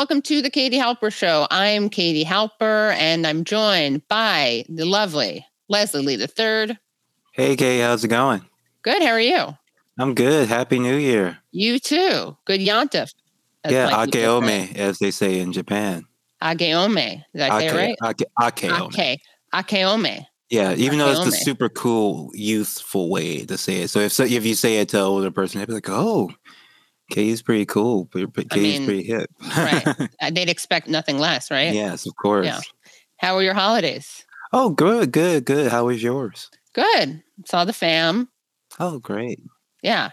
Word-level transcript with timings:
Welcome 0.00 0.22
to 0.22 0.40
the 0.40 0.48
Katie 0.48 0.78
Halper 0.78 1.12
Show. 1.12 1.46
I'm 1.50 1.90
Katie 1.90 2.24
Halper 2.24 2.94
and 2.94 3.26
I'm 3.26 3.44
joined 3.44 4.08
by 4.08 4.64
the 4.66 4.86
lovely 4.86 5.46
Leslie 5.68 6.00
Lee 6.00 6.14
III. 6.14 6.78
Hey, 7.32 7.54
Kay, 7.54 7.80
how's 7.80 8.02
it 8.02 8.08
going? 8.08 8.40
Good. 8.80 9.02
How 9.02 9.10
are 9.10 9.20
you? 9.20 9.48
I'm 9.98 10.14
good. 10.14 10.48
Happy 10.48 10.78
New 10.78 10.96
Year. 10.96 11.36
You 11.50 11.78
too. 11.78 12.34
Good 12.46 12.60
Yontif. 12.60 13.12
Yeah, 13.68 13.90
Akeome, 13.90 14.74
as 14.74 15.00
they 15.00 15.10
say 15.10 15.38
in 15.38 15.52
Japan. 15.52 16.06
Ageome. 16.42 17.22
Did 17.34 17.42
I 17.42 17.58
say 17.58 17.66
Ake, 17.66 17.74
it 17.74 17.76
right? 17.76 17.96
Ake, 18.02 18.26
Akeome. 18.40 18.98
Ake. 18.98 19.20
Akeome. 19.52 20.26
Yeah, 20.48 20.72
even 20.76 20.98
though 20.98 21.10
it's 21.10 21.26
the 21.26 21.30
super 21.30 21.68
cool, 21.68 22.30
youthful 22.32 23.10
way 23.10 23.44
to 23.44 23.58
say 23.58 23.82
it. 23.82 23.88
So 23.88 24.00
if 24.00 24.12
so, 24.12 24.24
if 24.24 24.46
you 24.46 24.54
say 24.54 24.78
it 24.78 24.88
to 24.88 24.96
an 24.96 25.04
older 25.04 25.30
person, 25.30 25.60
they'd 25.60 25.68
be 25.68 25.74
like, 25.74 25.90
"Oh, 25.90 26.30
Kay's 27.10 27.42
pretty 27.42 27.66
cool. 27.66 28.08
but 28.12 28.32
but 28.32 28.46
I 28.50 28.56
mean, 28.56 28.84
pretty 28.86 29.04
hip." 29.04 29.30
Right. 29.56 29.86
Uh, 30.20 30.30
They'd 30.30 30.48
expect 30.48 30.88
nothing 30.88 31.18
less, 31.18 31.50
right? 31.50 31.72
yes, 31.74 32.06
of 32.06 32.14
course. 32.16 32.46
Yeah. 32.46 32.60
How 33.18 33.34
were 33.36 33.42
your 33.42 33.54
holidays? 33.54 34.24
Oh, 34.52 34.70
good, 34.70 35.12
good, 35.12 35.44
good. 35.44 35.70
How 35.70 35.86
was 35.86 36.02
yours? 36.02 36.50
Good. 36.74 37.22
Saw 37.46 37.64
the 37.64 37.72
fam. 37.72 38.28
Oh, 38.78 38.98
great. 38.98 39.40
Yeah. 39.82 40.10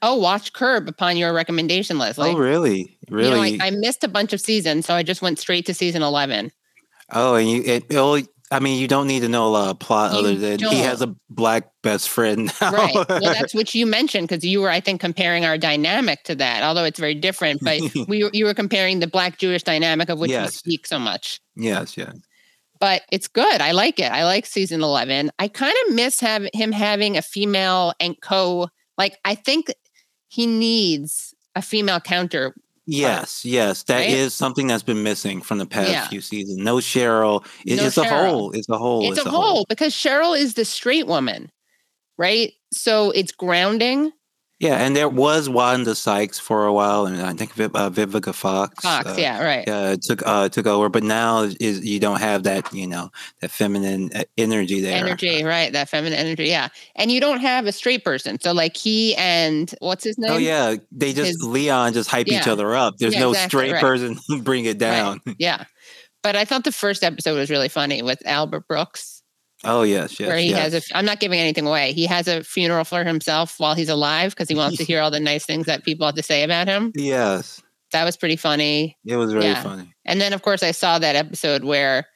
Oh, 0.00 0.16
watch 0.16 0.52
Curb 0.52 0.88
upon 0.88 1.16
your 1.16 1.32
recommendation, 1.32 1.98
Leslie. 1.98 2.30
oh, 2.30 2.36
really? 2.36 2.98
Really? 3.10 3.50
You 3.52 3.58
know, 3.58 3.64
I, 3.64 3.68
I 3.68 3.70
missed 3.70 4.04
a 4.04 4.08
bunch 4.08 4.32
of 4.32 4.40
seasons, 4.40 4.86
so 4.86 4.94
I 4.94 5.02
just 5.02 5.22
went 5.22 5.38
straight 5.38 5.66
to 5.66 5.74
season 5.74 6.02
11. 6.02 6.50
oh, 7.12 7.34
and 7.34 7.48
you 7.50 7.62
it, 7.64 7.84
oh, 7.94 8.20
I 8.50 8.60
mean, 8.60 8.80
you 8.80 8.88
don't 8.88 9.06
need 9.06 9.20
to 9.20 9.28
know 9.28 9.46
a 9.46 9.50
lot 9.50 9.70
of 9.70 9.78
plot 9.78 10.12
You 10.12 10.18
other 10.18 10.34
than 10.34 10.58
he 10.58 10.80
has 10.80 11.02
a 11.02 11.14
black 11.28 11.70
best 11.82 12.08
friend 12.08 12.50
now. 12.60 12.72
Right. 12.72 12.94
Well, 12.94 13.20
that's 13.20 13.54
what 13.54 13.74
you 13.74 13.86
mentioned 13.86 14.28
because 14.28 14.44
you 14.44 14.60
were, 14.60 14.70
I 14.70 14.80
think, 14.80 15.00
comparing 15.00 15.44
our 15.44 15.58
dynamic 15.58 16.22
to 16.24 16.34
that, 16.36 16.62
although 16.62 16.84
it's 16.84 16.98
very 16.98 17.14
different. 17.14 17.60
But 17.62 17.80
we 18.08 18.24
were, 18.24 18.30
you 18.32 18.46
were 18.46 18.54
comparing 18.54 19.00
the 19.00 19.06
black 19.06 19.38
Jewish 19.38 19.62
dynamic 19.62 20.08
of 20.08 20.18
which 20.18 20.30
we 20.30 20.46
speak 20.48 20.86
so 20.86 20.98
much. 20.98 21.40
yes, 21.56 21.96
yes. 21.96 22.16
But 22.80 23.02
it's 23.10 23.26
good. 23.26 23.60
I 23.60 23.72
like 23.72 23.98
it. 23.98 24.12
I 24.12 24.24
like 24.24 24.46
season 24.46 24.82
11. 24.82 25.32
I 25.38 25.48
kind 25.48 25.74
of 25.86 25.94
miss 25.94 26.20
have, 26.20 26.46
him 26.54 26.70
having 26.70 27.16
a 27.16 27.22
female 27.22 27.92
and 27.98 28.20
co. 28.20 28.68
Like, 28.96 29.18
I 29.24 29.34
think 29.34 29.72
he 30.28 30.46
needs 30.46 31.34
a 31.56 31.62
female 31.62 31.98
counter. 31.98 32.54
Yes, 32.90 33.44
yes, 33.44 33.82
that 33.84 34.06
is 34.08 34.22
Right? 34.24 34.32
something 34.32 34.66
that's 34.66 34.82
been 34.82 35.02
missing 35.02 35.42
from 35.42 35.58
the 35.58 35.66
past 35.66 35.90
Yeah. 35.90 36.08
few 36.08 36.22
seasons. 36.22 36.56
No 36.58 36.76
Cheryl. 36.76 37.44
It- 37.66 37.76
No 37.76 37.84
it's 37.86 37.98
a 37.98 38.04
hole. 38.04 38.50
It's 38.52 38.68
a 38.68 38.78
hole. 38.78 39.10
it's 39.12 39.24
a 39.24 39.28
hole 39.28 39.66
because 39.68 39.92
Cheryl 39.94 40.38
is 40.38 40.54
the 40.54 40.64
straight 40.64 41.06
woman, 41.06 41.50
right? 42.16 42.52
So 42.72 43.10
it's 43.10 43.30
grounding. 43.32 44.12
Yeah, 44.60 44.74
and 44.84 44.96
there 44.96 45.08
was 45.08 45.48
Wanda 45.48 45.94
Sykes 45.94 46.40
for 46.40 46.66
a 46.66 46.72
while, 46.72 47.06
and 47.06 47.22
I 47.22 47.32
think 47.32 47.52
Viv, 47.54 47.76
uh, 47.76 47.90
Vivica 47.90 48.34
Fox. 48.34 48.82
Fox, 48.82 49.06
uh, 49.06 49.14
yeah, 49.16 49.40
right. 49.44 49.68
uh, 49.68 49.96
took 50.02 50.20
uh, 50.26 50.48
took 50.48 50.66
over, 50.66 50.88
but 50.88 51.04
now 51.04 51.42
is 51.60 51.84
you 51.84 52.00
don't 52.00 52.18
have 52.18 52.42
that 52.42 52.72
you 52.72 52.86
know 52.88 53.10
that 53.40 53.52
feminine 53.52 54.10
uh, 54.16 54.24
energy 54.36 54.80
there. 54.80 54.96
energy, 54.96 55.44
right? 55.44 55.72
That 55.72 55.88
feminine 55.88 56.18
energy, 56.18 56.46
yeah. 56.46 56.68
And 56.96 57.12
you 57.12 57.20
don't 57.20 57.38
have 57.40 57.66
a 57.66 57.72
straight 57.72 58.04
person, 58.04 58.40
so 58.40 58.50
like 58.52 58.76
he 58.76 59.14
and 59.14 59.72
what's 59.78 60.02
his 60.02 60.18
name? 60.18 60.32
Oh 60.32 60.38
yeah, 60.38 60.74
they 60.90 61.12
just 61.12 61.28
His- 61.28 61.42
Leon 61.44 61.92
just 61.92 62.10
hype 62.10 62.26
each 62.26 62.48
other 62.48 62.74
up. 62.74 62.96
There's 62.98 63.14
Yeah, 63.14 63.20
no 63.20 63.30
exactly, 63.30 63.58
straight 63.68 63.72
right. 63.74 63.80
person 63.80 64.18
bring 64.42 64.64
it 64.64 64.78
down. 64.78 65.20
yeah. 65.38 65.64
But 66.24 66.34
I 66.34 66.44
thought 66.44 66.64
the 66.64 66.72
first 66.72 67.04
episode 67.04 67.36
was 67.36 67.48
really 67.48 67.68
funny 67.68 68.02
with 68.02 68.20
Albert 68.26 68.66
Brooks, 68.66 69.17
Oh 69.64 69.82
yes, 69.82 70.18
yes, 70.20 70.28
where 70.28 70.38
he 70.38 70.50
yes. 70.50 70.72
has 70.72 70.90
a. 70.90 70.96
I'm 70.96 71.04
not 71.04 71.18
giving 71.20 71.40
anything 71.40 71.66
away. 71.66 71.92
He 71.92 72.06
has 72.06 72.28
a 72.28 72.44
funeral 72.44 72.84
for 72.84 73.02
himself 73.04 73.54
while 73.58 73.74
he's 73.74 73.88
alive 73.88 74.30
because 74.32 74.48
he 74.48 74.54
wants 74.54 74.76
to 74.78 74.84
hear 74.90 75.00
all 75.00 75.10
the 75.10 75.20
nice 75.20 75.44
things 75.44 75.66
that 75.66 75.84
people 75.84 76.06
have 76.06 76.14
to 76.14 76.22
say 76.22 76.42
about 76.44 76.68
him. 76.68 76.92
yes, 76.94 77.60
That 77.92 78.04
was 78.04 78.16
pretty 78.16 78.36
funny. 78.36 78.96
it 79.04 79.16
was 79.16 79.34
really 79.34 79.48
Yeah. 79.48 79.62
funny. 79.62 79.92
And 80.04 80.20
then, 80.20 80.32
of 80.32 80.42
course, 80.42 80.62
I 80.62 80.70
saw 80.70 80.98
that 80.98 81.16
episode 81.16 81.64
where. 81.64 82.06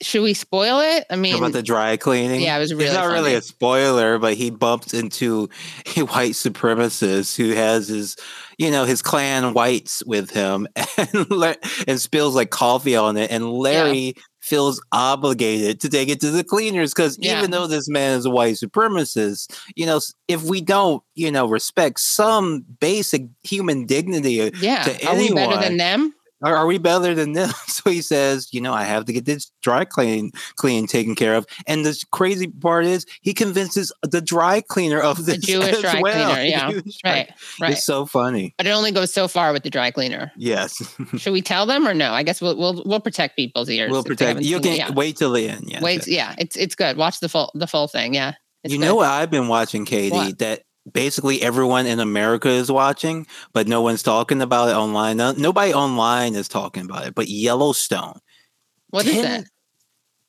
Should 0.00 0.22
we 0.22 0.32
spoil 0.32 0.78
it? 0.78 1.06
I 1.10 1.16
mean, 1.16 1.32
How 1.32 1.38
about 1.38 1.54
the 1.54 1.60
dry 1.60 1.96
cleaning? 1.96 2.40
yeah, 2.40 2.56
it 2.56 2.60
was 2.60 2.72
really 2.72 2.84
it's 2.86 2.94
not 2.94 3.10
really 3.12 3.34
a 3.34 3.42
spoiler, 3.42 4.20
but 4.20 4.34
he 4.34 4.48
bumps 4.50 4.94
into 4.94 5.48
a 5.96 6.02
white 6.02 6.34
supremacist 6.34 7.36
who 7.36 7.52
has 7.54 7.88
his, 7.88 8.14
you 8.58 8.70
know, 8.70 8.84
his 8.84 9.02
Klan 9.02 9.54
whites 9.54 10.04
with 10.06 10.30
him, 10.30 10.68
and 10.96 11.26
and 11.88 12.00
spills 12.00 12.36
like 12.36 12.50
coffee 12.50 12.94
on 12.94 13.16
it, 13.16 13.32
and 13.32 13.50
Larry 13.50 14.14
feels 14.48 14.82
obligated 14.92 15.80
to 15.80 15.88
take 15.88 16.08
it 16.08 16.20
to 16.20 16.30
the 16.30 16.42
cleaners 16.42 16.92
because 16.94 17.16
Yeah. 17.20 17.38
even 17.38 17.50
though 17.50 17.66
this 17.66 17.88
man 17.88 18.18
is 18.18 18.24
a 18.24 18.30
white 18.30 18.54
supremacist, 18.54 19.54
you 19.76 19.86
know, 19.86 20.00
if 20.26 20.42
we 20.42 20.60
don't, 20.60 21.02
you 21.14 21.30
know, 21.30 21.46
respect 21.46 22.00
some 22.00 22.64
basic 22.80 23.26
human 23.42 23.84
dignity, 23.86 24.40
uh, 24.42 24.50
yeah. 24.60 24.82
to 24.84 25.06
Are 25.06 25.16
we 25.16 25.32
better 25.32 25.60
than 25.60 25.76
them? 25.76 26.14
Are, 26.42 26.56
are 26.56 26.66
we 26.66 26.78
better 26.78 27.14
than 27.14 27.32
them? 27.32 27.50
So 27.78 27.90
he 27.90 28.02
says, 28.02 28.48
you 28.52 28.60
know, 28.60 28.74
I 28.74 28.82
have 28.82 29.04
to 29.04 29.12
get 29.12 29.24
this 29.24 29.52
dry 29.62 29.84
clean 29.84 30.32
clean 30.56 30.88
taken 30.88 31.14
care 31.14 31.34
of. 31.36 31.46
And 31.68 31.86
the 31.86 31.96
crazy 32.10 32.48
part 32.48 32.86
is 32.86 33.06
he 33.22 33.32
convinces 33.32 33.92
the 34.02 34.20
dry 34.20 34.60
cleaner 34.62 34.98
of 35.00 35.18
The 35.18 35.32
this 35.34 35.46
Jewish 35.46 35.68
as 35.68 35.80
dry 35.80 36.00
well. 36.02 36.34
cleaner, 36.34 36.42
yeah, 36.48 36.70
Jewish 36.72 36.96
dry- 37.02 37.12
Right. 37.12 37.30
Right. 37.60 37.70
It's 37.72 37.84
so 37.84 38.04
funny. 38.04 38.52
But 38.58 38.66
it 38.66 38.70
only 38.70 38.90
goes 38.90 39.12
so 39.12 39.28
far 39.28 39.52
with 39.52 39.62
the 39.62 39.70
dry 39.70 39.92
cleaner. 39.92 40.32
Yes. 40.36 40.74
Should 41.18 41.32
we 41.32 41.40
tell 41.40 41.66
them 41.66 41.86
or 41.86 41.94
no? 41.94 42.12
I 42.12 42.24
guess 42.24 42.40
we'll 42.40 42.56
we'll, 42.56 42.82
we'll 42.84 43.00
protect 43.00 43.36
people's 43.36 43.70
ears. 43.70 43.92
we'll 43.92 44.02
protect 44.02 44.40
you 44.42 44.58
can 44.58 44.72
it. 44.72 44.78
Yeah. 44.78 44.90
wait 44.92 45.16
till 45.16 45.32
the 45.32 45.48
end. 45.48 45.64
Yes, 45.68 45.82
Wait, 45.82 46.06
yeah, 46.08 46.34
it's 46.38 46.56
it's 46.56 46.74
good. 46.74 46.96
Watch 46.96 47.20
the 47.20 47.28
full 47.28 47.52
the 47.54 47.68
full 47.68 47.86
thing. 47.86 48.12
Yeah, 48.14 48.32
it's 48.64 48.72
you 48.74 48.80
good. 48.80 48.86
know 48.86 48.96
what 48.96 49.08
I've 49.08 49.30
been 49.30 49.46
watching, 49.46 49.84
Katie, 49.84 50.10
What? 50.16 50.38
that 50.40 50.62
basically 50.92 51.42
everyone 51.42 51.86
in 51.86 52.00
America 52.00 52.48
is 52.48 52.70
watching, 52.70 53.26
but 53.52 53.68
no 53.68 53.82
one's 53.82 54.02
talking 54.02 54.42
about 54.42 54.68
it 54.68 54.74
online. 54.76 55.16
No, 55.16 55.32
nobody 55.32 55.72
online 55.72 56.34
is 56.34 56.48
talking 56.48 56.84
about 56.84 57.06
it, 57.06 57.14
but 57.14 57.28
Yellowstone. 57.28 58.18
What 58.90 59.06
is 59.06 59.14
Ten- 59.14 59.22
that? 59.22 59.44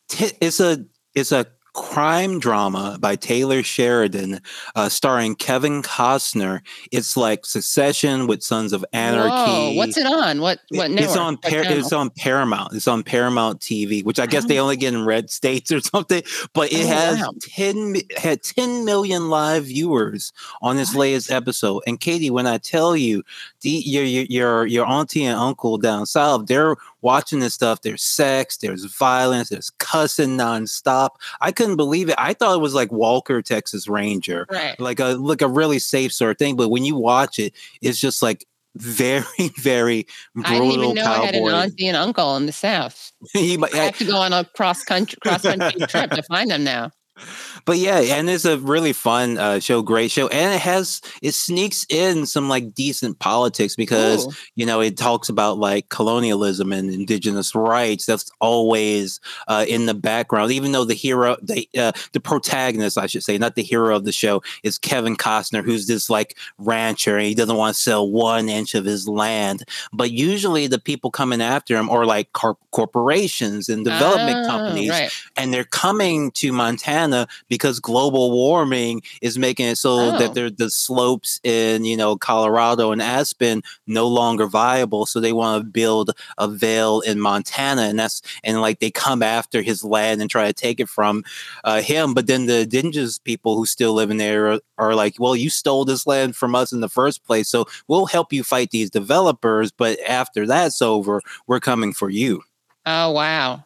Ti- 0.09 0.37
it's 0.41 0.59
a 0.59 0.85
it's 1.13 1.31
a 1.31 1.45
crime 1.79 2.39
drama 2.39 2.97
by 2.99 3.15
Taylor 3.15 3.63
Sheridan, 3.63 4.41
uh, 4.75 4.89
starring 4.89 5.33
Kevin 5.35 5.81
Costner. 5.81 6.61
It's 6.91 7.15
like 7.15 7.45
Succession 7.45 8.27
with 8.27 8.43
Sons 8.43 8.73
of 8.73 8.83
Anarchy. 8.91 9.29
Whoa, 9.29 9.73
what's 9.75 9.97
it 9.97 10.05
on? 10.05 10.41
What 10.41 10.59
what 10.69 10.91
network? 10.91 11.09
it's 11.09 11.17
on 11.17 11.37
Par- 11.37 11.63
it's 11.63 11.93
on 11.93 12.09
Paramount. 12.09 12.73
It's 12.73 12.87
on 12.87 13.01
Paramount 13.03 13.61
TV, 13.61 14.03
which 14.03 14.19
I 14.19 14.25
guess 14.25 14.45
they 14.45 14.59
only 14.59 14.75
get 14.75 14.93
in 14.93 15.05
red 15.05 15.29
states 15.39 15.71
or 15.71 15.79
something. 15.79 16.21
But 16.53 16.71
it 16.73 16.83
Oh, 16.85 16.87
has 16.87 17.19
wow. 17.19 17.31
10 17.41 17.95
had 18.17 18.43
10 18.43 18.83
million 18.83 19.29
live 19.29 19.65
viewers 19.65 20.33
on 20.61 20.75
this 20.75 20.93
latest 20.95 21.31
episode. 21.31 21.83
And 21.87 21.99
Katie, 21.99 22.29
when 22.29 22.45
I 22.45 22.57
tell 22.57 22.95
you, 22.97 23.23
the, 23.61 23.69
your, 23.69 24.03
your 24.03 24.25
your 24.25 24.65
your 24.65 24.85
auntie 24.85 25.23
and 25.25 25.39
uncle 25.39 25.77
down 25.77 26.05
south, 26.05 26.47
they're 26.47 26.75
watching 27.01 27.39
this 27.39 27.53
stuff. 27.53 27.81
There's 27.81 28.01
sex, 28.03 28.57
there's 28.57 28.83
violence, 28.85 29.49
there's 29.49 29.69
cussing 29.79 30.37
nonstop. 30.37 31.11
I 31.41 31.51
couldn't 31.51 31.68
believe 31.75 32.09
it. 32.09 32.15
I 32.17 32.33
thought 32.33 32.55
it 32.55 32.61
was 32.61 32.73
like 32.73 32.91
Walker, 32.91 33.41
Texas 33.41 33.87
Ranger 33.87 34.47
right. 34.49 34.79
like 34.79 34.99
a 34.99 35.15
like 35.15 35.41
a 35.41 35.47
really 35.47 35.79
safe 35.79 36.13
sort 36.13 36.31
of 36.31 36.37
thing. 36.37 36.55
But 36.55 36.69
when 36.69 36.85
you 36.85 36.95
watch 36.95 37.39
it, 37.39 37.53
it's 37.81 37.99
just 37.99 38.21
like 38.21 38.45
very, 38.75 39.23
very 39.57 40.07
I 40.37 40.53
didn't 40.53 40.67
brutal 40.67 40.83
even 40.83 40.95
know 40.95 41.03
I 41.03 41.25
had 41.25 41.35
an 41.35 41.43
auntie 41.47 41.87
and 41.87 41.97
uncle 41.97 42.35
in 42.35 42.45
the 42.45 42.51
South. 42.51 43.11
He 43.33 43.57
I 43.61 43.77
have 43.77 43.97
to 43.97 44.05
go 44.05 44.17
on 44.17 44.33
a 44.33 44.45
cross 44.45 44.83
country 44.83 45.17
cross 45.21 45.41
country 45.41 45.85
trip 45.87 46.11
to 46.11 46.23
find 46.23 46.51
them 46.51 46.63
now. 46.63 46.91
But 47.65 47.77
yeah, 47.77 47.99
and 47.99 48.29
it's 48.29 48.45
a 48.45 48.57
really 48.57 48.93
fun 48.93 49.37
uh, 49.37 49.59
show, 49.59 49.81
great 49.81 50.11
show, 50.11 50.27
and 50.27 50.53
it 50.53 50.61
has 50.61 51.01
it 51.21 51.33
sneaks 51.33 51.85
in 51.89 52.25
some 52.25 52.49
like 52.49 52.73
decent 52.73 53.19
politics 53.19 53.75
because 53.75 54.27
Ooh. 54.27 54.31
you 54.55 54.65
know 54.65 54.81
it 54.81 54.97
talks 54.97 55.29
about 55.29 55.57
like 55.57 55.89
colonialism 55.89 56.71
and 56.71 56.89
indigenous 56.89 57.53
rights. 57.55 58.05
That's 58.05 58.31
always 58.39 59.19
uh, 59.47 59.65
in 59.67 59.85
the 59.85 59.93
background, 59.93 60.51
even 60.51 60.71
though 60.71 60.85
the 60.85 60.93
hero, 60.93 61.37
the 61.41 61.67
uh, 61.77 61.91
the 62.13 62.19
protagonist, 62.19 62.97
I 62.97 63.07
should 63.07 63.23
say, 63.23 63.37
not 63.37 63.55
the 63.55 63.63
hero 63.63 63.95
of 63.95 64.05
the 64.05 64.11
show, 64.11 64.41
is 64.63 64.77
Kevin 64.77 65.15
Costner, 65.15 65.63
who's 65.63 65.87
this 65.87 66.09
like 66.09 66.37
rancher, 66.57 67.17
and 67.17 67.25
he 67.27 67.35
doesn't 67.35 67.55
want 67.57 67.75
to 67.75 67.81
sell 67.81 68.09
one 68.09 68.49
inch 68.49 68.75
of 68.75 68.85
his 68.85 69.07
land. 69.07 69.63
But 69.93 70.11
usually, 70.11 70.67
the 70.67 70.79
people 70.79 71.11
coming 71.11 71.41
after 71.41 71.75
him 71.75 71.89
are 71.89 72.05
like 72.05 72.31
corp- 72.33 72.59
corporations 72.71 73.69
and 73.69 73.83
development 73.83 74.45
Ah, 74.45 74.47
companies 74.47 74.89
Right. 74.89 75.11
and 75.37 75.53
they're 75.53 75.63
coming 75.63 76.31
to 76.31 76.51
Montana 76.51 77.08
Montana 77.09 77.27
because 77.47 77.79
global 77.79 78.31
warming 78.31 79.01
is 79.21 79.37
making 79.37 79.67
it 79.67 79.77
so 79.77 80.15
oh. 80.15 80.17
that 80.17 80.57
the 80.57 80.69
slopes 80.69 81.39
in 81.43 81.85
you 81.85 81.97
know 81.97 82.15
Colorado 82.15 82.91
and 82.91 83.01
Aspen 83.01 83.61
no 83.87 84.07
longer 84.07 84.45
viable. 84.45 85.05
So 85.05 85.19
they 85.19 85.33
want 85.33 85.63
to 85.63 85.69
build 85.69 86.11
a 86.37 86.47
Vail 86.47 87.01
in 87.01 87.19
Montana, 87.19 87.83
and 87.83 87.99
that's 87.99 88.21
and 88.43 88.61
like 88.61 88.79
they 88.79 88.91
come 88.91 89.23
after 89.23 89.61
his 89.61 89.83
land 89.83 90.21
and 90.21 90.29
try 90.29 90.47
to 90.47 90.53
take 90.53 90.79
it 90.79 90.89
from 90.89 91.23
uh, 91.63 91.81
him. 91.81 92.13
But 92.13 92.27
then 92.27 92.45
the 92.45 92.61
indigenous 92.61 93.19
people 93.19 93.55
who 93.55 93.65
still 93.65 93.93
live 93.93 94.11
in 94.11 94.17
there 94.17 94.51
are, 94.51 94.59
are 94.77 94.95
like, 94.95 95.15
well, 95.19 95.35
you 95.35 95.49
stole 95.49 95.85
this 95.85 96.07
land 96.07 96.35
from 96.35 96.55
us 96.55 96.71
in 96.71 96.81
the 96.81 96.89
first 96.89 97.23
place, 97.25 97.49
so 97.49 97.65
we'll 97.87 98.05
help 98.05 98.33
you 98.33 98.43
fight 98.43 98.71
these 98.71 98.89
developers. 98.89 99.71
But 99.71 99.99
after 100.07 100.45
that's 100.45 100.81
over, 100.81 101.21
we're 101.47 101.59
coming 101.59 101.93
for 101.93 102.09
you. 102.09 102.43
Oh 102.85 103.11
wow. 103.11 103.65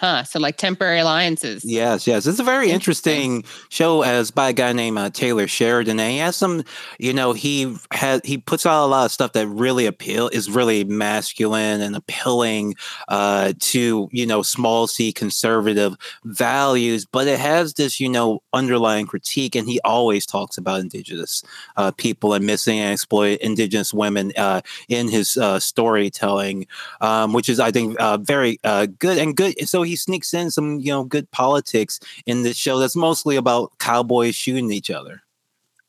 Huh. 0.00 0.24
So 0.24 0.40
like 0.40 0.56
temporary 0.56 1.00
alliances. 1.00 1.62
Yes, 1.62 2.06
yes. 2.06 2.26
It's 2.26 2.38
a 2.38 2.42
very 2.42 2.70
interesting, 2.70 3.44
show 3.68 4.00
as 4.00 4.30
by 4.30 4.48
a 4.48 4.52
guy 4.54 4.72
named 4.72 4.96
uh, 4.96 5.10
Taylor 5.10 5.46
Sheridan. 5.46 6.00
And 6.00 6.10
he 6.10 6.16
has 6.16 6.36
some, 6.36 6.64
you 6.98 7.12
know, 7.12 7.34
he 7.34 7.76
has 7.92 8.22
he 8.24 8.38
puts 8.38 8.64
out 8.64 8.86
a 8.86 8.88
lot 8.88 9.04
of 9.04 9.12
stuff 9.12 9.32
that 9.32 9.46
really 9.46 9.84
appeal 9.84 10.28
is 10.28 10.50
really 10.50 10.84
masculine 10.84 11.82
and 11.82 11.94
appealing 11.94 12.76
uh, 13.08 13.52
to, 13.60 14.08
you 14.10 14.26
know, 14.26 14.40
small 14.40 14.86
c 14.86 15.12
conservative 15.12 15.96
values, 16.24 17.04
but 17.04 17.28
it 17.28 17.38
has 17.38 17.74
this, 17.74 18.00
you 18.00 18.08
know, 18.08 18.42
underlying 18.54 19.06
critique. 19.06 19.54
And 19.54 19.68
he 19.68 19.80
always 19.84 20.24
talks 20.24 20.56
about 20.56 20.80
indigenous 20.80 21.42
uh, 21.76 21.90
people 21.90 22.32
and 22.32 22.46
missing 22.46 22.78
and 22.78 22.94
exploit 22.94 23.38
indigenous 23.40 23.92
women 23.92 24.32
uh, 24.38 24.62
in 24.88 25.08
his 25.08 25.36
uh, 25.36 25.60
storytelling, 25.60 26.66
um, 27.02 27.34
which 27.34 27.50
is 27.50 27.60
I 27.60 27.70
think 27.70 28.00
uh, 28.00 28.16
very 28.16 28.58
good 28.98 29.18
and 29.18 29.36
good. 29.36 29.68
So 29.68 29.82
he 29.82 29.89
sneaks 29.96 30.34
in 30.34 30.50
some 30.50 30.80
you 30.80 30.92
know 30.92 31.04
good 31.04 31.30
politics 31.30 32.00
in 32.26 32.42
this 32.42 32.56
show 32.56 32.78
that's 32.78 32.96
mostly 32.96 33.36
about 33.36 33.72
cowboys 33.78 34.34
shooting 34.34 34.70
each 34.70 34.90
other. 34.90 35.22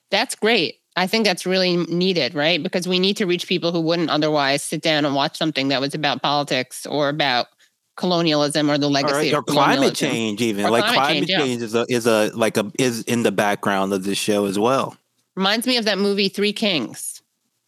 That's 0.09 0.35
great. 0.35 0.79
I 0.95 1.07
think 1.07 1.25
that's 1.25 1.45
really 1.45 1.77
needed, 1.77 2.35
right? 2.35 2.61
Because 2.61 2.87
we 2.87 2.99
need 2.99 3.15
to 3.17 3.25
reach 3.25 3.47
people 3.47 3.71
who 3.71 3.79
wouldn't 3.79 4.09
otherwise 4.09 4.61
sit 4.61 4.81
down 4.81 5.05
and 5.05 5.15
watch 5.15 5.37
something 5.37 5.69
that 5.69 5.79
was 5.79 5.95
about 5.95 6.21
politics 6.21 6.85
or 6.85 7.07
about 7.07 7.47
colonialism 7.95 8.69
or 8.69 8.77
the 8.77 8.89
legacy 8.89 9.33
or, 9.33 9.39
or 9.39 9.43
climate 9.43 9.93
change 9.93 10.41
even 10.41 10.65
or 10.65 10.71
like 10.71 10.83
climate, 10.83 11.27
climate 11.27 11.27
change, 11.27 11.39
change 11.39 11.59
yeah. 11.59 11.65
is 11.65 11.75
a 11.75 11.85
is 11.89 12.07
a 12.07 12.31
like 12.33 12.57
a 12.57 12.71
is 12.79 13.03
in 13.03 13.23
the 13.23 13.31
background 13.31 13.93
of 13.93 14.03
this 14.03 14.17
show 14.17 14.45
as 14.45 14.57
well 14.57 14.97
reminds 15.35 15.67
me 15.67 15.77
of 15.77 15.85
that 15.85 15.97
movie 15.97 16.29
three 16.29 16.53
kings 16.53 17.20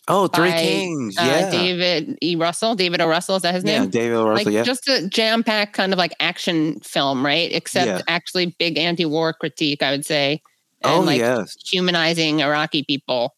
Oh, 0.07 0.27
Three 0.27 0.51
by, 0.51 0.57
Kings. 0.57 1.17
Uh, 1.17 1.23
yeah. 1.23 1.49
David 1.49 2.17
E. 2.21 2.35
Russell. 2.35 2.75
David 2.75 2.99
O. 2.99 3.07
Russell, 3.07 3.37
is 3.37 3.43
that 3.43 3.55
his 3.55 3.63
name? 3.63 3.83
Yeah, 3.83 3.89
David 3.89 4.15
O. 4.15 4.27
Russell, 4.27 4.45
like, 4.45 4.53
yeah. 4.53 4.63
Just 4.63 4.87
a 4.89 5.07
jam 5.07 5.43
packed 5.43 5.73
kind 5.73 5.93
of 5.93 5.99
like 5.99 6.13
action 6.19 6.79
film, 6.81 7.25
right? 7.25 7.49
Except 7.53 7.87
yeah. 7.87 8.01
actually 8.07 8.55
big 8.59 8.77
anti 8.77 9.05
war 9.05 9.31
critique, 9.33 9.81
I 9.81 9.91
would 9.91 10.05
say. 10.05 10.41
And 10.83 10.93
oh, 10.93 10.99
like 11.01 11.19
yes. 11.19 11.55
humanizing 11.65 12.41
Iraqi 12.41 12.83
people, 12.83 13.35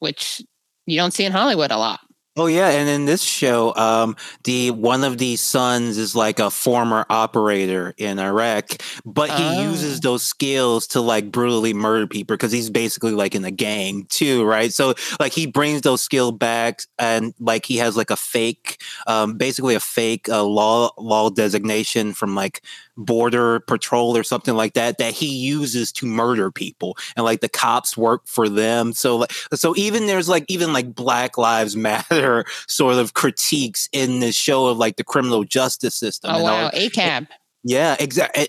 which 0.00 0.42
you 0.86 0.98
don't 0.98 1.12
see 1.12 1.24
in 1.24 1.32
Hollywood 1.32 1.70
a 1.70 1.78
lot. 1.78 2.00
Oh 2.34 2.46
yeah, 2.46 2.70
and 2.70 2.88
in 2.88 3.04
this 3.04 3.22
show, 3.22 3.74
um, 3.74 4.16
the 4.44 4.70
one 4.70 5.04
of 5.04 5.18
the 5.18 5.36
sons 5.36 5.98
is 5.98 6.16
like 6.16 6.38
a 6.38 6.50
former 6.50 7.04
operator 7.10 7.92
in 7.98 8.18
Iraq, 8.18 8.70
but 9.04 9.28
he 9.28 9.44
oh. 9.44 9.70
uses 9.70 10.00
those 10.00 10.22
skills 10.22 10.86
to 10.88 11.02
like 11.02 11.30
brutally 11.30 11.74
murder 11.74 12.06
people 12.06 12.34
because 12.34 12.50
he's 12.50 12.70
basically 12.70 13.12
like 13.12 13.34
in 13.34 13.44
a 13.44 13.50
gang 13.50 14.06
too, 14.08 14.44
right? 14.44 14.72
So 14.72 14.94
like 15.20 15.32
he 15.32 15.46
brings 15.46 15.82
those 15.82 16.00
skills 16.00 16.32
back, 16.32 16.80
and 16.98 17.34
like 17.38 17.66
he 17.66 17.76
has 17.76 17.98
like 17.98 18.10
a 18.10 18.16
fake, 18.16 18.80
um, 19.06 19.36
basically 19.36 19.74
a 19.74 19.80
fake 19.80 20.30
uh, 20.30 20.42
law 20.42 20.88
law 20.96 21.28
designation 21.28 22.14
from 22.14 22.34
like 22.34 22.62
border 22.96 23.60
patrol 23.60 24.16
or 24.16 24.22
something 24.22 24.54
like 24.54 24.74
that 24.74 24.98
that 24.98 25.14
he 25.14 25.26
uses 25.26 25.92
to 25.92 26.06
murder 26.06 26.50
people. 26.50 26.96
And 27.16 27.24
like 27.24 27.40
the 27.40 27.48
cops 27.48 27.96
work 27.96 28.26
for 28.26 28.48
them. 28.48 28.92
So 28.92 29.16
like 29.18 29.32
so 29.54 29.74
even 29.76 30.06
there's 30.06 30.28
like 30.28 30.44
even 30.48 30.72
like 30.72 30.94
black 30.94 31.38
lives 31.38 31.76
matter 31.76 32.44
sort 32.68 32.96
of 32.96 33.14
critiques 33.14 33.88
in 33.92 34.20
this 34.20 34.34
show 34.34 34.66
of 34.66 34.78
like 34.78 34.96
the 34.96 35.04
criminal 35.04 35.44
justice 35.44 35.94
system 35.94 36.30
oh 36.34 36.42
wow. 36.42 36.70
acab 36.70 37.26
yeah 37.64 37.96
exactly 37.98 38.48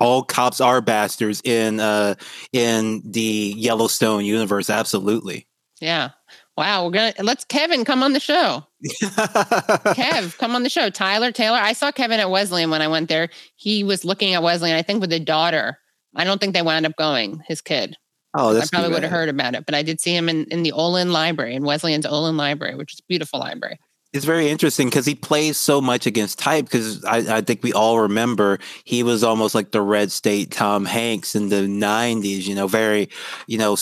all 0.00 0.22
cops 0.22 0.60
are 0.60 0.80
bastards 0.80 1.40
in 1.44 1.80
uh 1.80 2.14
in 2.52 3.02
the 3.04 3.54
yellowstone 3.56 4.24
universe. 4.24 4.70
Absolutely. 4.70 5.46
Yeah. 5.80 6.10
Wow, 6.56 6.86
we're 6.86 6.92
gonna 6.92 7.14
let's 7.22 7.44
Kevin 7.44 7.84
come 7.84 8.02
on 8.02 8.12
the 8.12 8.20
show. 8.20 8.65
Kev, 8.84 10.36
come 10.38 10.54
on 10.54 10.62
the 10.62 10.70
show. 10.70 10.90
Tyler 10.90 11.32
Taylor. 11.32 11.58
I 11.58 11.72
saw 11.72 11.90
Kevin 11.92 12.20
at 12.20 12.30
Wesleyan 12.30 12.70
when 12.70 12.82
I 12.82 12.88
went 12.88 13.08
there. 13.08 13.28
He 13.56 13.84
was 13.84 14.04
looking 14.04 14.34
at 14.34 14.42
Wesleyan, 14.42 14.76
I 14.76 14.82
think, 14.82 15.00
with 15.00 15.12
a 15.12 15.20
daughter. 15.20 15.78
I 16.14 16.24
don't 16.24 16.40
think 16.40 16.54
they 16.54 16.62
wound 16.62 16.86
up 16.86 16.96
going, 16.96 17.42
his 17.46 17.60
kid. 17.60 17.96
Oh, 18.38 18.52
that's 18.52 18.72
I 18.72 18.76
probably 18.76 18.92
would 18.92 19.02
have 19.02 19.12
heard 19.12 19.28
about 19.28 19.54
it, 19.54 19.64
but 19.64 19.74
I 19.74 19.82
did 19.82 20.00
see 20.00 20.14
him 20.14 20.28
in, 20.28 20.44
in 20.50 20.62
the 20.62 20.72
Olin 20.72 21.10
Library, 21.10 21.54
in 21.54 21.64
Wesleyan's 21.64 22.04
Olin 22.04 22.36
Library, 22.36 22.74
which 22.74 22.92
is 22.92 23.00
a 23.00 23.04
beautiful 23.08 23.40
library. 23.40 23.78
It's 24.12 24.24
very 24.24 24.48
interesting 24.48 24.88
because 24.88 25.04
he 25.04 25.14
plays 25.14 25.58
so 25.58 25.80
much 25.80 26.06
against 26.06 26.38
type. 26.38 26.66
Because 26.66 27.04
I, 27.04 27.38
I, 27.38 27.40
think 27.40 27.62
we 27.62 27.72
all 27.72 28.00
remember 28.00 28.58
he 28.84 29.02
was 29.02 29.24
almost 29.24 29.54
like 29.54 29.72
the 29.72 29.82
Red 29.82 30.10
State 30.12 30.50
Tom 30.50 30.84
Hanks 30.84 31.34
in 31.34 31.48
the 31.48 31.62
'90s. 31.62 32.46
You 32.46 32.54
know, 32.54 32.66
very, 32.66 33.10
you 33.46 33.58
know, 33.58 33.76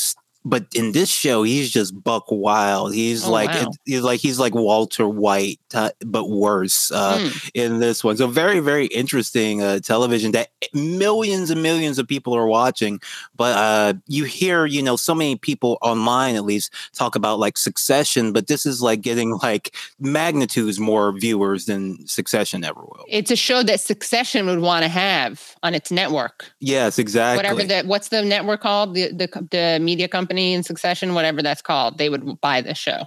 but 0.45 0.67
in 0.75 0.93
this 0.93 1.09
show 1.09 1.43
he's 1.43 1.71
just 1.71 2.03
buck 2.03 2.25
wild. 2.31 2.95
He's 2.95 3.27
oh, 3.27 3.31
like 3.31 3.51
wow. 3.51 3.71
he's 3.85 4.03
like 4.03 4.21
he's 4.21 4.39
like 4.39 4.55
walter 4.55 5.09
white 5.09 5.59
but 6.05 6.29
worse 6.29 6.91
uh, 6.93 7.19
mm. 7.19 7.51
in 7.55 7.79
this 7.81 8.05
one. 8.05 8.17
So 8.17 8.27
very 8.27 8.61
very 8.61 8.87
interesting 8.87 9.63
uh, 9.63 9.81
television 9.81 10.33
that 10.33 10.49
millions 10.73 11.51
and 11.51 11.63
millions 11.63 11.99
of 11.99 12.07
people 12.07 12.37
are 12.37 12.47
watching 12.47 13.01
but 13.37 13.57
uh, 13.57 13.95
you 14.07 14.25
hear 14.25 14.67
you 14.67 14.83
know 14.83 14.97
so 14.97 15.15
many 15.15 15.37
people 15.37 15.79
online 15.81 16.37
at 16.37 16.45
least 16.45 16.73
talk 16.93 17.17
about 17.17 17.39
like 17.39 17.57
succession 17.57 18.33
but 18.33 18.47
this 18.47 18.67
is 18.67 18.83
like 18.83 19.01
getting 19.01 19.37
like 19.43 19.75
magnitudes 19.99 20.79
more 20.79 21.13
viewers 21.13 21.67
than 21.67 22.07
succession 22.07 22.65
ever 22.65 22.81
will. 22.81 23.05
It's 23.09 23.31
a 23.31 23.37
show 23.37 23.63
that 23.63 23.81
succession 23.81 24.47
would 24.47 24.61
want 24.61 24.83
to 24.83 24.89
have 24.89 25.57
on 25.63 25.75
its 25.75 25.91
network. 25.91 26.51
Yes 26.61 26.99
exactly. 26.99 27.39
Whatever 27.39 27.65
the 27.65 27.89
what's 27.89 28.09
the 28.09 28.23
network 28.23 28.61
called? 28.61 28.95
The 28.95 29.09
the, 29.13 29.49
the 29.51 29.79
media 29.81 30.09
company 30.09 30.34
company 30.35 30.55
in 30.55 30.63
succession, 30.63 31.15
whatever 31.15 31.43
that's 31.43 31.63
called, 31.63 31.99
they 31.99 32.09
would 32.09 32.41
buy 32.41 32.61
the 32.61 32.75
show. 32.75 33.07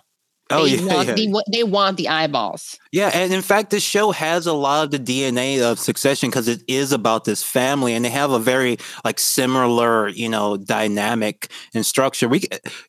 Oh 0.50 0.64
they 0.64 0.78
yeah, 0.78 0.94
want, 0.94 1.08
yeah. 1.10 1.16
They, 1.16 1.34
they, 1.52 1.64
want 1.66 1.98
the 1.98 2.08
eyeballs. 2.08 2.80
Yeah, 2.94 3.12
and 3.14 3.34
in 3.34 3.42
fact, 3.42 3.70
this 3.70 3.84
show 3.84 4.12
has 4.12 4.48
a 4.48 4.54
lot 4.54 4.86
of 4.86 4.92
the 4.92 5.00
DNA 5.00 5.62
of 5.62 5.78
Succession 5.78 6.30
because 6.30 6.48
it 6.48 6.64
is 6.70 6.94
about 6.94 7.26
this 7.26 7.44
family, 7.44 7.94
and 7.94 8.06
they 8.06 8.10
have 8.10 8.32
a 8.32 8.40
very 8.40 8.78
like 9.04 9.20
similar, 9.20 10.08
you 10.08 10.30
know, 10.30 10.56
dynamic 10.56 11.52
and 11.74 11.86
structure. 11.86 12.30
We 12.30 12.44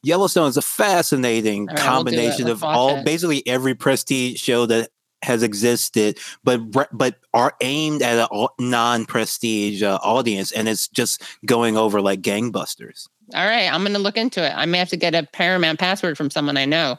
Yellowstone 0.04 0.49
is 0.49 0.57
a 0.57 0.62
fascinating 0.62 1.66
right, 1.66 1.76
combination 1.76 2.45
we'll 2.45 2.54
of 2.54 2.62
all, 2.62 2.99
it. 2.99 3.04
basically 3.04 3.45
every 3.45 3.75
prestige 3.75 4.40
show 4.40 4.64
that 4.66 4.90
has 5.23 5.42
existed, 5.42 6.21
but 6.45 6.61
but 6.92 7.16
are 7.35 7.54
aimed 7.61 8.02
at 8.02 8.28
a 8.30 8.49
non 8.61 9.04
prestige 9.04 9.83
uh, 9.83 9.99
audience, 10.04 10.52
and 10.52 10.68
it's 10.68 10.87
just 10.87 11.25
going 11.45 11.76
over 11.76 12.00
like 12.00 12.23
gangbusters. 12.23 13.09
All 13.35 13.47
right, 13.47 13.73
I'm 13.73 13.82
going 13.82 13.92
to 13.92 13.99
look 13.99 14.16
into 14.16 14.44
it. 14.44 14.52
I 14.56 14.64
may 14.66 14.78
have 14.78 14.88
to 14.88 14.97
get 14.97 15.14
a 15.14 15.28
Paramount 15.32 15.78
password 15.78 16.16
from 16.16 16.30
someone 16.30 16.56
I 16.56 16.64
know 16.64 16.97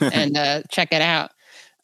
and 0.00 0.36
uh, 0.36 0.62
check 0.70 0.92
it 0.92 1.00
out. 1.00 1.30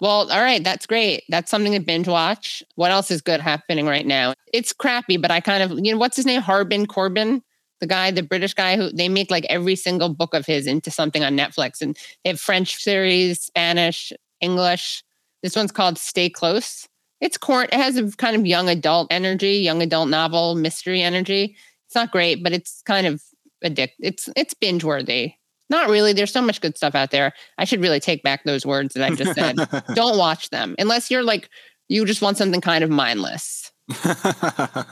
Well, 0.00 0.30
all 0.30 0.42
right, 0.42 0.62
that's 0.62 0.86
great. 0.86 1.24
That's 1.28 1.50
something 1.50 1.72
to 1.72 1.80
binge 1.80 2.08
watch. 2.08 2.62
What 2.76 2.90
else 2.90 3.10
is 3.10 3.20
good 3.20 3.40
happening 3.40 3.86
right 3.86 4.06
now? 4.06 4.34
It's 4.52 4.72
crappy, 4.72 5.16
but 5.16 5.30
I 5.30 5.40
kind 5.40 5.62
of, 5.62 5.78
you 5.84 5.92
know, 5.92 5.98
what's 5.98 6.16
his 6.16 6.26
name? 6.26 6.40
Harlan 6.40 6.86
Coben, 6.86 7.42
the 7.80 7.86
guy, 7.86 8.10
the 8.10 8.22
British 8.22 8.54
guy 8.54 8.76
who 8.76 8.90
they 8.90 9.08
make 9.08 9.30
like 9.30 9.46
every 9.48 9.76
single 9.76 10.08
book 10.08 10.34
of 10.34 10.46
his 10.46 10.66
into 10.66 10.90
something 10.90 11.22
on 11.22 11.36
Netflix. 11.36 11.82
And 11.82 11.96
they 12.24 12.30
have 12.30 12.40
French 12.40 12.76
series, 12.76 13.42
Spanish, 13.42 14.12
English. 14.40 15.02
This 15.42 15.56
one's 15.56 15.72
called 15.72 15.98
Stay 15.98 16.30
Close. 16.30 16.86
It's 17.20 17.36
corn. 17.36 17.68
It 17.70 17.74
has 17.74 17.96
a 17.98 18.10
kind 18.12 18.36
of 18.36 18.46
young 18.46 18.68
adult 18.68 19.08
energy, 19.10 19.56
young 19.56 19.82
adult 19.82 20.08
novel, 20.08 20.54
mystery 20.54 21.02
energy. 21.02 21.56
It's 21.86 21.94
not 21.94 22.10
great, 22.10 22.42
but 22.42 22.52
it's 22.52 22.82
kind 22.82 23.06
of 23.06 23.22
addict. 23.62 23.94
It's 23.98 24.28
it's 24.36 24.54
binge 24.54 24.84
worthy. 24.84 25.34
Not 25.68 25.88
really. 25.88 26.12
There's 26.12 26.32
so 26.32 26.42
much 26.42 26.60
good 26.60 26.76
stuff 26.76 26.96
out 26.96 27.12
there. 27.12 27.32
I 27.56 27.64
should 27.64 27.80
really 27.80 28.00
take 28.00 28.24
back 28.24 28.42
those 28.44 28.66
words 28.66 28.94
that 28.94 29.04
I 29.04 29.14
just 29.14 29.34
said. 29.34 29.56
Don't 29.94 30.18
watch 30.18 30.50
them 30.50 30.74
unless 30.78 31.10
you're 31.10 31.22
like 31.22 31.48
you 31.88 32.04
just 32.04 32.22
want 32.22 32.38
something 32.38 32.60
kind 32.60 32.82
of 32.82 32.90
mindless. 32.90 33.72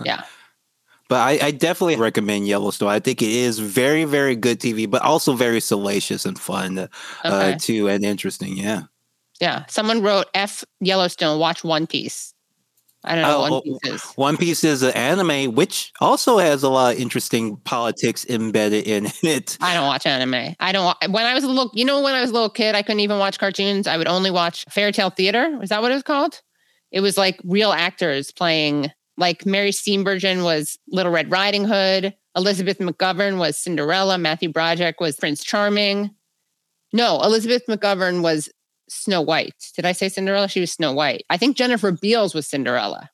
yeah. 0.04 0.24
But 1.08 1.20
I, 1.20 1.38
I, 1.46 1.50
definitely 1.52 1.96
recommend 1.96 2.46
Yellowstone. 2.46 2.90
I 2.90 2.98
think 2.98 3.22
it 3.22 3.30
is 3.30 3.60
very, 3.60 4.04
very 4.04 4.36
good 4.36 4.60
TV, 4.60 4.90
but 4.90 5.00
also 5.00 5.32
very 5.32 5.60
salacious 5.60 6.26
and 6.26 6.38
fun 6.38 6.78
uh, 6.78 6.88
okay. 7.24 7.56
too, 7.58 7.88
and 7.88 8.04
interesting. 8.04 8.58
Yeah. 8.58 8.82
Yeah. 9.40 9.64
Someone 9.68 10.02
wrote 10.02 10.26
F 10.34 10.64
Yellowstone. 10.80 11.38
Watch 11.38 11.64
One 11.64 11.86
Piece. 11.86 12.34
I 13.04 13.14
don't 13.14 13.22
know. 13.22 13.36
Oh, 13.36 13.40
One 13.40 13.52
oh, 13.52 13.60
Piece 13.60 13.78
is. 13.84 14.02
One 14.16 14.36
Piece 14.36 14.64
is 14.64 14.82
an 14.82 14.92
anime 14.92 15.54
which 15.54 15.92
also 16.00 16.38
has 16.38 16.62
a 16.62 16.68
lot 16.68 16.94
of 16.94 17.00
interesting 17.00 17.56
politics 17.58 18.26
embedded 18.28 18.86
in 18.86 19.06
it. 19.22 19.56
I 19.60 19.74
don't 19.74 19.86
watch 19.86 20.04
anime. 20.06 20.54
I 20.58 20.72
don't. 20.72 20.96
When 21.08 21.24
I 21.24 21.34
was 21.34 21.44
a 21.44 21.48
little, 21.48 21.70
you 21.74 21.84
know, 21.84 22.02
when 22.02 22.14
I 22.14 22.20
was 22.20 22.30
a 22.30 22.32
little 22.32 22.50
kid, 22.50 22.74
I 22.74 22.82
couldn't 22.82 23.00
even 23.00 23.18
watch 23.18 23.38
cartoons. 23.38 23.86
I 23.86 23.96
would 23.96 24.08
only 24.08 24.30
watch 24.30 24.64
Fairy 24.68 24.92
Tale 24.92 25.10
Theater. 25.10 25.58
Is 25.62 25.68
that 25.68 25.80
what 25.80 25.90
it 25.90 25.94
was 25.94 26.02
called? 26.02 26.40
It 26.90 27.00
was 27.00 27.16
like 27.16 27.40
real 27.44 27.70
actors 27.70 28.32
playing 28.32 28.90
Like 29.16 29.46
Mary 29.46 29.70
Steenburgen 29.70 30.42
was 30.42 30.78
Little 30.88 31.12
Red 31.12 31.30
Riding 31.30 31.64
Hood. 31.64 32.14
Elizabeth 32.36 32.78
McGovern 32.78 33.38
was 33.38 33.58
Cinderella. 33.58 34.16
Matthew 34.18 34.50
Broderick 34.50 35.00
was 35.00 35.16
Prince 35.16 35.42
Charming. 35.44 36.10
No, 36.92 37.20
Elizabeth 37.22 37.64
McGovern 37.68 38.22
was 38.22 38.48
Snow 38.88 39.20
White. 39.22 39.70
Did 39.76 39.84
I 39.84 39.92
say 39.92 40.08
Cinderella? 40.08 40.48
She 40.48 40.60
was 40.60 40.72
Snow 40.72 40.92
White. 40.92 41.24
I 41.30 41.36
think 41.36 41.56
Jennifer 41.56 41.92
Beals 41.92 42.34
was 42.34 42.46
Cinderella. 42.46 43.10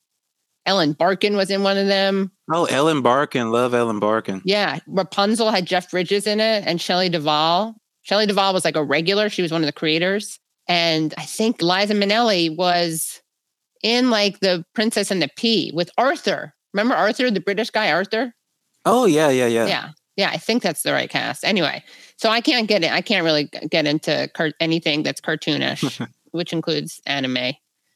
Ellen 0.65 0.93
Barkin 0.93 1.35
was 1.35 1.51
in 1.51 1.63
one 1.63 1.77
of 1.77 1.87
them. 1.87 2.31
Oh, 2.51 2.65
Ellen 2.65 3.01
Barkin. 3.01 3.51
Love 3.51 3.73
Ellen 3.73 3.99
Barkin. 3.99 4.41
Yeah. 4.45 4.79
Rapunzel 4.87 5.51
had 5.51 5.65
Jeff 5.65 5.91
Bridges 5.91 6.25
in 6.25 6.39
it 6.39 6.63
and 6.65 6.81
Shelley 6.81 7.09
Duvall. 7.09 7.75
Shelley 8.01 8.25
Duvall 8.25 8.53
was 8.53 8.65
like 8.65 8.75
a 8.75 8.83
regular. 8.83 9.29
She 9.29 9.41
was 9.41 9.51
one 9.51 9.61
of 9.61 9.67
the 9.67 9.73
creators. 9.73 10.39
And 10.67 11.13
I 11.17 11.23
think 11.23 11.61
Liza 11.61 11.93
Minnelli 11.93 12.55
was 12.55 13.21
in 13.83 14.09
like 14.09 14.39
the 14.39 14.65
Princess 14.73 15.11
and 15.11 15.21
the 15.21 15.29
Pea 15.35 15.71
with 15.73 15.91
Arthur. 15.97 16.53
Remember 16.73 16.95
Arthur, 16.95 17.29
the 17.29 17.39
British 17.39 17.69
guy, 17.69 17.91
Arthur? 17.91 18.33
Oh, 18.85 19.05
yeah, 19.05 19.29
yeah, 19.29 19.47
yeah. 19.47 19.67
Yeah. 19.67 19.89
Yeah. 20.17 20.29
I 20.31 20.37
think 20.37 20.63
that's 20.63 20.81
the 20.81 20.93
right 20.93 21.09
cast. 21.09 21.43
Anyway, 21.43 21.83
so 22.17 22.29
I 22.29 22.41
can't 22.41 22.67
get 22.67 22.83
it. 22.83 22.91
I 22.91 23.01
can't 23.01 23.23
really 23.23 23.45
get 23.69 23.85
into 23.85 24.29
car- 24.33 24.53
anything 24.59 25.03
that's 25.03 25.21
cartoonish, 25.21 26.07
which 26.31 26.53
includes 26.53 27.01
anime. 27.05 27.53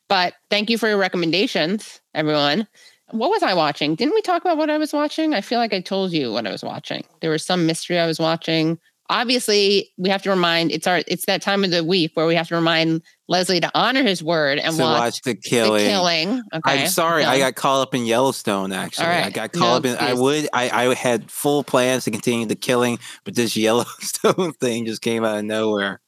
But 0.07 0.33
thank 0.49 0.69
you 0.69 0.77
for 0.77 0.87
your 0.87 0.97
recommendations, 0.97 2.01
everyone. 2.13 2.67
What 3.11 3.29
was 3.29 3.43
I 3.43 3.53
watching? 3.53 3.95
Didn't 3.95 4.13
we 4.13 4.21
talk 4.21 4.41
about 4.41 4.57
what 4.57 4.69
I 4.69 4.77
was 4.77 4.93
watching? 4.93 5.33
I 5.33 5.41
feel 5.41 5.59
like 5.59 5.73
I 5.73 5.81
told 5.81 6.11
you 6.11 6.31
what 6.31 6.45
I 6.45 6.51
was 6.51 6.63
watching. 6.63 7.03
There 7.21 7.31
was 7.31 7.45
some 7.45 7.65
mystery 7.65 7.97
I 7.97 8.05
was 8.05 8.19
watching. 8.19 8.79
Obviously, 9.09 9.89
we 9.97 10.07
have 10.09 10.21
to 10.23 10.29
remind 10.29 10.71
it's 10.71 10.85
our 10.85 11.01
it's 11.07 11.25
that 11.25 11.41
time 11.41 11.63
of 11.63 11.71
the 11.71 11.83
week 11.83 12.11
where 12.13 12.27
we 12.27 12.35
have 12.35 12.47
to 12.49 12.55
remind 12.55 13.01
Leslie 13.27 13.59
to 13.59 13.71
honor 13.73 14.03
his 14.03 14.23
word 14.23 14.59
and 14.59 14.75
To 14.75 14.83
watch, 14.83 14.99
watch 14.99 15.21
the 15.23 15.35
killing. 15.35 15.83
the 15.83 15.89
killing. 15.89 16.43
Okay. 16.53 16.81
I'm 16.83 16.87
sorry, 16.87 17.23
I 17.25 17.39
got 17.39 17.55
caught 17.55 17.81
up 17.81 17.95
in 17.95 18.05
Yellowstone. 18.05 18.71
Actually, 18.71 19.07
All 19.07 19.11
I 19.11 19.21
right. 19.21 19.33
got 19.33 19.55
No 19.55 19.65
up 19.75 19.85
in. 19.85 19.97
I 19.97 20.13
would. 20.13 20.47
I, 20.53 20.69
I 20.89 20.93
had 20.93 21.29
full 21.31 21.63
plans 21.63 22.03
to 22.05 22.11
continue 22.11 22.45
the 22.45 22.55
killing, 22.55 22.99
but 23.23 23.35
this 23.35 23.57
Yellowstone 23.57 24.53
thing 24.53 24.85
just 24.85 25.01
came 25.01 25.23
out 25.25 25.39
of 25.39 25.45
nowhere. 25.45 26.01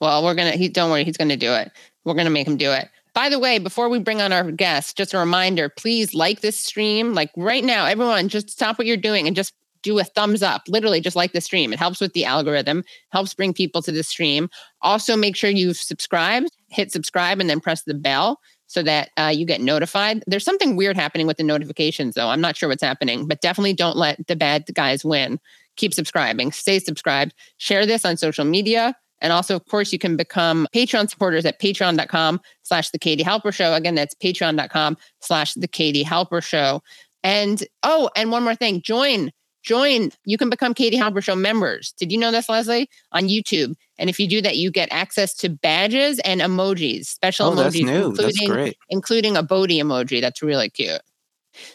Well, 0.00 0.24
we're 0.24 0.34
gonna. 0.34 0.52
He 0.52 0.68
don't 0.68 0.90
worry. 0.90 1.04
He's 1.04 1.16
gonna 1.18 1.36
do 1.36 1.52
it. 1.52 1.70
We're 2.04 2.14
gonna 2.14 2.30
make 2.30 2.46
him 2.46 2.56
do 2.56 2.72
it. 2.72 2.88
By 3.14 3.28
the 3.30 3.38
way, 3.38 3.58
before 3.58 3.88
we 3.88 3.98
bring 3.98 4.20
on 4.20 4.32
our 4.32 4.50
guests, 4.50 4.92
just 4.94 5.12
a 5.14 5.18
reminder: 5.18 5.68
please 5.68 6.14
like 6.14 6.40
this 6.40 6.58
stream. 6.58 7.12
Like 7.14 7.30
right 7.36 7.64
now, 7.64 7.84
everyone, 7.86 8.28
just 8.28 8.48
stop 8.50 8.78
what 8.78 8.86
you're 8.86 8.96
doing 8.96 9.26
and 9.26 9.36
just 9.36 9.52
do 9.82 9.98
a 9.98 10.04
thumbs 10.04 10.42
up. 10.42 10.62
Literally, 10.68 11.00
just 11.00 11.16
like 11.16 11.32
the 11.32 11.40
stream. 11.40 11.72
It 11.72 11.78
helps 11.78 12.00
with 12.00 12.12
the 12.12 12.24
algorithm. 12.24 12.84
Helps 13.10 13.34
bring 13.34 13.52
people 13.52 13.82
to 13.82 13.92
the 13.92 14.02
stream. 14.02 14.48
Also, 14.82 15.16
make 15.16 15.36
sure 15.36 15.50
you've 15.50 15.76
subscribed. 15.76 16.48
Hit 16.68 16.92
subscribe 16.92 17.40
and 17.40 17.48
then 17.48 17.60
press 17.60 17.82
the 17.82 17.94
bell 17.94 18.40
so 18.66 18.82
that 18.82 19.10
uh, 19.16 19.32
you 19.34 19.46
get 19.46 19.60
notified. 19.60 20.24
There's 20.26 20.44
something 20.44 20.76
weird 20.76 20.96
happening 20.96 21.26
with 21.26 21.36
the 21.36 21.44
notifications, 21.44 22.14
though. 22.14 22.28
I'm 22.28 22.40
not 22.40 22.56
sure 22.56 22.68
what's 22.68 22.82
happening, 22.82 23.26
but 23.26 23.40
definitely 23.40 23.74
don't 23.74 23.96
let 23.96 24.26
the 24.26 24.36
bad 24.36 24.64
guys 24.74 25.04
win. 25.04 25.38
Keep 25.76 25.94
subscribing. 25.94 26.52
Stay 26.52 26.78
subscribed. 26.78 27.34
Share 27.58 27.86
this 27.86 28.04
on 28.04 28.16
social 28.16 28.44
media. 28.44 28.94
And 29.20 29.32
also, 29.32 29.56
of 29.56 29.64
course, 29.66 29.92
you 29.92 29.98
can 29.98 30.16
become 30.16 30.66
Patreon 30.74 31.08
supporters 31.08 31.46
at 31.46 31.60
patreon.com 31.60 32.40
slash 32.62 32.90
the 32.90 32.98
Katie 32.98 33.24
Halper 33.24 33.52
Show. 33.52 33.72
Again, 33.74 33.94
that's 33.94 34.14
patreon.com 34.14 34.96
slash 35.20 35.54
the 35.54 35.68
Katie 35.68 36.04
Halper 36.04 36.42
Show. 36.42 36.82
And 37.22 37.64
oh, 37.82 38.10
and 38.14 38.30
one 38.30 38.44
more 38.44 38.54
thing, 38.54 38.82
join, 38.82 39.32
join. 39.66 40.10
You 40.24 40.38
can 40.38 40.48
become 40.48 40.72
Katie 40.72 40.96
Halper 40.96 41.22
Show 41.22 41.36
members. 41.36 41.92
Did 41.98 42.10
you 42.12 42.18
know 42.18 42.30
this, 42.30 42.48
Leslie? 42.48 42.88
On 43.12 43.24
YouTube. 43.28 43.74
And 43.98 44.08
if 44.08 44.18
you 44.18 44.26
do 44.28 44.40
that, 44.40 44.56
you 44.56 44.70
get 44.70 44.88
access 44.92 45.34
to 45.34 45.48
badges 45.50 46.18
and 46.20 46.40
emojis, 46.40 47.06
special 47.06 47.48
Oh, 47.48 47.52
emojis, 47.52 47.62
that's 47.64 47.74
new. 47.82 48.12
That's 48.12 48.40
including 48.40 48.48
great. 48.48 48.76
including 48.88 49.36
a 49.36 49.42
Bodhi 49.42 49.78
emoji. 49.80 50.20
That's 50.22 50.42
really 50.42 50.70
cute. 50.70 51.00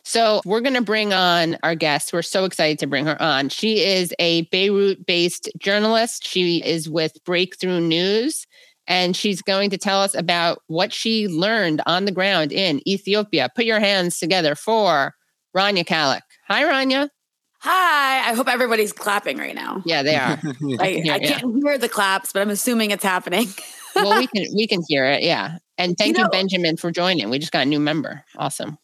So 0.04 0.42
we're 0.46 0.62
going 0.62 0.76
to 0.76 0.82
bring 0.82 1.12
on 1.12 1.58
our 1.64 1.74
guest. 1.76 2.14
We're 2.14 2.22
so 2.22 2.46
excited 2.46 2.78
to 2.80 2.88
bring 2.88 3.06
her 3.08 3.20
on. 3.22 3.50
She 3.50 3.84
is 3.84 4.14
a 4.20 4.44
Beirut 4.44 5.06
based 5.06 5.50
journalist. 5.60 6.26
She 6.26 6.64
is 6.64 6.88
with 6.88 7.18
Breakthrough 7.26 7.80
News, 7.82 8.46
and 8.86 9.18
she's 9.18 9.42
going 9.42 9.72
to 9.72 9.80
tell 9.80 10.02
us 10.02 10.14
about 10.14 10.62
what 10.68 10.94
she 10.94 11.28
learned 11.28 11.82
on 11.88 12.06
the 12.06 12.12
ground 12.12 12.52
in 12.52 12.88
Ethiopia. 12.88 13.50
Put 13.56 13.66
your 13.66 13.80
hands 13.80 14.20
together 14.20 14.54
for 14.54 15.16
Rania 15.58 15.84
Khalek. 15.84 16.22
Hi, 16.48 16.64
Rania. 16.64 17.10
Hi. 17.62 18.30
I 18.30 18.34
hope 18.34 18.48
everybody's 18.48 18.92
clapping 18.94 19.38
right 19.38 19.56
now. 19.56 19.82
Yeah, 19.86 20.04
they 20.04 20.16
are. 20.16 20.40
I, 20.80 20.88
hear- 20.90 21.14
I 21.14 21.18
yeah. 21.18 21.40
can't 21.40 21.56
hear 21.64 21.78
the 21.78 21.90
claps, 21.90 22.34
but 22.34 22.42
I'm 22.42 22.50
assuming 22.50 22.92
it's 22.92 23.04
happening. 23.04 23.48
well, 23.96 24.18
we 24.20 24.28
can 24.36 24.46
we 24.56 24.68
can 24.68 24.82
hear 24.88 25.06
it. 25.06 25.24
Yeah, 25.24 25.58
and 25.78 25.98
thank 25.98 26.18
you, 26.18 26.24
know- 26.24 26.30
Benjamin, 26.30 26.78
for 26.78 26.92
joining. 26.92 27.30
We 27.30 27.40
just 27.40 27.52
got 27.52 27.64
a 27.64 27.66
new 27.66 27.80
member. 27.80 28.24
Awesome. 28.38 28.78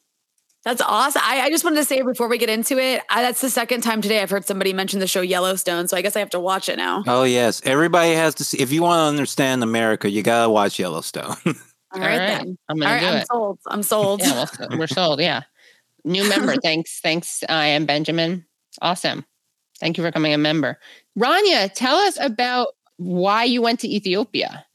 That's 0.63 0.81
awesome. 0.81 1.21
I, 1.23 1.41
I 1.43 1.49
just 1.49 1.63
wanted 1.63 1.77
to 1.77 1.85
say 1.85 2.01
before 2.01 2.27
we 2.27 2.37
get 2.37 2.49
into 2.49 2.77
it, 2.77 3.01
I, 3.09 3.21
that's 3.21 3.39
the 3.39 3.49
second 3.49 3.81
time 3.81 4.01
today 4.01 4.21
I've 4.21 4.29
heard 4.29 4.45
somebody 4.45 4.73
mention 4.73 4.99
the 4.99 5.07
show 5.07 5.21
Yellowstone. 5.21 5.87
So 5.87 5.95
I 5.95 6.01
guess 6.01 6.17
I 6.17 6.19
have 6.19 6.31
to 6.31 6.41
watch 6.41 6.67
it 6.67 6.75
now. 6.75 7.03
Oh 7.07 7.23
yes, 7.23 7.61
everybody 7.63 8.13
has 8.13 8.35
to 8.35 8.43
see. 8.43 8.57
If 8.59 8.73
you 8.73 8.81
want 8.81 8.99
to 8.99 9.03
understand 9.07 9.63
America, 9.63 10.09
you 10.09 10.23
gotta 10.23 10.49
watch 10.49 10.77
Yellowstone. 10.77 11.35
All 11.45 11.53
All 11.93 12.01
right, 12.01 12.17
right. 12.17 12.17
then. 12.39 12.57
I'm 12.67 12.77
gonna 12.79 12.91
right, 12.91 12.99
do 12.99 13.07
I'm 13.07 13.15
it. 13.17 13.27
sold. 13.27 13.59
I'm 13.67 13.83
sold. 13.83 14.21
Yeah, 14.21 14.45
well, 14.59 14.77
we're 14.77 14.87
sold. 14.87 15.21
Yeah. 15.21 15.43
New 16.03 16.27
member. 16.27 16.55
Thanks. 16.61 16.99
Thanks. 16.99 17.43
I 17.47 17.67
am 17.67 17.85
Benjamin. 17.85 18.45
Awesome. 18.81 19.25
Thank 19.79 19.97
you 19.97 20.03
for 20.03 20.09
becoming 20.09 20.33
a 20.33 20.37
member. 20.37 20.79
Rania, 21.17 21.71
tell 21.73 21.95
us 21.97 22.17
about 22.19 22.69
why 22.97 23.43
you 23.43 23.61
went 23.61 23.79
to 23.81 23.87
Ethiopia. 23.87 24.65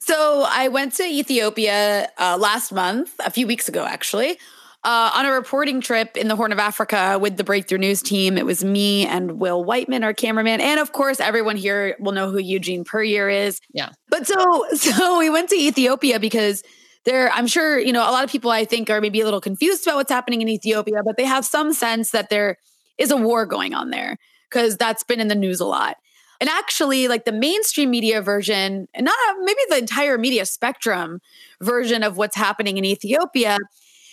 So 0.00 0.46
I 0.48 0.68
went 0.68 0.94
to 0.94 1.02
Ethiopia 1.02 2.08
uh, 2.18 2.36
last 2.38 2.72
month, 2.72 3.12
a 3.24 3.30
few 3.30 3.46
weeks 3.46 3.68
ago, 3.68 3.84
actually, 3.84 4.38
uh, 4.84 5.10
on 5.14 5.26
a 5.26 5.32
reporting 5.32 5.80
trip 5.80 6.16
in 6.16 6.28
the 6.28 6.36
Horn 6.36 6.52
of 6.52 6.60
Africa 6.60 7.18
with 7.20 7.36
the 7.36 7.44
Breakthrough 7.44 7.78
News 7.78 8.02
team. 8.02 8.38
It 8.38 8.46
was 8.46 8.64
me 8.64 9.04
and 9.06 9.40
Will 9.40 9.64
Whiteman, 9.64 10.04
our 10.04 10.14
cameraman, 10.14 10.60
and 10.60 10.78
of 10.78 10.92
course, 10.92 11.18
everyone 11.18 11.56
here 11.56 11.96
will 11.98 12.12
know 12.12 12.30
who 12.30 12.38
Eugene 12.38 12.84
Puryear 12.84 13.28
is. 13.28 13.60
Yeah. 13.74 13.90
But 14.08 14.26
so, 14.26 14.64
so 14.74 15.18
we 15.18 15.28
went 15.28 15.50
to 15.50 15.56
Ethiopia 15.56 16.20
because 16.20 16.62
there, 17.04 17.30
I'm 17.32 17.48
sure 17.48 17.78
you 17.78 17.92
know 17.92 18.08
a 18.08 18.12
lot 18.12 18.22
of 18.22 18.30
people. 18.30 18.50
I 18.50 18.64
think 18.64 18.88
are 18.90 19.00
maybe 19.00 19.20
a 19.20 19.24
little 19.24 19.40
confused 19.40 19.86
about 19.86 19.96
what's 19.96 20.12
happening 20.12 20.40
in 20.40 20.48
Ethiopia, 20.48 21.02
but 21.04 21.16
they 21.16 21.24
have 21.24 21.44
some 21.44 21.72
sense 21.72 22.12
that 22.12 22.30
there 22.30 22.58
is 22.98 23.10
a 23.10 23.16
war 23.16 23.46
going 23.46 23.74
on 23.74 23.90
there 23.90 24.16
because 24.48 24.76
that's 24.76 25.02
been 25.02 25.20
in 25.20 25.28
the 25.28 25.34
news 25.34 25.60
a 25.60 25.66
lot. 25.66 25.96
And 26.40 26.50
actually, 26.50 27.08
like 27.08 27.24
the 27.24 27.32
mainstream 27.32 27.90
media 27.90 28.20
version, 28.20 28.88
and 28.94 29.04
not 29.04 29.16
maybe 29.42 29.60
the 29.70 29.78
entire 29.78 30.18
media 30.18 30.44
spectrum 30.44 31.20
version 31.62 32.02
of 32.02 32.16
what's 32.16 32.36
happening 32.36 32.76
in 32.76 32.84
Ethiopia, 32.84 33.56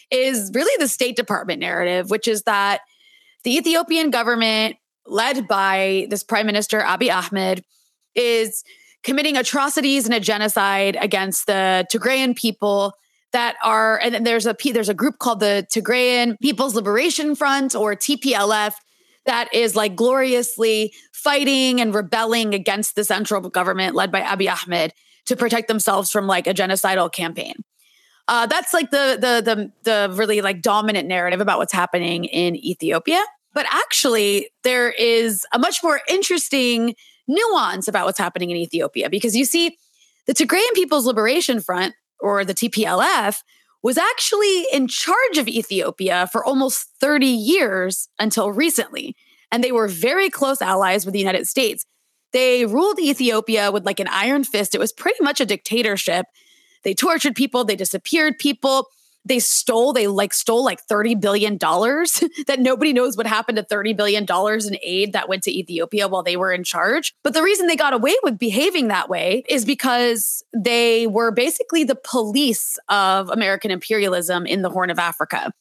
is 0.10 0.52
really 0.54 0.74
the 0.80 0.88
State 0.88 1.16
Department 1.16 1.60
narrative, 1.60 2.10
which 2.10 2.28
is 2.28 2.44
that 2.44 2.82
the 3.44 3.58
Ethiopian 3.58 4.10
government, 4.10 4.78
led 5.06 5.48
by 5.48 6.08
this 6.10 6.24
Prime 6.24 6.46
Minister 6.46 6.80
Abiy 6.80 7.14
Ahmed, 7.14 7.64
is 8.16 8.64
committing 9.04 9.36
atrocities 9.36 10.06
and 10.06 10.14
a 10.14 10.20
genocide 10.20 10.98
against 11.02 11.46
the 11.46 11.86
Tigrayan 11.92 12.36
people 12.36 12.94
that 13.34 13.56
are 13.64 14.00
and 14.02 14.14
then 14.14 14.24
there's 14.24 14.46
a 14.46 14.56
there's 14.64 14.90
a 14.90 14.94
group 14.94 15.20
called 15.20 15.40
the 15.40 15.68
Tigrayan 15.72 16.40
People's 16.40 16.76
Liberation 16.76 17.36
Front 17.36 17.76
or 17.76 17.96
TPLF 17.96 18.74
that 19.26 19.54
is 19.54 19.76
like 19.76 19.96
gloriously 19.96 20.94
fighting 21.12 21.82
and 21.82 21.94
rebelling 21.94 22.54
against 22.54 22.96
the 22.96 23.04
central 23.04 23.42
government 23.42 23.96
led 23.96 24.12
by 24.12 24.22
Abiy 24.22 24.52
Ahmed 24.52 24.94
to 25.26 25.36
protect 25.36 25.68
themselves 25.68 26.12
from 26.12 26.28
like 26.28 26.48
a 26.48 26.54
genocidal 26.54 27.12
campaign. 27.12 27.56
Uh, 28.28 28.46
that's 28.46 28.74
like 28.74 28.92
the 28.92 29.18
the 29.20 29.42
the 29.44 29.72
the 29.84 30.16
really 30.16 30.42
like 30.42 30.62
dominant 30.62 31.08
narrative 31.08 31.42
about 31.42 31.58
what's 31.58 31.74
happening 31.74 32.26
in 32.26 32.56
Ethiopia. 32.56 33.24
But 33.54 33.66
actually, 33.72 34.50
there 34.64 34.90
is 34.90 35.46
a 35.54 35.60
much 35.60 35.84
more 35.84 36.02
interesting 36.08 36.96
nuance 37.28 37.88
about 37.88 38.06
what's 38.06 38.18
happening 38.18 38.50
in 38.50 38.58
Ethiopia 38.58 39.10
because 39.10 39.36
you 39.36 39.46
see, 39.46 39.78
the 40.26 40.34
Tigrayan 40.34 40.74
People's 40.74 41.06
Liberation 41.06 41.60
Front 41.60 41.94
or 42.24 42.46
the 42.46 42.56
TPLF 42.56 43.44
was 43.84 43.98
actually 43.98 44.66
in 44.72 44.88
charge 44.88 45.38
of 45.38 45.48
Ethiopia 45.48 46.28
for 46.32 46.44
almost 46.44 46.88
30 47.02 47.28
years 47.28 48.08
until 48.18 48.52
recently. 48.52 49.16
And 49.52 49.62
they 49.62 49.74
were 49.74 49.90
very 49.90 50.30
close 50.30 50.62
allies 50.62 51.06
with 51.06 51.14
the 51.14 51.20
United 51.20 51.48
States. 51.48 51.86
They 52.32 52.66
ruled 52.66 52.98
Ethiopia 53.00 53.72
with 53.72 53.86
like 53.86 54.00
an 54.00 54.08
iron 54.08 54.46
fist. 54.46 54.74
It 54.74 54.80
was 54.80 54.94
pretty 54.94 55.22
much 55.22 55.42
a 55.42 55.46
dictatorship. 55.46 56.26
They 56.84 56.94
tortured 56.94 57.36
people, 57.36 57.66
they 57.66 57.76
disappeared 57.76 58.40
people. 58.40 58.88
They 59.26 59.40
stole, 59.40 59.94
they 59.94 60.08
like 60.08 60.34
stole 60.34 60.64
like 60.66 60.86
$30 60.86 61.20
billion 61.20 61.58
that 62.48 62.58
nobody 62.60 62.92
knows 62.92 63.16
what 63.16 63.26
happened 63.26 63.58
to 63.58 63.64
$30 63.64 63.96
billion 63.96 64.26
in 64.26 64.78
aid 64.84 65.14
that 65.14 65.30
went 65.30 65.44
to 65.44 65.52
Ethiopia 65.52 66.08
while 66.08 66.24
they 66.24 66.36
were 66.36 66.52
in 66.52 66.64
charge. 66.64 67.14
But 67.24 67.34
the 67.34 67.42
reason 67.42 67.68
they 67.68 67.78
got 67.78 67.94
away 67.94 68.16
with 68.24 68.38
behaving 68.38 68.90
that 68.90 69.10
way 69.10 69.44
is 69.48 69.64
because 69.64 70.44
they 70.54 71.08
were 71.08 71.32
basically 71.32 71.84
the 71.86 71.96
police 71.96 72.78
of 72.90 73.30
American 73.30 73.72
imperialism 73.72 74.46
in 74.46 74.62
the 74.62 74.70
Horn 74.70 74.90
of 74.90 75.00
Africa. 75.00 75.52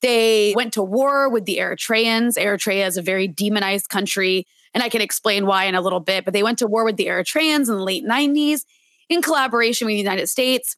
They 0.00 0.52
went 0.56 0.72
to 0.72 0.82
war 0.82 1.28
with 1.28 1.44
the 1.44 1.58
Eritreans. 1.58 2.36
Eritrea 2.36 2.86
is 2.86 2.96
a 2.96 3.02
very 3.02 3.28
demonized 3.28 3.88
country, 3.88 4.46
and 4.74 4.82
I 4.82 4.88
can 4.88 5.00
explain 5.00 5.46
why 5.46 5.64
in 5.66 5.74
a 5.74 5.80
little 5.80 6.00
bit, 6.00 6.24
but 6.24 6.34
they 6.34 6.42
went 6.42 6.58
to 6.58 6.66
war 6.66 6.84
with 6.84 6.96
the 6.96 7.06
Eritreans 7.06 7.68
in 7.68 7.76
the 7.76 7.84
late 7.84 8.04
90s 8.04 8.62
in 9.08 9.22
collaboration 9.22 9.86
with 9.86 9.92
the 9.92 9.98
United 9.98 10.28
States. 10.28 10.76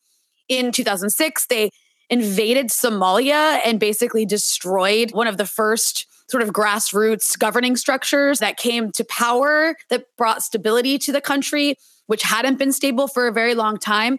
In 0.48 0.72
2006, 0.72 1.46
they 1.46 1.70
invaded 2.10 2.68
Somalia 2.68 3.60
and 3.64 3.80
basically 3.80 4.26
destroyed 4.26 5.12
one 5.12 5.26
of 5.26 5.36
the 5.36 5.46
first 5.46 6.06
sort 6.28 6.42
of 6.42 6.50
grassroots 6.50 7.38
governing 7.38 7.76
structures 7.76 8.38
that 8.38 8.56
came 8.56 8.90
to 8.92 9.04
power 9.04 9.76
that 9.90 10.06
brought 10.16 10.42
stability 10.42 10.98
to 10.98 11.12
the 11.12 11.20
country, 11.20 11.76
which 12.06 12.22
hadn't 12.22 12.58
been 12.58 12.72
stable 12.72 13.08
for 13.08 13.26
a 13.26 13.32
very 13.32 13.54
long 13.54 13.78
time. 13.78 14.18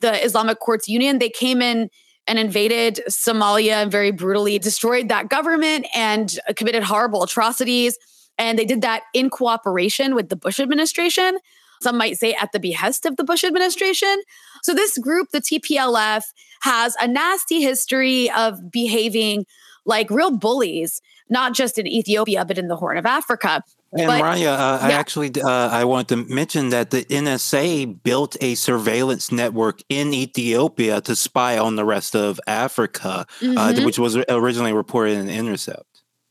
The 0.00 0.24
Islamic 0.24 0.58
Courts 0.58 0.88
Union, 0.88 1.18
they 1.18 1.30
came 1.30 1.60
in 1.60 1.90
and 2.26 2.38
invaded 2.38 3.00
Somalia 3.08 3.82
and 3.82 3.92
very 3.92 4.10
brutally 4.10 4.58
destroyed 4.58 5.08
that 5.10 5.28
government 5.28 5.86
and 5.94 6.38
committed 6.56 6.82
horrible 6.82 7.22
atrocities. 7.22 7.98
And 8.38 8.58
they 8.58 8.64
did 8.64 8.82
that 8.82 9.02
in 9.12 9.30
cooperation 9.30 10.14
with 10.14 10.30
the 10.30 10.36
Bush 10.36 10.58
administration. 10.58 11.38
Some 11.82 11.98
might 11.98 12.16
say 12.16 12.34
at 12.34 12.52
the 12.52 12.60
behest 12.60 13.04
of 13.04 13.16
the 13.16 13.24
Bush 13.24 13.44
administration. 13.44 14.22
So, 14.64 14.72
this 14.72 14.96
group, 14.96 15.28
the 15.30 15.40
TPLF, 15.40 16.22
has 16.62 16.96
a 16.98 17.06
nasty 17.06 17.60
history 17.60 18.30
of 18.30 18.70
behaving 18.70 19.44
like 19.84 20.08
real 20.08 20.30
bullies, 20.30 21.02
not 21.28 21.52
just 21.52 21.78
in 21.78 21.86
Ethiopia, 21.86 22.46
but 22.46 22.56
in 22.56 22.68
the 22.68 22.76
Horn 22.76 22.96
of 22.96 23.04
Africa. 23.04 23.62
And 23.92 24.06
but, 24.06 24.22
Rania, 24.22 24.54
uh, 24.54 24.78
yeah. 24.80 24.88
I 24.88 24.92
actually 24.92 25.30
uh, 25.38 25.68
I 25.68 25.84
want 25.84 26.08
to 26.08 26.16
mention 26.16 26.70
that 26.70 26.90
the 26.90 27.04
NSA 27.04 28.02
built 28.02 28.38
a 28.40 28.54
surveillance 28.54 29.30
network 29.30 29.82
in 29.90 30.14
Ethiopia 30.14 31.02
to 31.02 31.14
spy 31.14 31.58
on 31.58 31.76
the 31.76 31.84
rest 31.84 32.16
of 32.16 32.40
Africa, 32.46 33.08
uh, 33.08 33.24
mm-hmm. 33.40 33.58
uh, 33.58 33.84
which 33.84 33.98
was 33.98 34.16
originally 34.30 34.72
reported 34.72 35.18
in 35.18 35.28
Intercept. 35.28 35.84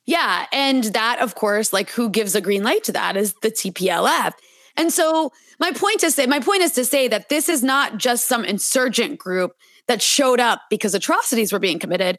Yeah, 0.07 0.47
and 0.51 0.85
that, 0.85 1.19
of 1.19 1.35
course, 1.35 1.71
like 1.71 1.91
who 1.91 2.09
gives 2.09 2.33
a 2.33 2.41
green 2.41 2.63
light 2.63 2.83
to 2.85 2.91
that 2.93 3.15
is 3.15 3.35
the 3.43 3.51
TPLF. 3.51 4.33
And 4.75 4.91
so 4.91 5.31
my 5.59 5.71
point 5.71 5.99
to 5.99 6.11
say, 6.11 6.25
my 6.25 6.39
point 6.39 6.61
is 6.61 6.71
to 6.73 6.85
say 6.85 7.07
that 7.07 7.29
this 7.29 7.47
is 7.47 7.63
not 7.63 7.97
just 7.97 8.27
some 8.27 8.43
insurgent 8.43 9.19
group 9.19 9.55
that 9.87 10.01
showed 10.01 10.39
up 10.39 10.61
because 10.69 10.95
atrocities 10.95 11.53
were 11.53 11.59
being 11.59 11.79
committed. 11.79 12.17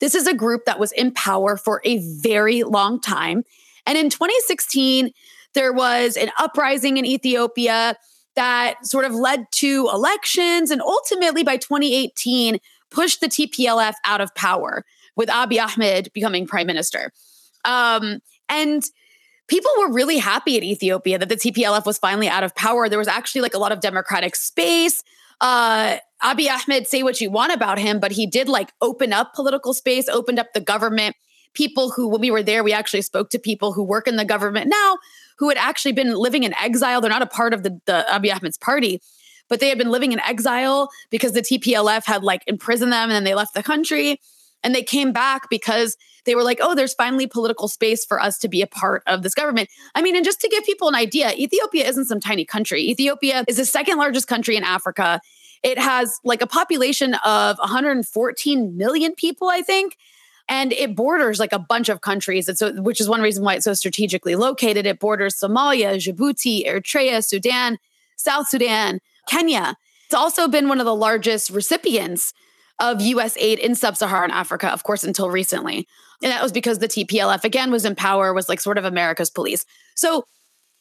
This 0.00 0.14
is 0.14 0.26
a 0.26 0.34
group 0.34 0.66
that 0.66 0.78
was 0.78 0.92
in 0.92 1.12
power 1.12 1.56
for 1.56 1.80
a 1.84 1.98
very 2.20 2.62
long 2.62 3.00
time 3.00 3.44
and 3.86 3.96
in 3.96 4.10
2016, 4.10 5.12
there 5.54 5.72
was 5.72 6.16
an 6.16 6.30
uprising 6.38 6.96
in 6.96 7.06
Ethiopia 7.06 7.96
that 8.34 8.84
sort 8.84 9.06
of 9.06 9.14
led 9.14 9.46
to 9.50 9.88
elections 9.92 10.70
and 10.70 10.82
ultimately 10.82 11.42
by 11.42 11.56
2018 11.56 12.58
pushed 12.90 13.20
the 13.20 13.28
TPLF 13.28 13.94
out 14.04 14.20
of 14.20 14.34
power 14.34 14.84
with 15.14 15.28
Abiy 15.30 15.62
Ahmed 15.62 16.10
becoming 16.12 16.46
prime 16.46 16.66
minister. 16.66 17.12
Um, 17.64 18.18
and 18.48 18.82
people 19.48 19.70
were 19.78 19.92
really 19.92 20.18
happy 20.18 20.56
in 20.56 20.64
Ethiopia 20.64 21.18
that 21.18 21.28
the 21.28 21.36
TPLF 21.36 21.86
was 21.86 21.98
finally 21.98 22.28
out 22.28 22.44
of 22.44 22.54
power. 22.54 22.88
There 22.88 22.98
was 22.98 23.08
actually 23.08 23.42
like 23.42 23.54
a 23.54 23.58
lot 23.58 23.72
of 23.72 23.80
democratic 23.80 24.36
space. 24.36 25.02
Uh, 25.40 25.98
Abiy 26.22 26.48
Ahmed, 26.48 26.86
say 26.86 27.02
what 27.02 27.20
you 27.20 27.30
want 27.30 27.52
about 27.52 27.78
him, 27.78 28.00
but 28.00 28.12
he 28.12 28.26
did 28.26 28.48
like 28.48 28.72
open 28.80 29.12
up 29.12 29.34
political 29.34 29.74
space, 29.74 30.08
opened 30.08 30.38
up 30.38 30.52
the 30.54 30.60
government 30.60 31.14
people 31.56 31.90
who, 31.90 32.06
when 32.06 32.20
we 32.20 32.30
were 32.30 32.42
there, 32.42 32.62
we 32.62 32.72
actually 32.72 33.02
spoke 33.02 33.30
to 33.30 33.38
people 33.38 33.72
who 33.72 33.82
work 33.82 34.06
in 34.06 34.16
the 34.16 34.24
government 34.24 34.68
now 34.68 34.98
who 35.38 35.48
had 35.48 35.58
actually 35.58 35.92
been 35.92 36.14
living 36.14 36.44
in 36.44 36.54
exile. 36.54 37.00
They're 37.00 37.10
not 37.10 37.22
a 37.22 37.26
part 37.26 37.52
of 37.52 37.62
the, 37.62 37.80
the 37.86 38.06
Abiy 38.10 38.34
Ahmed's 38.34 38.58
party, 38.58 39.00
but 39.48 39.58
they 39.58 39.68
had 39.68 39.78
been 39.78 39.90
living 39.90 40.12
in 40.12 40.20
exile 40.20 40.88
because 41.10 41.32
the 41.32 41.40
TPLF 41.40 42.04
had 42.04 42.22
like 42.22 42.42
imprisoned 42.46 42.92
them 42.92 43.04
and 43.04 43.12
then 43.12 43.24
they 43.24 43.34
left 43.34 43.54
the 43.54 43.62
country. 43.62 44.20
And 44.62 44.74
they 44.74 44.82
came 44.82 45.12
back 45.12 45.48
because 45.48 45.96
they 46.24 46.34
were 46.34 46.42
like, 46.42 46.58
oh, 46.60 46.74
there's 46.74 46.94
finally 46.94 47.26
political 47.26 47.68
space 47.68 48.04
for 48.04 48.20
us 48.20 48.38
to 48.38 48.48
be 48.48 48.62
a 48.62 48.66
part 48.66 49.02
of 49.06 49.22
this 49.22 49.34
government. 49.34 49.68
I 49.94 50.02
mean, 50.02 50.16
and 50.16 50.24
just 50.24 50.40
to 50.40 50.48
give 50.48 50.64
people 50.64 50.88
an 50.88 50.94
idea, 50.94 51.32
Ethiopia 51.32 51.86
isn't 51.86 52.06
some 52.06 52.20
tiny 52.20 52.44
country. 52.44 52.82
Ethiopia 52.82 53.44
is 53.46 53.58
the 53.58 53.64
second 53.64 53.98
largest 53.98 54.26
country 54.26 54.56
in 54.56 54.64
Africa. 54.64 55.20
It 55.62 55.78
has 55.78 56.18
like 56.24 56.42
a 56.42 56.46
population 56.46 57.14
of 57.24 57.58
114 57.58 58.76
million 58.76 59.14
people, 59.14 59.48
I 59.48 59.62
think 59.62 59.96
and 60.48 60.72
it 60.72 60.94
borders 60.94 61.38
like 61.38 61.52
a 61.52 61.58
bunch 61.58 61.88
of 61.88 62.00
countries. 62.00 62.48
It's 62.48 62.62
which 62.62 63.00
is 63.00 63.08
one 63.08 63.20
reason 63.20 63.44
why 63.44 63.54
it's 63.54 63.64
so 63.64 63.74
strategically 63.74 64.36
located. 64.36 64.86
It 64.86 65.00
borders 65.00 65.34
Somalia, 65.34 65.96
Djibouti, 65.96 66.66
Eritrea, 66.66 67.24
Sudan, 67.24 67.78
South 68.16 68.48
Sudan, 68.48 69.00
Kenya. 69.28 69.76
It's 70.06 70.14
also 70.14 70.46
been 70.46 70.68
one 70.68 70.78
of 70.78 70.86
the 70.86 70.94
largest 70.94 71.50
recipients 71.50 72.32
of 72.78 73.00
US 73.00 73.36
aid 73.38 73.58
in 73.58 73.74
sub 73.74 73.96
Saharan 73.96 74.30
Africa, 74.30 74.68
of 74.68 74.82
course, 74.82 75.04
until 75.04 75.30
recently. 75.30 75.86
And 76.22 76.32
that 76.32 76.42
was 76.42 76.52
because 76.52 76.78
the 76.78 76.88
TPLF, 76.88 77.44
again, 77.44 77.70
was 77.70 77.84
in 77.84 77.94
power, 77.94 78.32
was 78.32 78.48
like 78.48 78.60
sort 78.60 78.78
of 78.78 78.84
America's 78.84 79.30
police. 79.30 79.64
So 79.94 80.24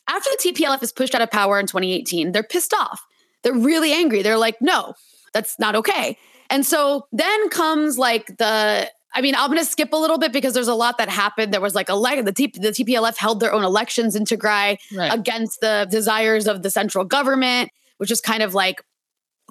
after 0.08 0.30
the 0.32 0.52
TPLF 0.52 0.84
is 0.84 0.92
pushed 0.92 1.16
out 1.16 1.22
of 1.22 1.32
power 1.32 1.60
in 1.60 1.68
2018, 1.68 2.32
they're 2.32 2.44
pissed 2.44 2.74
off. 2.74 3.06
They're 3.44 3.54
really 3.54 3.92
angry. 3.92 4.22
They're 4.22 4.38
like, 4.38 4.62
no, 4.62 4.94
that's 5.34 5.60
not 5.60 5.76
okay. 5.76 6.18
And 6.50 6.66
so 6.66 7.08
then 7.12 7.50
comes 7.50 7.98
like 7.98 8.38
the 8.38 8.90
I 9.16 9.22
mean, 9.22 9.34
I'm 9.34 9.48
going 9.48 9.60
to 9.60 9.66
skip 9.66 9.94
a 9.94 9.96
little 9.96 10.18
bit 10.18 10.34
because 10.34 10.54
there's 10.54 10.68
a 10.68 10.76
lot 10.76 10.98
that 10.98 11.08
happened. 11.08 11.54
There 11.54 11.62
was 11.62 11.74
like 11.74 11.88
a 11.88 11.94
the, 11.94 12.34
T- 12.36 12.48
the 12.48 12.70
TPLF 12.70 13.16
held 13.16 13.40
their 13.40 13.54
own 13.54 13.64
elections 13.64 14.14
in 14.14 14.26
Tigray 14.26 14.78
right. 14.94 15.14
against 15.14 15.62
the 15.62 15.88
desires 15.90 16.48
of 16.48 16.64
the 16.64 16.70
central 16.70 17.06
government, 17.06 17.70
which 17.98 18.12
is 18.12 18.20
kind 18.20 18.44
of 18.44 18.54
like 18.54 18.84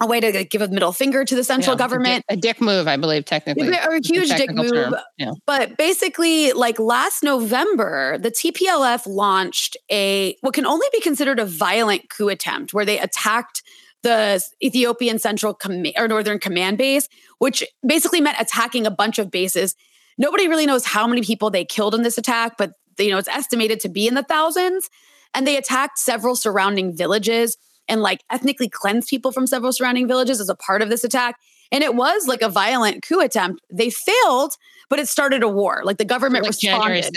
a 0.01 0.07
way 0.07 0.19
to 0.19 0.43
give 0.43 0.61
a 0.61 0.67
middle 0.67 0.91
finger 0.91 1.23
to 1.23 1.35
the 1.35 1.43
central 1.43 1.75
yeah, 1.75 1.79
government. 1.79 2.25
A 2.27 2.35
dick, 2.35 2.59
move, 2.59 2.87
I 2.87 2.97
believe, 2.97 3.23
technically. 3.25 3.69
Or 3.69 3.95
a 3.95 4.01
huge 4.03 4.29
dick 4.29 4.51
move. 4.53 4.93
Yeah. 5.17 5.31
But 5.45 5.77
basically, 5.77 6.51
like 6.51 6.79
last 6.79 7.23
November, 7.23 8.17
the 8.17 8.29
TPLF 8.29 9.07
launched 9.07 9.77
a 9.89 10.35
what 10.41 10.53
can 10.53 10.65
only 10.65 10.87
be 10.91 10.99
considered 10.99 11.39
a 11.39 11.45
violent 11.45 12.09
coup 12.09 12.27
attempt 12.27 12.73
where 12.73 12.85
they 12.85 12.99
attacked 12.99 13.63
the 14.03 14.43
Ethiopian 14.63 15.17
Central 15.17 15.53
Com- 15.53 15.85
or 15.97 16.07
Northern 16.07 16.39
Command 16.39 16.77
Base, 16.77 17.07
which 17.39 17.63
basically 17.85 18.21
meant 18.21 18.39
attacking 18.39 18.85
a 18.85 18.91
bunch 18.91 19.17
of 19.17 19.31
bases. 19.31 19.75
Nobody 20.17 20.47
really 20.47 20.65
knows 20.65 20.85
how 20.85 21.07
many 21.07 21.21
people 21.21 21.49
they 21.49 21.65
killed 21.65 21.95
in 21.95 22.03
this 22.03 22.17
attack, 22.17 22.57
but 22.57 22.73
you 22.97 23.11
know 23.11 23.17
it's 23.17 23.29
estimated 23.29 23.79
to 23.81 23.89
be 23.89 24.07
in 24.07 24.13
the 24.13 24.23
thousands. 24.23 24.89
And 25.33 25.45
they 25.45 25.57
attacked 25.57 25.99
several 25.99 26.35
surrounding 26.35 26.95
villages 26.95 27.57
and 27.87 28.01
like 28.01 28.23
ethnically 28.31 28.69
cleansed 28.69 29.09
people 29.09 29.31
from 29.31 29.47
several 29.47 29.71
surrounding 29.71 30.07
villages 30.07 30.39
as 30.39 30.49
a 30.49 30.55
part 30.55 30.81
of 30.81 30.89
this 30.89 31.03
attack. 31.03 31.37
And 31.71 31.83
it 31.83 31.95
was 31.95 32.27
like 32.27 32.41
a 32.41 32.49
violent 32.49 33.03
coup 33.03 33.19
attempt. 33.19 33.61
They 33.71 33.89
failed, 33.89 34.55
but 34.89 34.99
it 34.99 35.07
started 35.07 35.43
a 35.43 35.49
war. 35.49 35.81
Like 35.83 35.97
the 35.97 36.05
government 36.05 36.43
like 36.43 36.51
responded. 36.51 37.15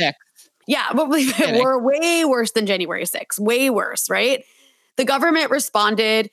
Yeah, 0.67 0.87
but 0.95 1.09
we 1.09 1.33
were 1.63 1.83
way 1.83 2.25
worse 2.25 2.53
than 2.53 2.67
January 2.67 3.05
6th. 3.05 3.39
Way 3.39 3.71
worse, 3.71 4.11
right? 4.11 4.45
The 4.97 5.05
government 5.05 5.51
responded 5.51 6.31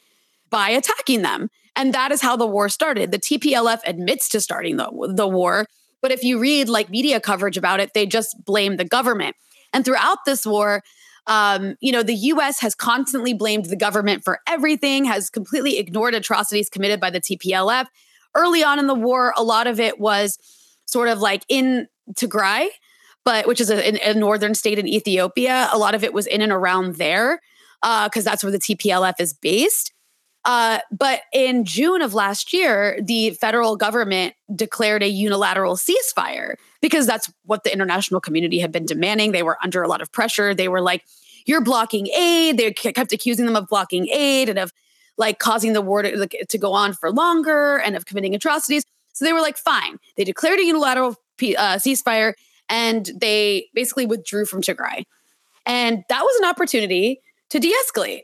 by 0.50 0.70
attacking 0.70 1.22
them. 1.22 1.50
And 1.76 1.94
that 1.94 2.12
is 2.12 2.22
how 2.22 2.36
the 2.36 2.48
war 2.48 2.70
started. 2.70 3.12
The 3.12 3.20
TPLF 3.20 3.80
admits 3.86 4.30
to 4.30 4.42
starting 4.42 4.78
the, 4.78 4.90
the 5.14 5.28
war. 5.28 5.66
But 6.02 6.12
if 6.12 6.24
you 6.24 6.40
read 6.40 6.70
like 6.70 6.90
media 6.90 7.20
coverage 7.20 7.58
about 7.58 7.80
it, 7.80 7.94
they 7.94 8.06
just 8.06 8.36
blame 8.46 8.78
the 8.78 8.86
government. 8.86 9.36
And 9.74 9.84
throughout 9.84 10.20
this 10.26 10.46
war, 10.46 10.84
um, 11.28 11.76
you 11.80 11.92
know, 11.92 12.04
the 12.04 12.16
US 12.16 12.60
has 12.62 12.76
constantly 12.76 13.34
blamed 13.34 13.66
the 13.66 13.76
government 13.76 14.24
for 14.24 14.40
everything, 14.48 15.06
has 15.06 15.30
completely 15.30 15.78
ignored 15.80 16.14
atrocities 16.14 16.70
committed 16.70 17.00
by 17.00 17.10
the 17.10 17.20
TPLF. 17.20 17.88
Early 18.36 18.64
on 18.64 18.80
in 18.80 18.88
the 18.88 18.96
war, 18.96 19.34
a 19.38 19.44
lot 19.44 19.68
of 19.68 19.80
it 19.80 20.00
was 20.00 20.38
sort 20.86 21.08
of 21.08 21.20
like 21.20 21.44
in 21.48 21.88
Tigray, 22.14 22.68
but 23.24 23.48
which 23.48 23.60
is 23.60 23.72
a, 23.72 24.10
a 24.10 24.14
northern 24.14 24.54
state 24.54 24.78
in 24.78 24.88
Ethiopia. 24.88 25.70
A 25.72 25.78
lot 25.78 25.96
of 25.96 26.04
it 26.04 26.14
was 26.14 26.28
in 26.28 26.42
and 26.42 26.52
around 26.52 26.96
there 26.96 27.42
because 27.82 28.28
uh, 28.28 28.30
that's 28.30 28.44
where 28.44 28.52
the 28.52 28.60
TPLF 28.60 29.16
is 29.20 29.34
based. 29.34 29.94
Uh, 30.46 30.80
but 30.92 31.22
in 31.34 31.66
June 31.66 32.04
of 32.04 32.14
last 32.14 32.54
year, 32.54 33.00
the 33.02 33.32
federal 33.32 33.76
government 33.76 34.36
declared 34.56 35.02
a 35.02 35.10
unilateral 35.10 35.76
ceasefire 35.76 36.54
because 36.82 37.08
that's 37.08 37.32
what 37.46 37.64
the 37.64 37.74
international 37.74 38.22
community 38.22 38.60
had 38.60 38.72
been 38.72 38.86
demanding. 38.86 39.32
They 39.32 39.42
were 39.42 39.58
under 39.64 39.82
a 39.82 39.88
lot 39.88 40.02
of 40.02 40.12
pressure. 40.12 40.54
They 40.54 40.68
were 40.68 40.82
like, 40.82 41.04
you're 41.48 41.62
blocking 41.62 42.08
aid. 42.08 42.58
They 42.58 42.72
kept 42.74 43.12
accusing 43.12 43.48
them 43.48 43.56
of 43.56 43.68
blocking 43.68 44.08
aid 44.10 44.48
and 44.50 44.60
of 44.60 44.72
like 45.18 45.40
causing 45.40 45.74
the 45.74 45.82
war 45.82 46.04
to, 46.04 46.16
like, 46.16 46.36
to 46.48 46.58
go 46.60 46.74
on 46.74 46.94
for 46.94 47.12
longer 47.12 47.78
and 47.78 47.96
of 47.96 48.06
committing 48.06 48.36
atrocities. 48.36 48.86
So 49.14 49.26
they 49.26 49.34
were 49.34 49.42
like, 49.42 49.58
fine. 49.58 49.98
They 50.16 50.26
declared 50.26 50.60
a 50.60 50.64
unilateral 50.64 51.12
uh, 51.40 51.78
ceasefire 51.78 52.34
and 52.70 53.10
they 53.20 53.68
basically 53.74 54.06
withdrew 54.06 54.46
from 54.46 54.62
Tigray. 54.62 55.06
And 55.66 56.04
that 56.10 56.22
was 56.22 56.40
an 56.42 56.50
opportunity 56.50 57.22
to 57.50 57.60
de 57.60 57.74
escalate. 57.74 58.24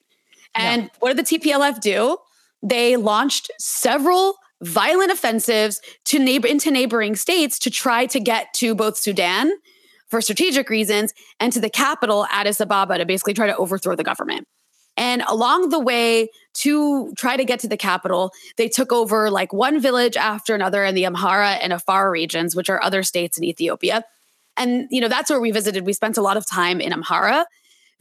And 0.56 0.84
yeah. 0.84 0.90
what 1.00 1.16
did 1.16 1.26
the 1.26 1.40
TPLF 1.40 1.80
do? 1.80 2.18
They 2.62 2.96
launched 2.96 3.52
several 3.60 4.36
violent 4.62 5.12
offensives 5.12 5.82
to 6.06 6.20
neighbor 6.20 6.48
into 6.48 6.72
neighboring 6.72 7.16
states 7.16 7.58
to 7.60 7.72
try 7.72 8.06
to 8.08 8.20
get 8.20 8.54
to 8.54 8.76
both 8.76 8.98
Sudan 8.98 9.52
for 10.08 10.22
strategic 10.22 10.70
reasons 10.70 11.14
and 11.40 11.52
to 11.54 11.60
the 11.60 11.70
capital 11.70 12.28
Addis 12.30 12.62
Ababa 12.62 12.98
to 12.98 13.06
basically 13.06 13.34
try 13.34 13.48
to 13.48 13.56
overthrow 13.56 13.96
the 13.96 14.04
government. 14.04 14.48
And 14.98 15.24
along 15.28 15.70
the 15.70 15.80
way 15.80 16.30
to 16.56 17.14
try 17.18 17.38
to 17.38 17.46
get 17.46 17.62
to 17.62 17.68
the 17.68 17.78
capital, 17.78 18.34
they 18.58 18.68
took 18.68 18.92
over 18.92 19.32
like 19.32 19.54
one 19.54 19.80
village 19.80 20.18
after 20.18 20.54
another 20.54 20.84
in 20.84 20.96
the 20.96 21.04
Amhara 21.04 21.58
and 21.62 21.72
Afar 21.72 22.12
regions, 22.12 22.56
which 22.56 22.70
are 22.70 22.84
other 22.84 23.02
states 23.02 23.38
in 23.38 23.44
Ethiopia. 23.44 24.04
And 24.58 24.88
you 24.92 25.00
know 25.00 25.08
that's 25.08 25.30
where 25.30 25.40
we 25.40 25.52
visited. 25.52 25.86
We 25.86 25.94
spent 25.94 26.18
a 26.18 26.22
lot 26.22 26.38
of 26.38 26.46
time 26.46 26.82
in 26.82 26.92
Amhara 26.92 27.46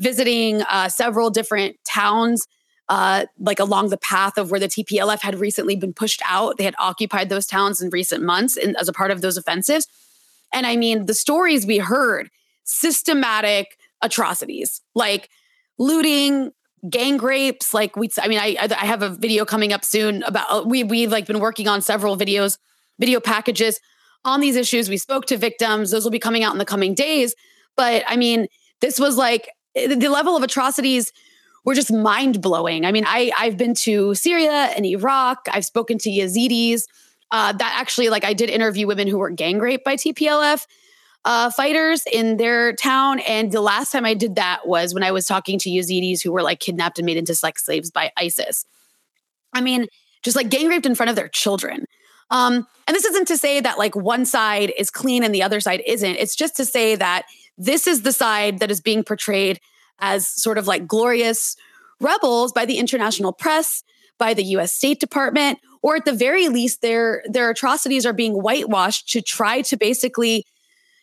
visiting 0.01 0.63
uh, 0.63 0.89
several 0.89 1.31
different 1.31 1.77
towns 1.85 2.47
uh, 2.89 3.27
like 3.39 3.61
along 3.61 3.91
the 3.91 3.99
path 3.99 4.37
of 4.37 4.51
where 4.51 4.59
the 4.59 4.67
TPLF 4.67 5.21
had 5.21 5.39
recently 5.39 5.77
been 5.77 5.93
pushed 5.93 6.21
out. 6.25 6.59
They 6.59 6.65
had 6.65 6.75
occupied 6.77 7.29
those 7.29 7.47
towns 7.47 7.81
in 7.81 7.89
recent 7.91 8.25
months 8.25 8.57
in, 8.57 8.75
as 8.77 8.89
a 8.89 8.93
part 8.93 9.13
of 9.13 9.21
those 9.21 9.37
offensives. 9.37 9.87
And 10.53 10.67
I 10.67 10.75
mean, 10.75 11.07
the 11.07 11.15
stories 11.15 11.65
we 11.65 11.79
heard 11.79 12.31
systematic 12.65 13.79
atrocities 14.03 14.81
like 14.95 15.31
looting, 15.79 16.51
gang 16.89 17.19
rapes. 17.19 17.73
Like 17.73 17.95
we, 17.95 18.09
I 18.21 18.27
mean, 18.27 18.41
I, 18.41 18.57
I 18.61 18.87
have 18.87 19.03
a 19.03 19.11
video 19.11 19.45
coming 19.45 19.73
up 19.73 19.85
soon 19.85 20.25
about 20.25 20.67
we 20.67 20.83
we've 20.83 21.13
like 21.13 21.27
been 21.27 21.41
working 21.41 21.69
on 21.69 21.83
several 21.83 22.17
videos, 22.17 22.59
video 22.99 23.21
packages 23.21 23.81
on 24.25 24.41
these 24.41 24.57
issues. 24.57 24.89
We 24.89 24.97
spoke 24.97 25.27
to 25.27 25.37
victims; 25.37 25.91
those 25.93 26.05
will 26.05 26.11
be 26.11 26.19
coming 26.19 26.43
out 26.43 26.53
in 26.53 26.59
the 26.59 26.65
coming 26.65 26.95
days. 26.95 27.35
But 27.77 28.03
I 28.09 28.17
mean, 28.17 28.49
this 28.81 28.99
was 28.99 29.17
like 29.17 29.49
the 29.75 30.09
level 30.09 30.37
of 30.37 30.43
atrocities 30.43 31.13
were 31.65 31.75
just 31.75 31.93
mind 31.93 32.41
blowing. 32.41 32.85
I 32.85 32.93
mean, 32.93 33.05
I 33.07 33.33
I've 33.39 33.57
been 33.57 33.75
to 33.75 34.15
Syria 34.15 34.73
and 34.77 34.85
Iraq. 34.87 35.47
I've 35.53 35.65
spoken 35.65 35.99
to 35.99 36.11
Yazidis. 36.11 36.85
Uh, 37.33 37.53
that 37.53 37.77
actually, 37.79 38.09
like, 38.09 38.25
I 38.25 38.33
did 38.33 38.51
interview 38.51 38.89
women 38.89 39.07
who 39.07 39.19
were 39.19 39.31
gang 39.31 39.61
raped 39.61 39.85
by 39.85 39.95
TPLF 39.95 40.67
uh, 41.25 41.51
fighters 41.51 42.03
in 42.13 42.37
their 42.37 42.73
town. 42.75 43.21
And 43.21 43.53
the 43.53 43.61
last 43.61 43.93
time 43.93 44.05
I 44.05 44.15
did 44.15 44.37
that 44.37 44.67
was 44.67 44.95
when 44.95 45.03
I 45.03 45.13
was 45.13 45.27
talking 45.27 45.59
to 45.61 45.71
Yazidis 45.71 46.23
who 46.23 46.33
were 46.33 46.43
like 46.43 46.61
kidnapped 46.61 46.99
and 46.99 47.07
made 47.07 47.17
into 47.17 47.35
sex 47.35 47.65
slaves 47.65 47.91
by 47.91 48.11
ISIS. 48.17 48.65
I 49.53 49.61
mean, 49.61 49.87
just 50.23 50.37
like 50.37 50.49
gang 50.49 50.69
raped 50.69 50.87
in 50.87 50.95
front 50.95 51.11
of 51.11 51.17
their 51.17 51.29
children. 51.29 51.85
Um, 52.31 52.67
and 52.87 52.95
this 52.95 53.05
isn't 53.05 53.29
to 53.29 53.37
say 53.37 53.61
that 53.61 53.79
like 53.79 53.97
one 53.97 54.25
side 54.25 54.73
is 54.79 54.91
clean 54.91 55.25
and 55.25 55.35
the 55.35 55.43
other 55.43 55.61
side 55.61 55.83
isn't. 55.87 56.17
It's 56.17 56.37
just 56.37 56.57
to 56.57 56.65
say 56.65 56.95
that 56.97 57.25
this 57.59 57.87
is 57.87 58.03
the 58.03 58.13
side 58.13 58.59
that 58.61 58.71
is 58.71 58.81
being 58.81 59.05
portrayed 59.05 59.61
as 59.99 60.29
sort 60.29 60.59
of 60.59 60.67
like 60.67 60.87
glorious 60.87 61.57
rebels 62.01 62.53
by 62.53 62.65
the 62.65 62.79
international 62.79 63.33
press, 63.33 63.83
by 64.19 64.35
the 64.35 64.45
US 64.45 64.73
State 64.73 65.01
Department, 65.01 65.59
or 65.83 65.97
at 65.97 66.05
the 66.05 66.13
very 66.13 66.49
least, 66.49 66.83
their 66.83 67.23
their 67.27 67.51
atrocities 67.51 68.05
are 68.05 68.13
being 68.13 68.35
whitewashed 68.35 69.09
to 69.11 69.23
try 69.23 69.63
to 69.63 69.77
basically, 69.77 70.45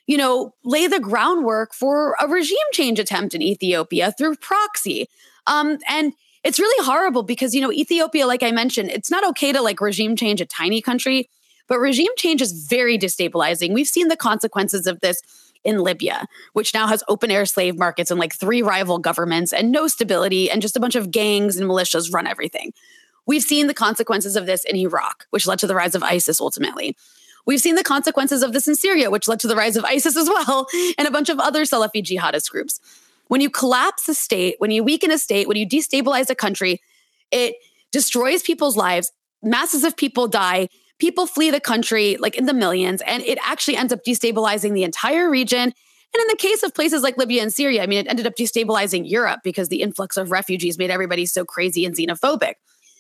you 0.06 0.18
know, 0.18 0.54
lay 0.64 0.88
the 0.88 1.00
groundwork 1.00 1.74
for 1.74 2.16
a 2.20 2.28
regime 2.28 2.58
change 2.74 3.00
attempt 3.00 3.34
in 3.34 3.42
Ethiopia 3.42 4.14
through 4.18 4.36
proxy. 4.38 5.08
Um, 5.48 5.78
and 5.88 6.14
it's 6.44 6.60
really 6.60 6.86
horrible 6.86 7.24
because 7.24 7.56
you 7.56 7.62
know 7.62 7.72
Ethiopia, 7.72 8.28
like 8.28 8.44
I 8.44 8.52
mentioned, 8.52 8.92
it's 8.92 9.12
not 9.12 9.28
okay 9.30 9.52
to 9.52 9.62
like 9.62 9.82
regime 9.82 10.16
change 10.16 10.40
a 10.40 10.46
tiny 10.46 10.82
country, 10.82 11.30
but 11.68 11.80
regime 11.80 12.12
change 12.18 12.42
is 12.42 12.68
very 12.70 12.98
destabilizing. 12.98 13.74
We've 13.74 13.88
seen 13.88 14.08
the 14.08 14.16
consequences 14.16 14.88
of 14.88 15.00
this 15.02 15.22
in 15.64 15.80
Libya, 15.80 16.26
which 16.54 16.74
now 16.74 16.88
has 16.88 17.04
open 17.08 17.32
air 17.32 17.46
slave 17.46 17.78
markets 17.78 18.12
and 18.12 18.20
like 18.20 18.34
three 18.34 18.62
rival 18.62 19.00
governments 19.00 19.54
and 19.54 19.72
no 19.72 19.88
stability 19.88 20.50
and 20.50 20.62
just 20.62 20.76
a 20.76 20.80
bunch 20.80 20.96
of 20.96 21.12
gangs 21.12 21.58
and 21.58 21.70
militias 21.70 22.14
run 22.14 22.28
everything. 22.28 22.74
We've 23.26 23.44
seen 23.44 23.68
the 23.68 23.74
consequences 23.74 24.36
of 24.36 24.46
this 24.46 24.64
in 24.64 24.76
Iraq, 24.76 25.26
which 25.32 25.46
led 25.46 25.60
to 25.60 25.68
the 25.68 25.76
rise 25.76 25.96
of 25.96 26.04
ISIS 26.04 26.40
ultimately. 26.40 26.96
We've 27.46 27.62
seen 27.62 27.76
the 27.76 27.84
consequences 27.84 28.44
of 28.44 28.54
this 28.54 28.68
in 28.68 28.76
Syria, 28.76 29.10
which 29.10 29.28
led 29.28 29.40
to 29.42 29.48
the 29.48 29.56
rise 29.56 29.78
of 29.78 29.86
ISIS 29.86 30.18
as 30.18 30.28
well, 30.28 30.68
and 30.98 31.08
a 31.08 31.12
bunch 31.12 31.30
of 31.30 31.40
other 31.40 31.64
Salafi 31.64 32.04
jihadist 32.04 32.50
groups. 32.50 32.80
When 33.28 33.42
you 33.42 33.50
collapse 33.50 34.08
a 34.10 34.14
state, 34.14 34.56
when 34.60 34.72
you 34.72 34.84
weaken 34.84 35.12
a 35.12 35.18
state, 35.18 35.48
when 35.48 35.58
you 35.58 35.68
destabilize 35.68 36.30
a 36.30 36.36
country, 36.36 36.82
it 37.32 37.56
destroys 37.92 38.42
people's 38.42 38.78
lives. 38.78 39.12
Masses 39.42 39.84
of 39.84 39.96
people 39.96 40.28
die. 40.28 40.70
People 41.00 41.28
flee 41.28 41.52
the 41.52 41.60
country 41.60 42.18
like 42.18 42.36
in 42.36 42.46
the 42.46 42.54
millions, 42.54 43.02
and 43.06 43.24
it 43.24 43.38
actually 43.44 43.78
ends 43.78 43.94
up 43.94 44.04
destabilizing 44.04 44.74
the 44.74 44.84
entire 44.84 45.30
region. 45.30 45.62
And 45.62 46.22
in 46.22 46.28
the 46.30 46.38
case 46.38 46.64
of 46.64 46.74
places 46.74 47.04
like 47.04 47.18
Libya 47.18 47.42
and 47.42 47.54
Syria, 47.54 47.84
I 47.84 47.88
mean, 47.88 48.00
it 48.00 48.08
ended 48.10 48.26
up 48.26 48.36
destabilizing 48.36 49.10
Europe 49.10 49.42
because 49.44 49.68
the 49.70 49.82
influx 49.82 50.18
of 50.18 50.32
refugees 50.32 50.78
made 50.78 50.90
everybody 50.90 51.26
so 51.26 51.46
crazy 51.46 51.86
and 51.86 51.96
xenophobic. 51.96 52.54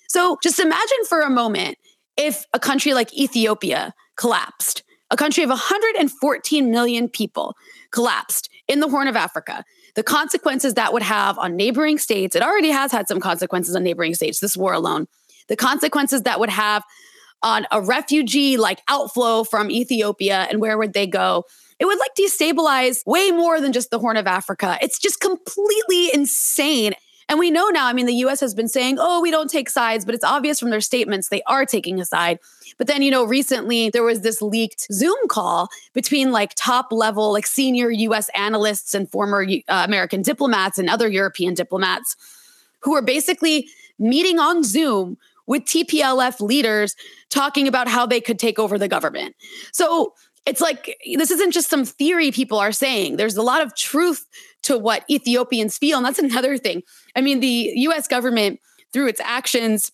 So 0.07 0.38
just 0.43 0.60
imagine 0.60 1.05
for 1.07 1.21
a 1.21 1.29
moment 1.29 1.77
if 2.17 2.45
a 2.53 2.60
country 2.60 2.93
like 2.93 3.13
Ethiopia 3.13 3.93
collapsed, 4.17 4.83
a 5.10 5.17
country 5.17 5.43
of 5.43 5.49
114 5.49 6.71
million 6.71 7.07
people 7.07 7.55
collapsed 7.91 8.49
in 8.67 8.79
the 8.79 8.89
Horn 8.89 9.07
of 9.07 9.15
Africa. 9.15 9.63
The 9.95 10.03
consequences 10.03 10.73
that 10.75 10.93
would 10.93 11.01
have 11.01 11.38
on 11.39 11.55
neighboring 11.55 11.97
states, 11.97 12.36
it 12.36 12.43
already 12.43 12.69
has 12.69 12.91
had 12.91 13.07
some 13.07 13.19
consequences 13.19 13.75
on 13.75 13.83
neighboring 13.83 14.13
states, 14.13 14.39
this 14.39 14.57
war 14.57 14.73
alone. 14.73 15.07
The 15.47 15.55
consequences 15.55 16.23
that 16.23 16.39
would 16.39 16.49
have 16.49 16.83
on 17.43 17.67
a 17.71 17.82
refugee 17.82 18.58
like 18.58 18.82
outflow 18.88 19.43
from 19.43 19.69
Ethiopia 19.71 20.47
and 20.50 20.60
where 20.60 20.78
would 20.78 20.93
they 20.93 21.08
go? 21.08 21.45
It 21.80 21.86
would 21.86 22.00
like 22.00 22.15
destabilize 22.17 23.06
way 23.06 23.32
more 23.32 23.62
than 23.62 23.71
just 23.71 23.91
the 23.91 24.00
Horn 24.00 24.17
of 24.17 24.26
Africa. 24.26 24.78
It's 24.82 24.97
just 24.97 25.19
completely 25.19 26.13
insane. 26.13 26.93
And 27.30 27.39
we 27.39 27.52
know 27.52 27.67
now, 27.67 27.88
I 27.88 27.93
mean, 27.93 28.06
the 28.06 28.15
US 28.15 28.39
has 28.39 28.54
been 28.54 28.69
saying, 28.69 28.97
oh, 29.00 29.21
we 29.21 29.32
don't 29.32 29.50
take 29.50 29.69
sides, 29.69 30.06
but 30.06 30.15
it's 30.15 30.23
obvious 30.23 30.60
from 30.60 30.69
their 30.69 30.82
statements 30.82 31.28
they 31.28 31.41
are 31.43 31.65
taking 31.65 32.00
a 32.00 32.06
side. 32.06 32.39
But 32.78 32.88
then, 32.88 33.02
you 33.02 33.12
know, 33.12 33.26
recently 33.26 33.89
there 33.89 34.04
was 34.04 34.21
this 34.21 34.41
leaked 34.41 34.88
Zoom 34.91 35.17
call 35.28 35.69
between 35.93 36.32
like 36.32 36.54
top 36.56 36.91
level, 36.91 37.34
like 37.34 37.45
senior 37.45 37.91
US 37.91 38.30
analysts 38.30 38.93
and 38.93 39.12
former 39.12 39.45
uh, 39.67 39.84
American 39.86 40.21
diplomats 40.21 40.78
and 40.78 40.89
other 40.89 41.08
European 41.08 41.54
diplomats 41.54 42.15
who 42.82 42.95
are 42.95 43.02
basically 43.02 43.67
meeting 44.00 44.39
on 44.39 44.63
Zoom 44.63 45.17
with 45.47 45.63
TPLF 45.63 46.39
leaders 46.39 46.95
talking 47.29 47.67
about 47.67 47.88
how 47.88 48.05
they 48.05 48.21
could 48.21 48.38
take 48.38 48.60
over 48.60 48.77
the 48.77 48.88
government. 48.88 49.36
So 49.73 50.13
it's 50.45 50.62
like 50.62 50.97
this 51.15 51.31
isn't 51.31 51.51
just 51.51 51.69
some 51.69 51.86
theory 51.86 52.31
people 52.31 52.57
are 52.57 52.71
saying. 52.71 53.17
There's 53.17 53.36
a 53.38 53.41
lot 53.41 53.62
of 53.62 53.75
truth 53.75 54.25
to 54.63 54.77
what 54.77 55.03
Ethiopians 55.10 55.77
feel. 55.77 55.97
And 55.97 56.05
that's 56.05 56.19
another 56.19 56.57
thing. 56.57 56.83
I 57.15 57.21
mean, 57.21 57.39
the 57.39 57.71
US 57.75 58.07
government, 58.07 58.60
through 58.93 59.07
its 59.07 59.19
actions, 59.21 59.91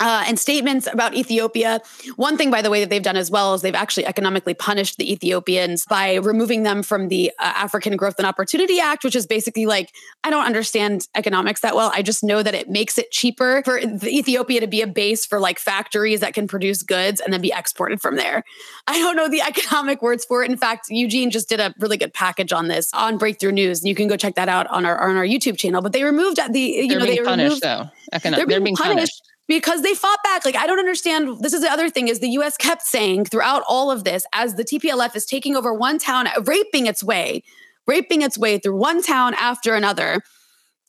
uh, 0.00 0.24
and 0.26 0.38
statements 0.38 0.86
about 0.86 1.14
Ethiopia. 1.14 1.80
One 2.16 2.36
thing, 2.36 2.50
by 2.50 2.62
the 2.62 2.70
way, 2.70 2.80
that 2.80 2.90
they've 2.90 3.02
done 3.02 3.16
as 3.16 3.30
well 3.30 3.54
is 3.54 3.62
they've 3.62 3.74
actually 3.74 4.06
economically 4.06 4.54
punished 4.54 4.96
the 4.96 5.12
Ethiopians 5.12 5.84
by 5.86 6.14
removing 6.16 6.62
them 6.62 6.82
from 6.82 7.08
the 7.08 7.32
uh, 7.38 7.52
African 7.56 7.96
Growth 7.96 8.14
and 8.18 8.26
Opportunity 8.26 8.78
Act, 8.80 9.04
which 9.04 9.16
is 9.16 9.26
basically 9.26 9.66
like, 9.66 9.92
I 10.22 10.30
don't 10.30 10.44
understand 10.44 11.08
economics 11.14 11.60
that 11.60 11.74
well. 11.74 11.90
I 11.92 12.02
just 12.02 12.22
know 12.22 12.42
that 12.42 12.54
it 12.54 12.68
makes 12.68 12.98
it 12.98 13.10
cheaper 13.10 13.62
for 13.64 13.78
Ethiopia 13.78 14.60
to 14.60 14.66
be 14.66 14.82
a 14.82 14.86
base 14.86 15.26
for 15.26 15.40
like 15.40 15.58
factories 15.58 16.20
that 16.20 16.34
can 16.34 16.46
produce 16.46 16.82
goods 16.82 17.20
and 17.20 17.32
then 17.32 17.40
be 17.40 17.52
exported 17.54 18.00
from 18.00 18.16
there. 18.16 18.44
I 18.86 18.98
don't 18.98 19.16
know 19.16 19.28
the 19.28 19.42
economic 19.46 20.00
words 20.02 20.24
for 20.24 20.44
it. 20.44 20.50
In 20.50 20.56
fact, 20.56 20.86
Eugene 20.90 21.30
just 21.30 21.48
did 21.48 21.60
a 21.60 21.74
really 21.78 21.96
good 21.96 22.14
package 22.14 22.52
on 22.52 22.68
this 22.68 22.92
on 22.94 23.18
Breakthrough 23.18 23.52
News. 23.52 23.80
And 23.80 23.88
you 23.88 23.94
can 23.94 24.08
go 24.08 24.16
check 24.16 24.36
that 24.36 24.48
out 24.48 24.66
on 24.68 24.86
our 24.86 25.08
on 25.08 25.16
our 25.16 25.24
YouTube 25.24 25.58
channel. 25.58 25.82
But 25.82 25.92
they 25.92 26.04
removed 26.04 26.38
the, 26.52 26.60
you 26.60 26.88
they're 26.88 26.98
know, 26.98 27.04
being 27.04 27.16
they 27.16 27.24
punished 27.24 27.62
removed, 27.62 27.62
though. 27.62 28.16
Econo- 28.16 28.36
they're 28.36 28.46
being, 28.46 28.48
they're 28.48 28.60
being 28.60 28.76
punished. 28.76 28.96
punished 28.96 29.22
because 29.48 29.82
they 29.82 29.94
fought 29.94 30.22
back. 30.22 30.44
Like 30.44 30.56
I 30.56 30.66
don't 30.66 30.78
understand. 30.78 31.40
This 31.40 31.52
is 31.52 31.62
the 31.62 31.72
other 31.72 31.90
thing 31.90 32.08
is 32.08 32.20
the 32.20 32.30
US 32.30 32.56
kept 32.56 32.82
saying 32.82 33.24
throughout 33.24 33.64
all 33.66 33.90
of 33.90 34.04
this 34.04 34.24
as 34.32 34.54
the 34.54 34.64
TPLF 34.64 35.16
is 35.16 35.26
taking 35.26 35.56
over 35.56 35.74
one 35.74 35.98
town, 35.98 36.28
raping 36.44 36.86
its 36.86 37.02
way, 37.02 37.42
raping 37.86 38.22
its 38.22 38.38
way 38.38 38.58
through 38.58 38.76
one 38.76 39.02
town 39.02 39.34
after 39.34 39.74
another 39.74 40.20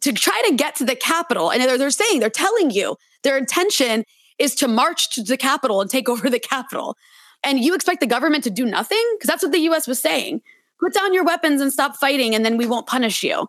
to 0.02 0.14
try 0.14 0.42
to 0.48 0.56
get 0.56 0.76
to 0.76 0.86
the 0.86 0.96
capital. 0.96 1.50
And 1.50 1.62
they're, 1.62 1.78
they're 1.78 1.90
saying, 1.90 2.20
they're 2.20 2.30
telling 2.30 2.70
you 2.72 2.98
their 3.24 3.38
intention 3.38 4.04
is 4.38 4.56
to 4.56 4.68
march 4.68 5.10
to 5.12 5.24
the 5.24 5.38
capital 5.38 5.82
and 5.82 5.90
take 5.90 6.08
over 6.10 6.30
the 6.30 6.40
capital. 6.40 6.96
And 7.44 7.60
you 7.60 7.74
expect 7.74 8.02
the 8.02 8.08
government 8.08 8.44
to 8.44 8.50
do 8.50 8.66
nothing? 8.66 9.04
Because 9.16 9.28
that's 9.28 9.44
what 9.44 9.54
the 9.54 9.60
US 9.60 9.88
was 9.88 10.00
saying. 10.00 10.42
Put 10.80 10.94
down 10.94 11.14
your 11.14 11.26
weapons 11.26 11.60
and 11.60 11.74
stop 11.74 11.98
fighting, 11.98 12.34
and 12.34 12.46
then 12.46 12.56
we 12.56 12.66
won't 12.66 12.88
punish 12.88 13.22
you. 13.22 13.48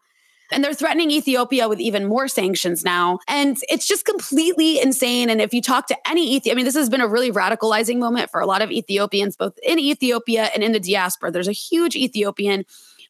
And 0.53 0.65
they're 0.65 0.75
threatening 0.75 1.11
Ethiopia 1.11 1.69
with 1.69 1.81
even 1.81 2.07
more 2.07 2.29
sanctions 2.29 2.85
now. 2.85 3.19
And 3.29 3.57
it's 3.69 3.87
just 3.87 4.05
completely 4.05 4.81
insane. 4.81 5.31
And 5.31 5.41
if 5.41 5.55
you 5.55 5.63
talk 5.63 5.87
to 5.89 5.97
any 6.09 6.35
Ethiopia, 6.37 6.53
I 6.53 6.57
mean, 6.57 6.65
this 6.65 6.75
has 6.75 6.91
been 6.91 7.01
a 7.01 7.09
really 7.09 7.31
radicalizing 7.31 7.99
moment 7.99 8.31
for 8.31 8.41
a 8.41 8.47
lot 8.47 8.63
of 8.63 8.71
Ethiopians, 8.71 9.37
both 9.37 9.57
in 9.63 9.79
Ethiopia 9.79 10.51
and 10.55 10.65
in 10.65 10.73
the 10.73 10.81
diaspora. 10.81 11.31
There's 11.31 11.49
a 11.49 11.53
huge 11.53 11.95
Ethiopian 11.95 12.65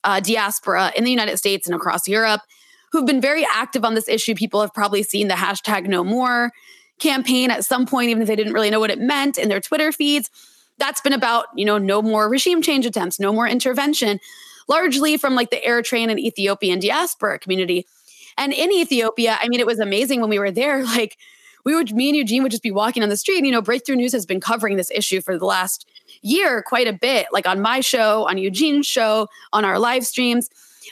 uh, 0.05 0.21
diaspora 0.21 0.93
in 0.97 1.05
the 1.05 1.11
United 1.11 1.39
States 1.39 1.67
and 1.67 1.75
across 1.75 2.07
Europe 2.09 2.43
who've 2.93 3.07
been 3.07 3.21
very 3.21 3.47
active 3.51 3.85
on 3.85 3.95
this 3.95 4.09
issue. 4.09 4.35
People 4.35 4.61
have 4.61 4.75
probably 4.75 5.03
seen 5.03 5.29
the 5.29 5.35
hashtag 5.35 5.87
no 5.87 6.03
more 6.03 6.51
campaign 6.99 7.51
at 7.51 7.65
some 7.65 7.87
point, 7.87 8.11
even 8.11 8.23
if 8.23 8.29
they 8.29 8.37
didn't 8.37 8.53
really 8.53 8.71
know 8.71 8.81
what 8.81 8.91
it 8.91 8.99
meant 8.99 9.39
in 9.39 9.49
their 9.49 9.61
Twitter 9.61 9.93
feeds. 9.93 10.31
That's 10.79 11.01
been 11.01 11.13
about, 11.13 11.47
you 11.55 11.65
know, 11.65 11.79
no 11.79 12.03
more 12.03 12.29
regime 12.29 12.63
change 12.63 12.87
attempts, 12.87 13.21
no 13.21 13.33
more 13.33 13.47
intervention 13.47 14.19
largely 14.71 15.17
from 15.17 15.35
like 15.35 15.51
the 15.51 15.61
Eritrean 15.61 16.11
and 16.11 16.19
Ethiopian 16.19 16.79
diaspora 16.79 17.39
community. 17.39 17.87
And 18.39 18.53
in 18.53 18.73
Ethiopia, 18.73 19.37
I 19.43 19.49
mean, 19.49 19.61
it 19.61 19.67
was 19.67 19.81
amazing 19.81 20.21
when 20.21 20.31
we 20.31 20.39
were 20.39 20.53
there. 20.53 20.85
Like, 21.01 21.19
we 21.63 21.75
would, 21.75 21.93
me 21.93 22.09
and 22.09 22.17
Eugene 22.17 22.43
would 22.43 22.53
just 22.53 22.63
be 22.63 22.71
walking 22.71 23.03
on 23.03 23.11
the 23.11 23.17
street. 23.19 23.37
And, 23.37 23.47
you 23.47 23.53
know, 23.53 23.61
Breakthrough 23.61 23.97
News 23.97 24.13
has 24.13 24.25
been 24.25 24.41
covering 24.41 24.77
this 24.77 24.91
issue 24.91 25.21
for 25.21 25.39
the 25.39 25.45
last 25.45 25.87
year 26.23 26.63
quite 26.63 26.89
a 26.89 26.93
bit, 26.93 27.27
like 27.33 27.47
on 27.47 27.61
my 27.61 27.81
show, 27.81 28.27
on 28.27 28.39
Eugene's 28.39 28.87
show, 28.87 29.29
on 29.53 29.65
our 29.67 29.79
live 29.79 30.07
streams. 30.07 30.49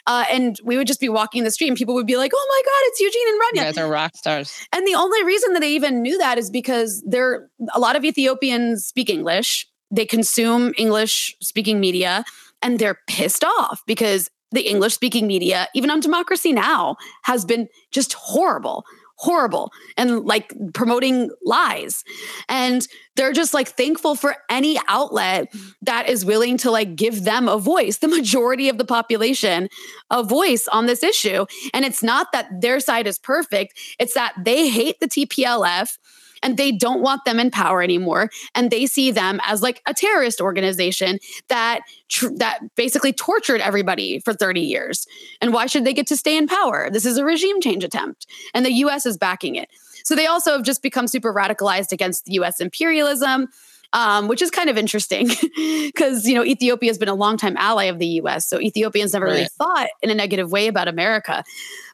Uh, 0.06 0.24
and 0.30 0.58
we 0.62 0.76
would 0.76 0.86
just 0.86 1.00
be 1.00 1.08
walking 1.08 1.42
the 1.42 1.50
street 1.50 1.68
and 1.68 1.76
people 1.76 1.94
would 1.94 2.06
be 2.06 2.18
like, 2.18 2.32
oh 2.34 2.46
my 2.50 2.62
God, 2.64 2.88
it's 2.88 3.00
Eugene 3.00 3.28
and 3.28 3.40
Rania. 3.40 3.68
You 3.68 3.72
guys 3.72 3.78
are 3.78 3.90
rock 3.90 4.14
stars. 4.14 4.66
And 4.72 4.86
the 4.86 4.94
only 4.94 5.24
reason 5.24 5.54
that 5.54 5.60
they 5.60 5.72
even 5.72 6.02
knew 6.02 6.18
that 6.18 6.36
is 6.36 6.50
because 6.50 7.02
there 7.06 7.48
a 7.74 7.80
lot 7.80 7.96
of 7.96 8.04
Ethiopians 8.04 8.84
speak 8.84 9.08
English. 9.08 9.66
They 9.90 10.04
consume 10.04 10.74
English 10.76 11.34
speaking 11.40 11.80
media 11.80 12.24
and 12.62 12.78
they're 12.78 12.98
pissed 13.06 13.44
off 13.44 13.82
because 13.86 14.30
the 14.50 14.68
English 14.68 14.94
speaking 14.94 15.26
media, 15.26 15.68
even 15.74 15.90
on 15.90 16.00
Democracy 16.00 16.52
Now!, 16.52 16.96
has 17.24 17.44
been 17.44 17.68
just 17.90 18.14
horrible, 18.14 18.84
horrible 19.18 19.72
and 19.96 20.24
like 20.24 20.54
promoting 20.74 21.30
lies. 21.44 22.04
And 22.48 22.86
they're 23.16 23.32
just 23.32 23.52
like 23.52 23.68
thankful 23.68 24.14
for 24.14 24.36
any 24.48 24.78
outlet 24.88 25.52
that 25.82 26.08
is 26.08 26.24
willing 26.24 26.56
to 26.58 26.70
like 26.70 26.94
give 26.94 27.24
them 27.24 27.48
a 27.48 27.58
voice, 27.58 27.98
the 27.98 28.08
majority 28.08 28.68
of 28.68 28.78
the 28.78 28.84
population, 28.84 29.68
a 30.10 30.22
voice 30.22 30.68
on 30.68 30.86
this 30.86 31.02
issue. 31.02 31.46
And 31.74 31.84
it's 31.84 32.02
not 32.02 32.28
that 32.32 32.48
their 32.60 32.80
side 32.80 33.06
is 33.06 33.18
perfect, 33.18 33.78
it's 33.98 34.14
that 34.14 34.34
they 34.42 34.68
hate 34.68 35.00
the 35.00 35.08
TPLF 35.08 35.98
and 36.42 36.56
they 36.56 36.72
don't 36.72 37.00
want 37.00 37.24
them 37.24 37.40
in 37.40 37.50
power 37.50 37.82
anymore. 37.82 38.30
And 38.54 38.70
they 38.70 38.86
see 38.86 39.10
them 39.10 39.40
as 39.44 39.62
like 39.62 39.82
a 39.86 39.94
terrorist 39.94 40.40
organization 40.40 41.18
that 41.48 41.80
tr- 42.08 42.34
that 42.36 42.60
basically 42.76 43.12
tortured 43.12 43.60
everybody 43.60 44.20
for 44.20 44.32
30 44.32 44.60
years. 44.60 45.06
And 45.40 45.52
why 45.52 45.66
should 45.66 45.84
they 45.84 45.94
get 45.94 46.06
to 46.08 46.16
stay 46.16 46.36
in 46.36 46.46
power? 46.46 46.88
This 46.90 47.06
is 47.06 47.16
a 47.16 47.24
regime 47.24 47.60
change 47.60 47.84
attempt 47.84 48.26
and 48.54 48.64
the 48.64 48.72
US 48.72 49.06
is 49.06 49.16
backing 49.16 49.56
it. 49.56 49.68
So 50.04 50.14
they 50.14 50.26
also 50.26 50.52
have 50.52 50.62
just 50.62 50.82
become 50.82 51.06
super 51.06 51.32
radicalized 51.32 51.92
against 51.92 52.28
US 52.28 52.60
imperialism 52.60 53.48
um, 53.92 54.28
which 54.28 54.42
is 54.42 54.50
kind 54.50 54.68
of 54.68 54.76
interesting 54.76 55.30
because 55.56 56.26
you 56.26 56.34
know 56.34 56.44
Ethiopia 56.44 56.90
has 56.90 56.98
been 56.98 57.08
a 57.08 57.14
longtime 57.14 57.56
ally 57.56 57.84
of 57.84 57.98
the 57.98 58.06
U.S. 58.06 58.48
So 58.48 58.60
Ethiopians 58.60 59.12
never 59.12 59.26
right. 59.26 59.32
really 59.32 59.48
thought 59.58 59.88
in 60.02 60.10
a 60.10 60.14
negative 60.14 60.52
way 60.52 60.68
about 60.68 60.88
America, 60.88 61.44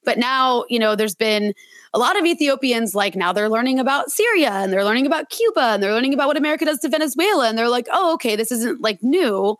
but 0.04 0.18
now 0.18 0.64
you 0.68 0.78
know 0.78 0.96
there's 0.96 1.14
been 1.14 1.54
a 1.94 1.98
lot 1.98 2.18
of 2.18 2.26
Ethiopians 2.26 2.94
like 2.94 3.14
now 3.14 3.32
they're 3.32 3.48
learning 3.48 3.78
about 3.78 4.10
Syria 4.10 4.50
and 4.50 4.72
they're 4.72 4.84
learning 4.84 5.06
about 5.06 5.30
Cuba 5.30 5.60
and 5.60 5.82
they're 5.82 5.92
learning 5.92 6.12
about 6.12 6.26
what 6.26 6.36
America 6.36 6.64
does 6.64 6.80
to 6.80 6.88
Venezuela 6.88 7.48
and 7.48 7.56
they're 7.56 7.68
like, 7.68 7.86
oh, 7.92 8.14
okay, 8.14 8.34
this 8.34 8.50
isn't 8.50 8.80
like 8.80 9.00
new. 9.00 9.56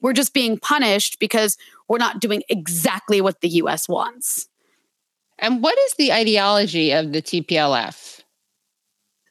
We're 0.00 0.14
just 0.14 0.32
being 0.32 0.58
punished 0.58 1.18
because 1.18 1.58
we're 1.88 1.98
not 1.98 2.20
doing 2.20 2.42
exactly 2.48 3.20
what 3.20 3.42
the 3.42 3.48
U.S. 3.48 3.86
wants. 3.86 4.48
And 5.38 5.62
what 5.62 5.78
is 5.86 5.94
the 5.94 6.12
ideology 6.12 6.92
of 6.92 7.12
the 7.12 7.20
TPLF? 7.20 8.13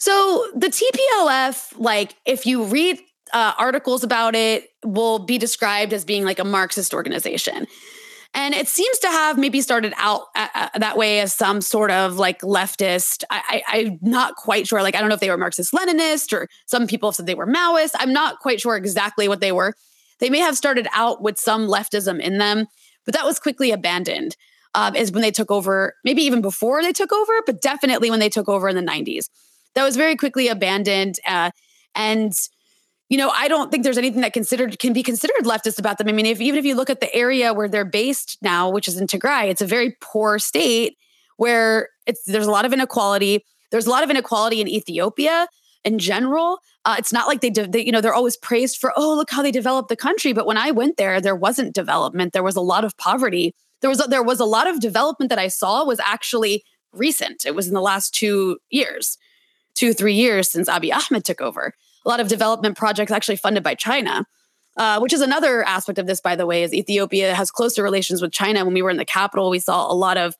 So 0.04 0.50
the 0.54 0.68
TPLF, 0.68 1.80
like 1.80 2.18
if 2.26 2.46
you 2.46 2.66
read 2.66 3.00
uh, 3.32 3.54
articles 3.58 4.04
about 4.04 4.36
it, 4.36 4.68
will 4.84 5.20
be 5.20 5.38
described 5.38 5.94
as 5.94 6.04
being 6.04 6.26
like 6.26 6.40
a 6.40 6.44
Marxist 6.44 6.94
organization. 6.94 7.68
And 8.34 8.54
it 8.54 8.68
seems 8.68 9.00
to 9.00 9.08
have 9.08 9.38
maybe 9.38 9.62
started 9.62 9.94
out 9.96 10.24
uh, 10.36 10.50
uh 10.54 10.70
that 10.78 10.98
way 10.98 11.22
as 11.22 11.32
some 11.32 11.62
sort 11.62 11.90
of 11.90 12.18
like 12.18 12.42
leftist. 12.42 13.24
I, 13.30 13.64
am 13.72 13.98
not 14.02 14.36
quite 14.36 14.68
sure. 14.68 14.82
Like, 14.82 14.94
I 14.94 15.00
don't 15.00 15.08
know 15.08 15.16
if 15.16 15.22
they 15.22 15.30
were 15.30 15.38
Marxist 15.38 15.72
Leninist 15.72 16.34
or 16.34 16.50
some 16.66 16.86
people 16.86 17.08
have 17.08 17.16
said 17.16 17.26
they 17.26 17.34
were 17.34 17.48
Maoist. 17.48 17.92
I'm 17.98 18.12
not 18.12 18.40
quite 18.40 18.60
sure 18.60 18.76
exactly 18.76 19.30
what 19.30 19.40
they 19.40 19.54
were. 19.54 19.74
They 20.20 20.30
may 20.30 20.40
have 20.40 20.58
started 20.58 20.86
out 20.92 21.22
with 21.22 21.40
some 21.40 21.66
leftism 21.66 22.20
in 22.20 22.40
them, 22.40 22.66
but 23.06 23.14
that 23.14 23.24
was 23.24 23.40
quickly 23.40 23.72
abandoned. 23.72 24.36
Uh, 24.76 24.92
is 24.98 25.14
when 25.14 25.22
they 25.22 25.32
took 25.32 25.50
over, 25.50 25.94
maybe 26.04 26.24
even 26.24 26.42
before 26.42 26.82
they 26.82 26.92
took 26.92 27.14
over, 27.14 27.32
but 27.46 27.62
definitely 27.62 28.10
when 28.10 28.20
they 28.20 28.28
took 28.28 28.50
over 28.50 28.68
in 28.68 28.76
the 28.76 28.82
90s 28.82 29.30
that 29.76 29.84
was 29.84 29.96
very 29.96 30.16
quickly 30.16 30.48
abandoned. 30.48 31.20
Uh, 31.28 31.52
and 31.96 32.34
you 33.10 33.18
know, 33.18 33.30
I 33.30 33.48
don't 33.48 33.70
think 33.70 33.84
there's 33.84 33.98
anything 33.98 34.22
that 34.22 34.34
considered 34.34 34.80
can 34.80 34.92
be 34.92 35.04
considered 35.04 35.44
leftist 35.44 35.78
about 35.78 35.98
them. 36.00 36.08
I 36.08 36.14
mean, 36.14 36.26
if 36.26 36.42
even 36.42 36.58
if 36.58 36.66
you 36.66 36.76
look 36.76 36.90
at 36.90 37.00
the 37.00 37.14
area 37.14 37.54
where 37.54 37.68
they're 37.68 37.86
based 37.86 38.38
now, 38.42 38.70
which 38.70 38.88
is 38.88 38.98
in 38.98 39.08
Tigray, 39.08 39.50
it's 39.50 39.62
a 39.62 39.68
very 39.68 39.96
poor 40.02 40.40
state 40.40 40.98
where 41.38 41.90
it's 42.08 42.24
there's 42.24 42.48
a 42.48 42.52
lot 42.52 42.66
of 42.66 42.74
inequality. 42.74 43.46
There's 43.72 43.86
a 43.88 43.90
lot 43.90 44.04
of 44.04 44.10
inequality 44.10 44.62
in 44.62 44.68
Ethiopia 44.68 45.48
in 45.84 46.00
general. 46.00 46.60
Uh, 46.86 46.96
it's 46.98 47.14
not 47.14 47.28
like 47.28 47.42
they, 47.42 47.50
de- 47.50 47.68
they, 47.68 47.86
you 47.86 47.92
know, 47.92 48.02
they're 48.02 48.14
always 48.14 48.38
praised 48.38 48.78
for, 48.78 48.92
oh, 48.96 49.16
look 49.16 49.32
how 49.32 49.42
they 49.42 49.52
developed 49.52 49.90
the 49.90 49.96
country. 49.96 50.34
But 50.34 50.46
when 50.46 50.58
I 50.58 50.72
went 50.72 50.98
there, 50.98 51.22
there 51.22 51.36
wasn't 51.36 51.74
development. 51.74 52.34
There 52.34 52.44
was 52.44 52.56
a 52.56 52.62
lot 52.62 52.86
of 52.86 52.98
poverty. 52.98 53.54
There 53.82 53.90
was 53.90 54.04
a, 54.04 54.08
there 54.08 54.24
was 54.24 54.40
a 54.40 54.46
lot 54.46 54.68
of 54.68 54.80
development 54.80 55.30
that 55.30 55.40
I 55.40 55.48
saw 55.48 55.86
was 55.86 56.00
actually 56.00 56.64
recent. 56.92 57.46
It 57.46 57.56
was 57.56 57.68
in 57.68 57.74
the 57.74 57.82
last 57.82 58.14
two 58.14 58.58
years 58.70 59.18
two, 59.76 59.94
three 59.94 60.14
years 60.14 60.50
since 60.50 60.70
Abiy 60.70 60.94
Ahmed 60.94 61.26
took 61.26 61.42
over. 61.42 61.74
A 62.06 62.10
lot 62.10 62.20
of 62.20 62.28
development 62.28 62.78
projects 62.78 63.12
actually 63.12 63.38
funded 63.38 63.64
by 63.64 63.76
China. 63.76 64.26
Uh, 64.76 64.98
which 65.00 65.14
is 65.14 65.22
another 65.22 65.64
aspect 65.66 66.00
of 66.00 66.08
this, 66.08 66.20
by 66.20 66.36
the 66.36 66.48
way, 66.48 66.64
is 66.64 66.74
Ethiopia 66.74 67.36
has 67.36 67.52
closer 67.52 67.84
relations 67.84 68.24
with 68.24 68.32
China. 68.32 68.66
When 68.66 68.74
we 68.74 68.82
were 68.82 68.90
in 68.90 68.98
the 68.98 69.06
capital, 69.06 69.52
we 69.52 69.60
saw 69.60 69.92
a 69.92 69.94
lot 69.94 70.18
of 70.18 70.36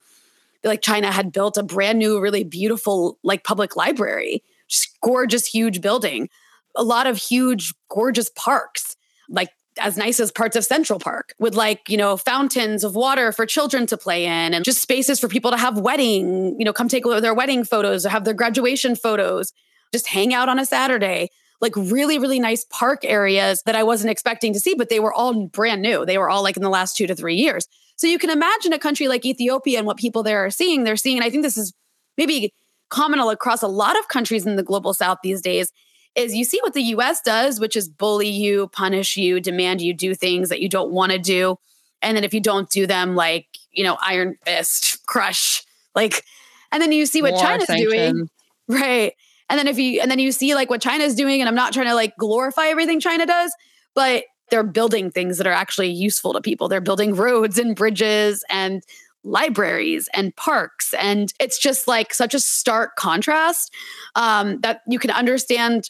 like 0.64 0.82
China 0.82 1.12
had 1.12 1.32
built 1.32 1.56
a 1.56 1.62
brand 1.62 2.00
new, 2.00 2.20
really 2.20 2.44
beautiful 2.44 3.20
like 3.24 3.44
public 3.44 3.76
library, 3.76 4.44
just 4.68 5.00
gorgeous, 5.02 5.46
huge 5.46 5.82
building, 5.82 6.30
a 6.76 6.84
lot 6.84 7.06
of 7.06 7.18
huge, 7.18 7.74
gorgeous 7.90 8.30
parks, 8.36 8.96
like 9.30 9.50
as 9.80 9.98
nice 9.98 10.20
as 10.20 10.32
parts 10.32 10.56
of 10.56 10.64
Central 10.64 11.00
Park 11.00 11.34
with 11.40 11.56
like, 11.56 11.90
you 11.90 11.98
know, 11.98 12.18
fountains 12.18 12.84
of 12.84 12.96
water 12.96 13.32
for 13.32 13.46
children 13.46 13.86
to 13.88 13.98
play 13.98 14.26
in 14.26 14.54
and 14.54 14.64
just 14.64 14.82
spaces 14.82 15.20
for 15.20 15.28
people 15.28 15.52
to 15.52 15.58
have 15.58 15.78
wedding, 15.78 16.56
you 16.60 16.66
know, 16.66 16.74
come 16.74 16.88
take 16.88 17.04
their 17.04 17.34
wedding 17.34 17.64
photos 17.64 18.06
or 18.06 18.10
have 18.10 18.26
their 18.26 18.34
graduation 18.34 18.96
photos, 18.96 19.52
just 19.94 20.08
hang 20.08 20.34
out 20.34 20.50
on 20.50 20.60
a 20.60 20.66
Saturday. 20.66 21.30
Like 21.62 21.76
really, 21.76 22.20
really 22.20 22.40
nice 22.40 22.66
park 22.70 23.06
areas 23.06 23.62
that 23.66 23.76
I 23.76 23.84
wasn't 23.84 24.12
expecting 24.12 24.54
to 24.54 24.60
see, 24.60 24.76
but 24.76 24.90
they 24.90 25.00
were 25.00 25.14
all 25.14 25.48
brand 25.48 25.82
new. 25.82 26.06
They 26.06 26.18
were 26.18 26.30
all 26.30 26.44
like 26.44 26.58
in 26.58 26.64
the 26.64 26.70
last 26.70 26.98
two 26.98 27.08
to 27.08 27.16
three 27.16 27.36
years. 27.36 27.68
So 27.96 28.08
you 28.08 28.20
can 28.20 28.30
imagine 28.30 28.74
a 28.74 28.80
country 28.80 29.08
like 29.08 29.26
Ethiopia 29.26 29.78
and 29.78 29.88
what 29.88 29.98
people 29.98 30.24
there 30.24 30.46
are 30.46 30.50
seeing. 30.50 30.84
They're 30.84 30.98
seeing, 30.98 31.18
and 31.18 31.26
I 31.26 31.30
think 31.30 31.44
this 31.44 31.58
is 31.58 31.74
maybe 32.18 32.54
common 32.90 33.20
across 33.20 33.62
a 33.62 33.68
lot 33.68 33.98
of 33.98 34.08
countries 34.08 34.46
in 34.46 34.56
the 34.56 34.64
global 34.64 34.94
south 34.94 35.20
these 35.24 35.42
days, 35.42 35.72
is 36.16 36.36
you 36.36 36.44
see 36.44 36.60
what 36.62 36.74
the 36.74 36.82
US 36.82 37.22
does, 37.22 37.60
which 37.60 37.76
is 37.76 37.90
bully 37.90 38.30
you, 38.30 38.68
punish 38.68 39.18
you, 39.18 39.40
demand 39.40 39.82
you 39.82 39.94
do 39.94 40.14
things 40.14 40.50
that 40.50 40.62
you 40.62 40.70
don't 40.70 40.92
want 40.92 41.12
to 41.12 41.20
do. 41.20 41.58
And 42.02 42.16
then 42.16 42.24
if 42.24 42.34
you 42.34 42.40
don't 42.40 42.70
do 42.70 42.86
them, 42.86 43.16
like, 43.16 43.48
you 43.72 43.84
know, 43.84 43.98
iron 44.06 44.38
fist, 44.46 45.06
crush, 45.06 45.64
like, 45.96 46.24
and 46.72 46.82
then 46.82 46.92
you 46.92 47.06
see 47.06 47.22
what 47.22 47.34
War 47.34 47.42
China's 47.42 47.68
sanction. 47.68 47.90
doing. 47.90 48.30
Right. 48.68 49.14
And 49.50 49.60
then 49.60 49.68
if 49.68 49.78
you, 49.78 50.02
and 50.02 50.10
then 50.10 50.20
you 50.20 50.32
see 50.32 50.56
like 50.56 50.70
what 50.70 50.82
China's 50.82 51.16
doing, 51.16 51.42
and 51.42 51.50
I'm 51.50 51.56
not 51.56 51.74
trying 51.74 51.88
to 51.88 51.96
like 51.96 52.16
glorify 52.18 52.68
everything 52.68 53.00
China 53.00 53.26
does, 53.26 53.54
but 53.94 54.24
they're 54.50 54.64
building 54.64 55.12
things 55.12 55.38
that 55.38 55.48
are 55.48 55.54
actually 55.54 55.90
useful 55.90 56.34
to 56.34 56.42
people. 56.42 56.68
They're 56.68 56.82
building 56.82 57.16
roads 57.16 57.58
and 57.58 57.76
bridges 57.76 58.44
and 58.50 58.84
libraries 59.24 60.10
and 60.14 60.36
parks. 60.36 60.94
And 61.00 61.34
it's 61.40 61.60
just 61.60 61.88
like 61.88 62.14
such 62.14 62.34
a 62.34 62.40
stark 62.40 62.96
contrast 62.96 63.74
um, 64.16 64.60
that 64.62 64.82
you 64.88 65.00
can 65.00 65.12
understand 65.12 65.90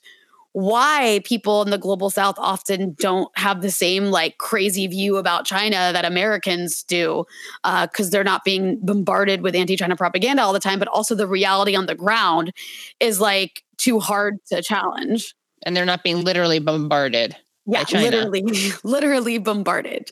why 0.54 1.20
people 1.26 1.64
in 1.64 1.72
the 1.72 1.80
global 1.80 2.12
south 2.12 2.36
often 2.38 2.96
don't 3.00 3.36
have 3.38 3.62
the 3.62 3.72
same 3.72 4.06
like 4.06 4.38
crazy 4.38 4.86
view 4.86 5.18
about 5.18 5.46
china 5.46 5.90
that 5.92 6.06
americans 6.06 6.84
do 6.84 7.26
because 7.64 8.08
uh, 8.08 8.10
they're 8.12 8.24
not 8.24 8.44
being 8.44 8.80
bombarded 8.84 9.42
with 9.42 9.56
anti-china 9.56 9.96
propaganda 9.96 10.44
all 10.44 10.54
the 10.54 10.60
time 10.60 10.78
but 10.78 10.88
also 10.90 11.16
the 11.16 11.28
reality 11.28 11.76
on 11.76 11.88
the 11.88 11.96
ground 11.96 12.54
is 13.00 13.20
like 13.20 13.64
too 13.78 14.00
hard 14.00 14.38
to 14.46 14.62
challenge. 14.62 15.34
And 15.66 15.76
they're 15.76 15.86
not 15.86 16.04
being 16.04 16.24
literally 16.24 16.60
bombarded 16.60 17.36
yeah 17.66 17.84
literally 17.92 18.44
literally 18.84 19.38
bombarded 19.38 20.12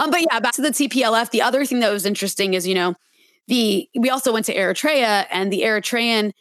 um, 0.00 0.10
but 0.10 0.20
yeah, 0.22 0.40
back 0.40 0.54
to 0.54 0.62
the 0.62 0.70
TPLF. 0.70 1.30
The 1.30 1.42
other 1.42 1.64
thing 1.66 1.80
that 1.80 1.92
was 1.92 2.06
interesting 2.06 2.54
is, 2.54 2.66
you 2.66 2.74
know, 2.74 2.94
the 3.48 3.88
we 3.94 4.08
also 4.08 4.32
went 4.32 4.46
to 4.46 4.54
Eritrea 4.54 5.26
and 5.30 5.52
the 5.52 5.60
Eritrean, 5.60 6.32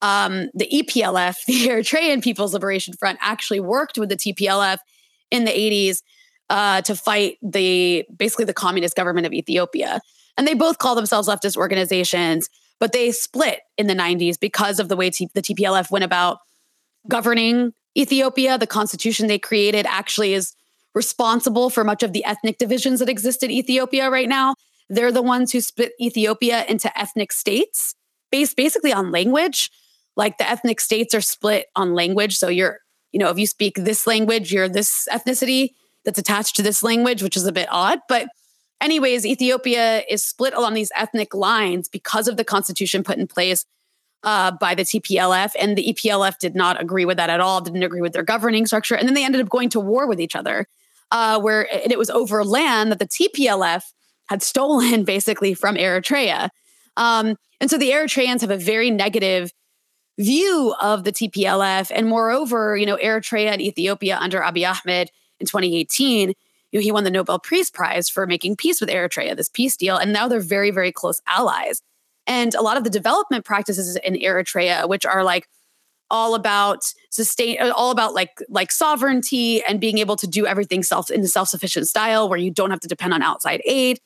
um, 0.00 0.48
the 0.54 0.68
EPLF, 0.72 1.36
the 1.46 1.66
Eritrean 1.66 2.22
People's 2.22 2.54
Liberation 2.54 2.94
Front, 2.94 3.18
actually 3.20 3.60
worked 3.60 3.98
with 3.98 4.10
the 4.10 4.16
TPLF 4.16 4.78
in 5.30 5.44
the 5.44 5.50
80s 5.50 6.02
uh, 6.50 6.82
to 6.82 6.94
fight 6.94 7.38
the 7.42 8.06
basically 8.16 8.44
the 8.44 8.54
communist 8.54 8.94
government 8.94 9.26
of 9.26 9.32
Ethiopia. 9.32 10.00
And 10.36 10.46
they 10.46 10.54
both 10.54 10.78
call 10.78 10.94
themselves 10.94 11.28
leftist 11.28 11.56
organizations, 11.56 12.48
but 12.78 12.92
they 12.92 13.10
split 13.10 13.60
in 13.76 13.88
the 13.88 13.94
90s 13.94 14.38
because 14.38 14.78
of 14.78 14.88
the 14.88 14.96
way 14.96 15.10
T- 15.10 15.28
the 15.34 15.42
TPLF 15.42 15.90
went 15.90 16.04
about 16.04 16.38
governing 17.08 17.72
Ethiopia. 17.98 18.56
The 18.56 18.66
constitution 18.68 19.26
they 19.26 19.38
created 19.38 19.84
actually 19.86 20.34
is 20.34 20.54
responsible 20.94 21.70
for 21.70 21.84
much 21.84 22.02
of 22.02 22.12
the 22.12 22.24
ethnic 22.24 22.58
divisions 22.58 23.00
that 23.00 23.08
exist 23.08 23.42
in 23.42 23.50
Ethiopia 23.50 24.10
right 24.10 24.28
now. 24.28 24.54
They're 24.88 25.12
the 25.12 25.22
ones 25.22 25.52
who 25.52 25.60
split 25.60 25.92
Ethiopia 26.00 26.64
into 26.68 26.96
ethnic 26.98 27.32
states 27.32 27.94
based 28.30 28.56
basically 28.56 28.92
on 28.92 29.10
language. 29.10 29.70
Like 30.16 30.38
the 30.38 30.48
ethnic 30.48 30.80
states 30.80 31.14
are 31.14 31.20
split 31.20 31.66
on 31.76 31.94
language. 31.94 32.36
So 32.36 32.48
you're, 32.48 32.78
you 33.12 33.20
know, 33.20 33.30
if 33.30 33.38
you 33.38 33.46
speak 33.46 33.76
this 33.76 34.06
language, 34.06 34.52
you're 34.52 34.68
this 34.68 35.08
ethnicity 35.10 35.70
that's 36.04 36.18
attached 36.18 36.56
to 36.56 36.62
this 36.62 36.82
language, 36.82 37.22
which 37.22 37.36
is 37.36 37.46
a 37.46 37.52
bit 37.52 37.68
odd. 37.70 38.00
But, 38.08 38.28
anyways, 38.80 39.24
Ethiopia 39.24 40.02
is 40.08 40.24
split 40.24 40.54
along 40.54 40.74
these 40.74 40.90
ethnic 40.96 41.34
lines 41.34 41.88
because 41.88 42.26
of 42.26 42.36
the 42.36 42.44
constitution 42.44 43.04
put 43.04 43.18
in 43.18 43.26
place 43.26 43.64
uh, 44.22 44.50
by 44.50 44.74
the 44.74 44.82
TPLF, 44.82 45.52
and 45.58 45.78
the 45.78 45.94
EPLF 45.94 46.38
did 46.38 46.54
not 46.54 46.80
agree 46.80 47.04
with 47.04 47.16
that 47.16 47.30
at 47.30 47.40
all. 47.40 47.60
Didn't 47.60 47.82
agree 47.82 48.02
with 48.02 48.12
their 48.12 48.22
governing 48.22 48.66
structure, 48.66 48.94
and 48.94 49.08
then 49.08 49.14
they 49.14 49.24
ended 49.24 49.40
up 49.40 49.48
going 49.48 49.70
to 49.70 49.80
war 49.80 50.06
with 50.06 50.20
each 50.20 50.36
other 50.36 50.66
uh, 51.10 51.40
where 51.40 51.66
it, 51.70 51.98
was 51.98 52.10
over 52.10 52.44
land 52.44 52.92
that 52.92 52.98
the 52.98 53.06
TPLF 53.06 53.82
had 54.28 54.42
stolen 54.42 55.04
basically 55.14 55.54
from 55.54 55.76
Eritrea. 55.76 56.50
Um, 56.96 57.36
and 57.60 57.70
so 57.70 57.78
the 57.78 57.90
Eritreans 57.90 58.40
have 58.40 58.50
a 58.50 58.56
very 58.56 58.90
negative 58.90 59.52
view 60.18 60.74
of 60.80 61.04
the 61.04 61.12
TPLF. 61.12 61.90
And 61.94 62.06
moreover, 62.06 62.76
you 62.76 62.86
know, 62.86 62.96
Eritrea 62.96 63.50
and 63.50 63.62
Ethiopia 63.62 64.18
under 64.18 64.40
Abiy 64.40 64.68
Ahmed 64.68 65.10
in 65.38 65.46
2018, 65.46 66.28
you 66.28 66.78
know, 66.78 66.82
he 66.82 66.92
won 66.92 67.04
the 67.04 67.10
Nobel 67.10 67.38
Peace 67.38 67.70
Prize 67.70 68.08
for 68.08 68.26
making 68.26 68.56
peace 68.56 68.80
with 68.80 68.90
Eritrea, 68.90 69.36
this 69.36 69.48
peace 69.48 69.76
deal. 69.76 69.96
And 69.96 70.12
now 70.12 70.28
they're 70.28 70.40
very, 70.40 70.70
very 70.70 70.92
close 70.92 71.20
allies. 71.26 71.82
and 72.26 72.54
a 72.54 72.62
lot 72.62 72.76
of 72.76 72.84
the 72.84 72.90
development 72.90 73.44
practices 73.44 73.96
in 73.96 74.14
Eritrea, 74.14 74.88
which 74.88 75.04
are 75.04 75.24
like 75.24 75.48
all 76.10 76.34
about 76.34 76.92
sustain 77.10 77.60
uh, 77.60 77.72
all 77.76 77.90
about 77.90 78.14
like 78.14 78.40
like 78.48 78.72
sovereignty 78.72 79.62
and 79.64 79.80
being 79.80 79.98
able 79.98 80.16
to 80.16 80.26
do 80.26 80.46
everything 80.46 80.82
self 80.82 81.10
in 81.10 81.20
the 81.20 81.28
self-sufficient 81.28 81.86
style 81.86 82.28
where 82.28 82.38
you 82.38 82.50
don't 82.50 82.70
have 82.70 82.80
to 82.80 82.88
depend 82.88 83.12
on 83.12 83.22
outside 83.22 83.60
aid. 83.64 83.98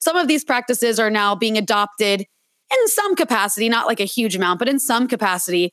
Some 0.00 0.16
of 0.16 0.28
these 0.28 0.44
practices 0.44 0.98
are 0.98 1.10
now 1.10 1.34
being 1.34 1.58
adopted 1.58 2.26
in 2.72 2.88
some 2.88 3.16
capacity 3.16 3.68
not 3.68 3.86
like 3.86 4.00
a 4.00 4.04
huge 4.04 4.36
amount 4.36 4.58
but 4.58 4.68
in 4.68 4.78
some 4.78 5.08
capacity 5.08 5.72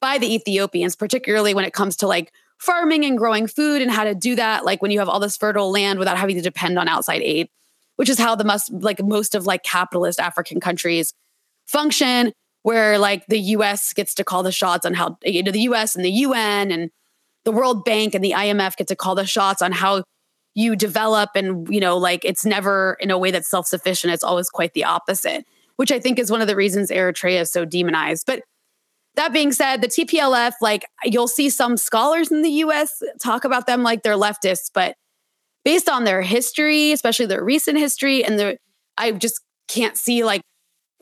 by 0.00 0.18
the 0.18 0.34
ethiopians 0.34 0.96
particularly 0.96 1.54
when 1.54 1.64
it 1.64 1.72
comes 1.72 1.96
to 1.96 2.06
like 2.06 2.32
farming 2.58 3.04
and 3.04 3.18
growing 3.18 3.46
food 3.46 3.82
and 3.82 3.90
how 3.90 4.04
to 4.04 4.14
do 4.14 4.34
that 4.34 4.64
like 4.64 4.82
when 4.82 4.90
you 4.90 4.98
have 4.98 5.08
all 5.08 5.20
this 5.20 5.36
fertile 5.36 5.70
land 5.70 5.98
without 5.98 6.18
having 6.18 6.36
to 6.36 6.42
depend 6.42 6.78
on 6.78 6.88
outside 6.88 7.22
aid 7.22 7.48
which 7.96 8.08
is 8.08 8.18
how 8.18 8.34
the 8.34 8.44
most 8.44 8.72
like 8.72 9.02
most 9.02 9.34
of 9.34 9.46
like 9.46 9.62
capitalist 9.62 10.18
african 10.18 10.60
countries 10.60 11.14
function 11.66 12.32
where 12.62 12.98
like 12.98 13.26
the 13.26 13.38
US 13.38 13.92
gets 13.92 14.14
to 14.14 14.24
call 14.24 14.42
the 14.42 14.52
shots 14.52 14.86
on 14.86 14.94
how 14.94 15.18
you 15.24 15.42
know 15.42 15.50
the 15.50 15.62
US 15.62 15.94
and 15.94 16.04
the 16.04 16.10
UN 16.10 16.70
and 16.70 16.90
the 17.44 17.52
World 17.52 17.84
Bank 17.84 18.14
and 18.14 18.24
the 18.24 18.32
IMF 18.32 18.76
get 18.76 18.88
to 18.88 18.96
call 18.96 19.14
the 19.14 19.26
shots 19.26 19.62
on 19.62 19.72
how 19.72 20.04
you 20.54 20.76
develop 20.76 21.30
and 21.34 21.66
you 21.72 21.80
know 21.80 21.96
like 21.96 22.24
it's 22.24 22.44
never 22.44 22.96
in 23.00 23.10
a 23.10 23.18
way 23.18 23.30
that's 23.30 23.50
self-sufficient. 23.50 24.12
It's 24.12 24.24
always 24.24 24.48
quite 24.48 24.74
the 24.74 24.84
opposite 24.84 25.44
which 25.76 25.90
I 25.90 25.98
think 25.98 26.18
is 26.18 26.30
one 26.30 26.40
of 26.40 26.46
the 26.46 26.56
reasons 26.56 26.90
Eritrea 26.90 27.40
is 27.40 27.50
so 27.50 27.64
demonized. 27.64 28.24
But 28.26 28.42
that 29.16 29.32
being 29.32 29.52
said 29.52 29.80
the 29.80 29.88
TPLF 29.88 30.52
like 30.60 30.86
you'll 31.04 31.28
see 31.28 31.50
some 31.50 31.76
scholars 31.76 32.30
in 32.30 32.42
the 32.42 32.50
US 32.50 33.02
talk 33.22 33.44
about 33.44 33.66
them 33.66 33.82
like 33.82 34.02
they're 34.02 34.14
leftists 34.14 34.70
but 34.72 34.94
based 35.64 35.88
on 35.88 36.04
their 36.04 36.22
history 36.22 36.92
especially 36.92 37.26
their 37.26 37.44
recent 37.44 37.78
history 37.78 38.24
and 38.24 38.38
the 38.38 38.56
I 38.96 39.12
just 39.12 39.40
can't 39.68 39.96
see 39.96 40.24
like 40.24 40.42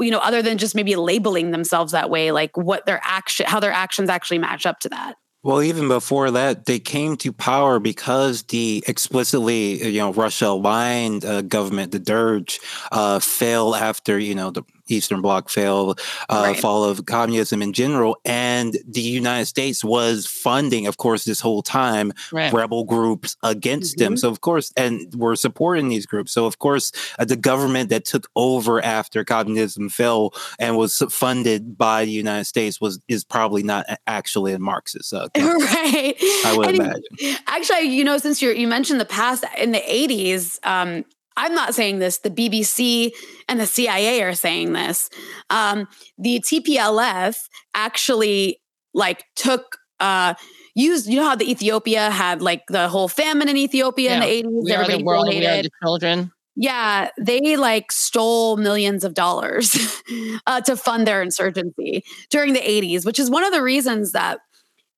you 0.00 0.10
know, 0.10 0.18
other 0.18 0.42
than 0.42 0.58
just 0.58 0.74
maybe 0.74 0.96
labeling 0.96 1.50
themselves 1.50 1.92
that 1.92 2.10
way, 2.10 2.32
like 2.32 2.56
what 2.56 2.86
their 2.86 3.00
action, 3.04 3.46
how 3.46 3.60
their 3.60 3.72
actions 3.72 4.08
actually 4.08 4.38
match 4.38 4.66
up 4.66 4.80
to 4.80 4.88
that. 4.88 5.16
Well, 5.42 5.62
even 5.62 5.88
before 5.88 6.30
that, 6.32 6.66
they 6.66 6.78
came 6.78 7.16
to 7.18 7.32
power 7.32 7.78
because 7.78 8.42
the 8.42 8.84
explicitly, 8.86 9.82
you 9.88 9.98
know, 9.98 10.12
Russia 10.12 10.48
aligned 10.48 11.24
uh, 11.24 11.40
government, 11.40 11.92
the 11.92 11.98
Derg, 11.98 12.50
uh, 12.92 13.20
fell 13.20 13.74
after, 13.74 14.18
you 14.18 14.34
know, 14.34 14.50
the 14.50 14.64
Eastern 14.90 15.20
Bloc 15.20 15.48
fell, 15.48 15.96
uh, 16.28 16.42
right. 16.46 16.60
fall 16.60 16.84
of 16.84 17.06
communism 17.06 17.62
in 17.62 17.72
general, 17.72 18.16
and 18.24 18.76
the 18.86 19.00
United 19.00 19.46
States 19.46 19.84
was 19.84 20.26
funding, 20.26 20.86
of 20.86 20.96
course, 20.96 21.24
this 21.24 21.40
whole 21.40 21.62
time 21.62 22.12
right. 22.32 22.52
rebel 22.52 22.84
groups 22.84 23.36
against 23.42 23.96
mm-hmm. 23.96 24.04
them. 24.04 24.16
So 24.16 24.28
of 24.28 24.40
course, 24.40 24.72
and 24.76 25.12
we're 25.14 25.36
supporting 25.36 25.88
these 25.88 26.06
groups. 26.06 26.32
So 26.32 26.46
of 26.46 26.58
course, 26.58 26.92
uh, 27.18 27.24
the 27.24 27.36
government 27.36 27.90
that 27.90 28.04
took 28.04 28.28
over 28.36 28.82
after 28.82 29.24
communism 29.24 29.88
fell 29.88 30.34
and 30.58 30.76
was 30.76 30.98
funded 31.10 31.76
by 31.76 32.04
the 32.04 32.10
United 32.10 32.44
States 32.44 32.80
was 32.80 33.00
is 33.08 33.24
probably 33.24 33.62
not 33.62 33.86
actually 34.06 34.52
a 34.52 34.58
Marxist. 34.58 35.12
Uh, 35.12 35.28
right. 35.36 36.14
I 36.44 36.54
would 36.56 36.68
and 36.68 36.76
imagine. 36.76 37.38
Actually, 37.46 37.82
you 37.82 38.04
know, 38.04 38.18
since 38.18 38.42
you 38.42 38.50
you 38.50 38.66
mentioned 38.66 39.00
the 39.00 39.04
past 39.04 39.44
in 39.58 39.72
the 39.72 39.92
eighties. 39.92 40.58
Um, 40.62 41.04
I'm 41.40 41.54
not 41.54 41.74
saying 41.74 42.00
this, 42.00 42.18
the 42.18 42.30
BBC 42.30 43.12
and 43.48 43.58
the 43.58 43.66
CIA 43.66 44.22
are 44.22 44.34
saying 44.34 44.74
this. 44.74 45.08
Um, 45.48 45.88
the 46.18 46.40
TPLF 46.40 47.36
actually 47.74 48.60
like 48.92 49.24
took 49.36 49.78
uh 50.00 50.34
used 50.74 51.06
you 51.06 51.16
know 51.16 51.24
how 51.24 51.36
the 51.36 51.50
Ethiopia 51.50 52.10
had 52.10 52.42
like 52.42 52.62
the 52.68 52.88
whole 52.88 53.08
famine 53.08 53.48
in 53.48 53.56
Ethiopia 53.56 54.10
yeah. 54.10 54.14
in 54.16 54.20
the 54.20 54.48
80s 54.48 54.64
we 54.64 54.72
are 54.72 54.88
the 54.88 55.04
world 55.04 55.28
we 55.28 55.46
are 55.46 55.62
the 55.62 55.70
children 55.82 56.32
yeah 56.56 57.10
they 57.18 57.56
like 57.56 57.92
stole 57.92 58.56
millions 58.56 59.04
of 59.04 59.14
dollars 59.14 60.02
uh, 60.46 60.60
to 60.62 60.76
fund 60.76 61.06
their 61.06 61.22
insurgency 61.22 62.02
during 62.30 62.54
the 62.54 62.60
80s 62.60 63.04
which 63.04 63.18
is 63.18 63.30
one 63.30 63.44
of 63.44 63.52
the 63.52 63.62
reasons 63.62 64.12
that 64.12 64.40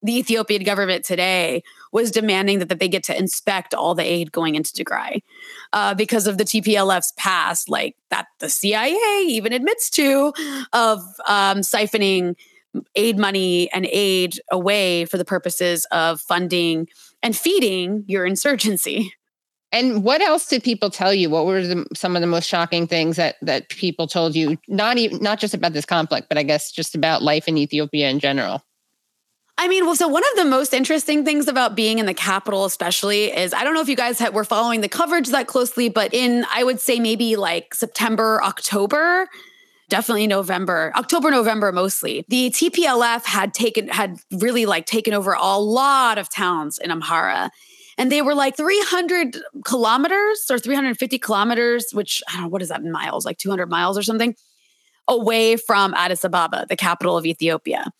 the 0.02 0.18
Ethiopian 0.18 0.62
government 0.64 1.04
today 1.04 1.62
was 1.92 2.10
demanding 2.10 2.58
that, 2.58 2.68
that 2.68 2.80
they 2.80 2.88
get 2.88 3.04
to 3.04 3.16
inspect 3.16 3.74
all 3.74 3.94
the 3.94 4.02
aid 4.02 4.32
going 4.32 4.54
into 4.54 4.72
Tigray 4.72 5.22
uh, 5.72 5.94
because 5.94 6.26
of 6.26 6.38
the 6.38 6.44
TPLF's 6.44 7.12
past, 7.16 7.68
like 7.68 7.96
that 8.10 8.26
the 8.40 8.48
CIA 8.48 9.24
even 9.28 9.52
admits 9.52 9.90
to, 9.90 10.32
of 10.72 11.00
um, 11.28 11.58
siphoning 11.58 12.34
aid 12.94 13.18
money 13.18 13.70
and 13.72 13.86
aid 13.86 14.40
away 14.50 15.04
for 15.04 15.18
the 15.18 15.24
purposes 15.24 15.86
of 15.92 16.20
funding 16.20 16.88
and 17.22 17.36
feeding 17.36 18.04
your 18.06 18.24
insurgency. 18.24 19.12
And 19.70 20.04
what 20.04 20.20
else 20.20 20.46
did 20.46 20.62
people 20.62 20.90
tell 20.90 21.14
you? 21.14 21.30
What 21.30 21.46
were 21.46 21.66
the, 21.66 21.86
some 21.94 22.14
of 22.14 22.20
the 22.20 22.28
most 22.28 22.46
shocking 22.46 22.86
things 22.86 23.16
that 23.16 23.36
that 23.40 23.70
people 23.70 24.06
told 24.06 24.36
you? 24.36 24.58
Not 24.68 24.98
even 24.98 25.22
not 25.22 25.40
just 25.40 25.54
about 25.54 25.72
this 25.72 25.86
conflict, 25.86 26.28
but 26.28 26.36
I 26.36 26.42
guess 26.42 26.70
just 26.70 26.94
about 26.94 27.22
life 27.22 27.48
in 27.48 27.56
Ethiopia 27.56 28.10
in 28.10 28.18
general. 28.18 28.62
I 29.58 29.68
mean, 29.68 29.84
well, 29.84 29.94
so 29.94 30.08
one 30.08 30.22
of 30.32 30.36
the 30.36 30.44
most 30.44 30.72
interesting 30.72 31.24
things 31.24 31.46
about 31.46 31.76
being 31.76 31.98
in 31.98 32.06
the 32.06 32.14
capital, 32.14 32.64
especially, 32.64 33.26
is 33.26 33.52
I 33.52 33.64
don't 33.64 33.74
know 33.74 33.80
if 33.80 33.88
you 33.88 33.96
guys 33.96 34.20
were 34.32 34.44
following 34.44 34.80
the 34.80 34.88
coverage 34.88 35.28
that 35.28 35.46
closely, 35.46 35.88
but 35.88 36.12
in, 36.12 36.44
I 36.52 36.64
would 36.64 36.80
say 36.80 36.98
maybe 36.98 37.36
like 37.36 37.74
September, 37.74 38.42
October, 38.42 39.28
definitely 39.88 40.26
November, 40.26 40.92
October, 40.96 41.30
November 41.30 41.70
mostly. 41.70 42.24
The 42.28 42.50
TPLF 42.50 43.26
had 43.26 43.52
taken, 43.52 43.88
had 43.88 44.16
really 44.32 44.64
like 44.64 44.86
taken 44.86 45.12
over 45.12 45.34
a 45.34 45.58
lot 45.58 46.18
of 46.18 46.30
towns 46.30 46.78
in 46.78 46.90
Amhara. 46.90 47.50
And 47.98 48.10
they 48.10 48.22
were 48.22 48.34
like 48.34 48.56
300 48.56 49.36
kilometers 49.66 50.46
or 50.50 50.58
350 50.58 51.18
kilometers, 51.18 51.86
which 51.92 52.22
I 52.28 52.32
don't 52.32 52.42
know, 52.42 52.48
what 52.48 52.62
is 52.62 52.70
that 52.70 52.80
in 52.80 52.90
miles, 52.90 53.26
like 53.26 53.36
200 53.36 53.68
miles 53.68 53.98
or 53.98 54.02
something, 54.02 54.34
away 55.06 55.56
from 55.56 55.92
Addis 55.92 56.24
Ababa, 56.24 56.64
the 56.68 56.76
capital 56.76 57.18
of 57.18 57.26
Ethiopia 57.26 57.92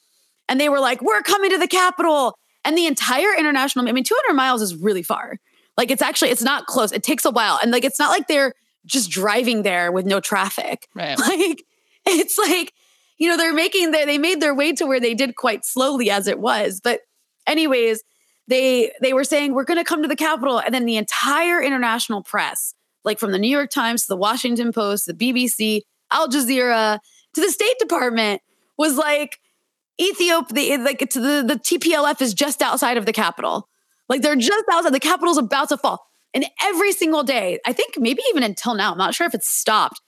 and 0.49 0.61
they 0.61 0.69
were 0.69 0.81
like, 0.81 1.01
"We're 1.03 1.23
coming 1.23 1.51
to 1.51 1.59
the 1.59 1.69
capital." 1.69 2.37
And 2.65 2.79
the 2.79 2.87
entire 2.87 3.35
international, 3.37 3.89
I 3.89 3.93
mean, 3.93 4.05
200 4.05 4.35
miles 4.35 4.63
is 4.63 4.77
really 4.77 5.03
far. 5.03 5.39
Like 5.77 5.91
it's 5.91 6.03
actually 6.03 6.31
it's 6.31 6.43
not 6.43 6.67
close. 6.67 6.93
It 6.93 7.03
takes 7.03 7.25
a 7.25 7.31
while, 7.31 7.59
and 7.63 7.71
like 7.71 7.85
it's 7.85 7.99
not 7.99 8.11
like 8.11 8.29
they're 8.29 8.53
just 8.87 9.11
driving 9.11 9.63
there 9.63 9.93
with 9.93 10.07
no 10.07 10.21
traffic. 10.21 10.89
Right. 10.95 11.19
Like 11.19 11.65
it's 12.05 12.37
like 12.37 12.73
you 13.17 13.29
know 13.29 13.37
they're 13.37 13.55
making 13.55 13.93
their, 13.93 14.07
they 14.07 14.19
made 14.19 14.41
their 14.41 14.55
way 14.55 14.73
to 14.73 14.87
where 14.87 14.99
they 14.99 15.15
did 15.15 15.37
quite 15.37 15.65
slowly 15.65 16.11
as 16.11 16.27
it 16.27 16.41
was. 16.41 16.81
But 16.83 17.01
anyways, 17.47 18.03
they 18.49 18.93
they 19.01 19.13
were 19.13 19.25
saying 19.25 19.55
we're 19.55 19.65
going 19.65 19.79
to 19.79 19.85
come 19.85 20.03
to 20.03 20.09
the 20.09 20.17
capital, 20.17 20.59
and 20.59 20.75
then 20.75 20.85
the 20.85 20.97
entire 20.97 21.63
international 21.63 22.23
press, 22.23 22.75
like 23.05 23.19
from 23.19 23.33
the 23.33 23.39
New 23.39 23.49
York 23.49 23.71
Times 23.71 24.03
to 24.03 24.09
the 24.09 24.17
Washington 24.17 24.73
Post, 24.73 25.07
the 25.07 25.15
BBC, 25.15 25.83
Al 26.11 26.29
Jazeera, 26.29 26.99
to 27.35 27.41
the 27.41 27.51
State 27.51 27.79
Department, 27.79 28.43
was 28.77 28.97
like 28.97 29.39
Ethiopia, 30.01 30.79
like 30.79 31.03
it's 31.03 31.15
the, 31.15 31.45
the 31.47 31.55
TPLF 31.55 32.21
is 32.23 32.35
just 32.35 32.63
outside 32.63 32.97
of 32.97 33.07
the 33.07 33.13
capital. 33.13 33.69
Like 34.09 34.23
they're 34.23 34.37
just 34.37 34.65
outside. 34.71 34.93
The 34.93 35.01
capital's 35.01 35.39
about 35.39 35.69
to 35.71 35.77
fall. 35.77 36.07
And 36.35 36.47
every 36.63 36.93
single 36.93 37.23
day, 37.23 37.59
I 37.67 37.73
think 37.73 37.99
maybe 37.99 38.23
even 38.31 38.43
until 38.43 38.75
now, 38.75 38.93
I'm 38.93 38.99
not 38.99 39.15
sure 39.15 39.27
if 39.27 39.35
it's 39.35 39.49
stopped. 39.49 40.01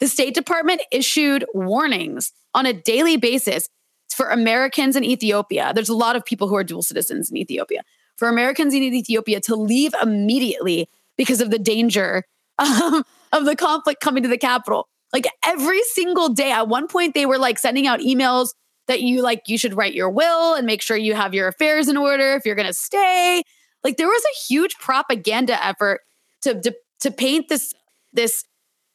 The 0.00 0.08
State 0.08 0.34
Department 0.34 0.82
issued 0.90 1.44
warnings 1.54 2.32
on 2.54 2.66
a 2.66 2.72
daily 2.72 3.16
basis 3.16 3.68
for 4.12 4.28
Americans 4.28 4.96
in 4.96 5.04
Ethiopia. 5.04 5.72
There's 5.74 5.88
a 5.88 5.96
lot 5.96 6.16
of 6.16 6.24
people 6.24 6.48
who 6.48 6.56
are 6.56 6.64
dual 6.64 6.82
citizens 6.82 7.30
in 7.30 7.36
Ethiopia. 7.36 7.82
For 8.16 8.28
Americans 8.28 8.74
in 8.74 8.82
Ethiopia 8.82 9.40
to 9.42 9.56
leave 9.56 9.94
immediately 10.00 10.88
because 11.16 11.40
of 11.40 11.50
the 11.50 11.58
danger 11.58 12.24
um, 12.58 13.04
of 13.32 13.44
the 13.44 13.56
conflict 13.56 14.00
coming 14.00 14.22
to 14.22 14.28
the 14.28 14.38
capital. 14.38 14.88
Like 15.12 15.26
every 15.44 15.82
single 15.92 16.28
day, 16.28 16.52
at 16.52 16.68
one 16.68 16.88
point, 16.88 17.14
they 17.14 17.26
were 17.26 17.38
like 17.38 17.58
sending 17.58 17.86
out 17.86 18.00
emails 18.00 18.50
that 18.92 19.00
you 19.00 19.22
like 19.22 19.44
you 19.46 19.56
should 19.56 19.74
write 19.74 19.94
your 19.94 20.10
will 20.10 20.54
and 20.54 20.66
make 20.66 20.82
sure 20.82 20.98
you 20.98 21.14
have 21.14 21.32
your 21.32 21.48
affairs 21.48 21.88
in 21.88 21.96
order 21.96 22.34
if 22.34 22.44
you're 22.44 22.54
going 22.54 22.68
to 22.68 22.74
stay. 22.74 23.42
Like 23.82 23.96
there 23.96 24.06
was 24.06 24.22
a 24.22 24.52
huge 24.52 24.76
propaganda 24.78 25.64
effort 25.64 26.02
to, 26.42 26.60
to 26.60 26.74
to 27.00 27.10
paint 27.10 27.48
this 27.48 27.72
this 28.12 28.44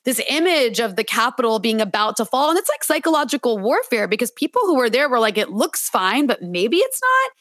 this 0.06 0.22
image 0.30 0.80
of 0.80 0.96
the 0.96 1.04
capital 1.04 1.58
being 1.58 1.82
about 1.82 2.16
to 2.18 2.26
fall. 2.26 2.52
And 2.52 2.60
it's 2.60 2.70
like 2.70 2.84
psychological 2.84 3.58
warfare 3.58 4.08
because 4.08 4.32
people 4.32 4.62
who 4.66 4.78
were 4.78 4.90
there 4.90 5.10
were 5.10 5.20
like 5.20 5.38
it 5.38 5.50
looks 5.50 5.90
fine 5.90 6.28
but 6.28 6.44
maybe 6.44 6.78
it's 6.78 7.02
not. 7.02 7.32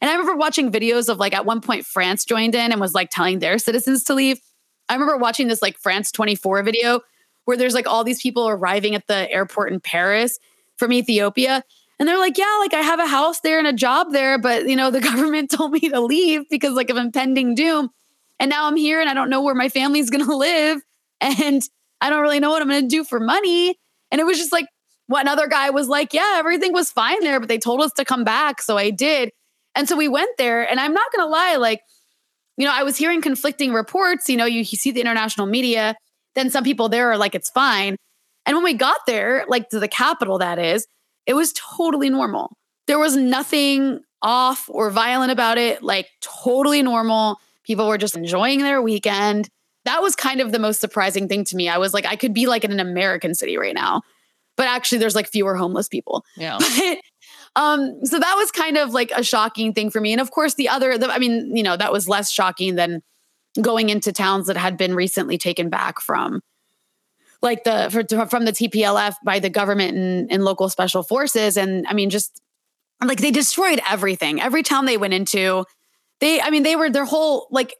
And 0.00 0.10
i 0.10 0.14
remember 0.14 0.36
watching 0.36 0.70
videos 0.70 1.08
of 1.08 1.18
like 1.18 1.34
at 1.34 1.44
one 1.44 1.60
point 1.60 1.84
france 1.84 2.24
joined 2.24 2.54
in 2.54 2.70
and 2.70 2.80
was 2.80 2.94
like 2.94 3.10
telling 3.10 3.40
their 3.40 3.58
citizens 3.58 4.04
to 4.04 4.14
leave. 4.14 4.38
I 4.88 4.94
remember 4.94 5.16
watching 5.16 5.48
this 5.48 5.62
like 5.62 5.78
france 5.78 6.12
24 6.12 6.62
video 6.62 7.00
where 7.44 7.56
there's 7.56 7.74
like 7.74 7.88
all 7.88 8.04
these 8.04 8.22
people 8.22 8.48
arriving 8.48 8.94
at 8.94 9.08
the 9.08 9.28
airport 9.32 9.72
in 9.72 9.80
paris 9.80 10.38
from 10.76 10.92
ethiopia 10.92 11.64
and 11.98 12.08
they're 12.08 12.18
like, 12.18 12.38
yeah, 12.38 12.56
like 12.60 12.74
I 12.74 12.80
have 12.80 13.00
a 13.00 13.06
house 13.06 13.40
there 13.40 13.58
and 13.58 13.66
a 13.66 13.72
job 13.72 14.12
there, 14.12 14.38
but 14.38 14.66
you 14.66 14.76
know, 14.76 14.90
the 14.90 15.00
government 15.12 15.50
told 15.50 15.72
me 15.72 15.80
to 15.80 16.00
leave 16.00 16.48
because 16.50 16.74
like 16.74 16.90
of 16.90 16.96
impending 16.96 17.54
doom. 17.54 17.90
And 18.40 18.50
now 18.50 18.66
I'm 18.66 18.76
here 18.76 19.00
and 19.00 19.08
I 19.08 19.14
don't 19.14 19.30
know 19.30 19.42
where 19.42 19.54
my 19.54 19.68
family's 19.68 20.10
going 20.10 20.24
to 20.24 20.36
live 20.36 20.80
and 21.20 21.62
I 22.00 22.10
don't 22.10 22.22
really 22.22 22.40
know 22.40 22.50
what 22.50 22.62
I'm 22.62 22.68
going 22.68 22.82
to 22.82 22.88
do 22.88 23.04
for 23.04 23.20
money. 23.20 23.78
And 24.10 24.20
it 24.20 24.24
was 24.24 24.38
just 24.38 24.52
like 24.52 24.66
what 25.06 25.22
another 25.22 25.48
guy 25.48 25.70
was 25.70 25.88
like, 25.88 26.14
yeah, 26.14 26.34
everything 26.36 26.72
was 26.72 26.90
fine 26.90 27.20
there, 27.20 27.38
but 27.38 27.48
they 27.48 27.58
told 27.58 27.80
us 27.82 27.92
to 27.96 28.04
come 28.04 28.24
back, 28.24 28.62
so 28.62 28.78
I 28.78 28.90
did. 28.90 29.30
And 29.74 29.88
so 29.88 29.96
we 29.96 30.08
went 30.08 30.30
there 30.38 30.68
and 30.68 30.80
I'm 30.80 30.94
not 30.94 31.12
going 31.12 31.26
to 31.26 31.30
lie 31.30 31.56
like 31.56 31.80
you 32.56 32.66
know, 32.66 32.72
I 32.72 32.82
was 32.82 32.96
hearing 32.96 33.20
conflicting 33.20 33.72
reports, 33.72 34.28
you 34.28 34.36
know, 34.36 34.44
you, 34.44 34.58
you 34.58 34.64
see 34.64 34.90
the 34.90 35.00
international 35.00 35.46
media, 35.46 35.96
then 36.34 36.50
some 36.50 36.64
people 36.64 36.88
there 36.88 37.10
are 37.10 37.18
like 37.18 37.34
it's 37.34 37.50
fine. 37.50 37.96
And 38.46 38.56
when 38.56 38.64
we 38.64 38.74
got 38.74 38.98
there, 39.06 39.44
like 39.48 39.70
to 39.70 39.80
the 39.80 39.88
capital, 39.88 40.38
that 40.38 40.58
is, 40.58 40.86
it 41.26 41.34
was 41.34 41.52
totally 41.52 42.10
normal. 42.10 42.56
There 42.86 42.98
was 42.98 43.16
nothing 43.16 44.00
off 44.22 44.68
or 44.68 44.90
violent 44.90 45.30
about 45.30 45.58
it, 45.58 45.82
like 45.82 46.08
totally 46.20 46.82
normal. 46.82 47.38
People 47.64 47.88
were 47.88 47.98
just 47.98 48.16
enjoying 48.16 48.60
their 48.60 48.82
weekend. 48.82 49.48
That 49.84 50.02
was 50.02 50.16
kind 50.16 50.40
of 50.40 50.52
the 50.52 50.58
most 50.58 50.80
surprising 50.80 51.28
thing 51.28 51.44
to 51.44 51.56
me. 51.56 51.68
I 51.68 51.78
was 51.78 51.92
like, 51.92 52.06
I 52.06 52.16
could 52.16 52.34
be 52.34 52.46
like 52.46 52.64
in 52.64 52.72
an 52.72 52.80
American 52.80 53.34
city 53.34 53.56
right 53.58 53.74
now, 53.74 54.02
but 54.56 54.66
actually, 54.66 54.98
there's 54.98 55.14
like 55.14 55.28
fewer 55.28 55.56
homeless 55.56 55.88
people. 55.88 56.24
Yeah. 56.36 56.58
But, 57.56 57.62
um, 57.62 58.04
so 58.04 58.18
that 58.18 58.34
was 58.36 58.50
kind 58.50 58.76
of 58.76 58.90
like 58.90 59.12
a 59.14 59.22
shocking 59.22 59.74
thing 59.74 59.88
for 59.88 60.00
me. 60.00 60.10
And 60.10 60.20
of 60.20 60.32
course, 60.32 60.54
the 60.54 60.68
other, 60.68 60.98
the, 60.98 61.08
I 61.08 61.18
mean, 61.18 61.54
you 61.56 61.62
know, 61.62 61.76
that 61.76 61.92
was 61.92 62.08
less 62.08 62.28
shocking 62.28 62.74
than 62.74 63.00
going 63.60 63.90
into 63.90 64.12
towns 64.12 64.48
that 64.48 64.56
had 64.56 64.76
been 64.76 64.92
recently 64.94 65.38
taken 65.38 65.70
back 65.70 66.00
from 66.00 66.40
like 67.44 67.62
the 67.62 67.88
for, 67.90 68.26
from 68.26 68.44
the 68.44 68.52
TPLF 68.52 69.14
by 69.24 69.38
the 69.38 69.50
government 69.50 69.96
and, 69.96 70.32
and 70.32 70.44
local 70.44 70.68
special 70.68 71.04
forces. 71.04 71.56
And 71.56 71.86
I 71.86 71.92
mean, 71.92 72.10
just 72.10 72.42
like 73.04 73.20
they 73.20 73.30
destroyed 73.30 73.80
everything. 73.88 74.40
Every 74.40 74.62
town 74.62 74.86
they 74.86 74.96
went 74.96 75.14
into, 75.14 75.64
they, 76.20 76.40
I 76.40 76.50
mean, 76.50 76.62
they 76.62 76.74
were 76.74 76.90
their 76.90 77.04
whole 77.04 77.46
like 77.50 77.74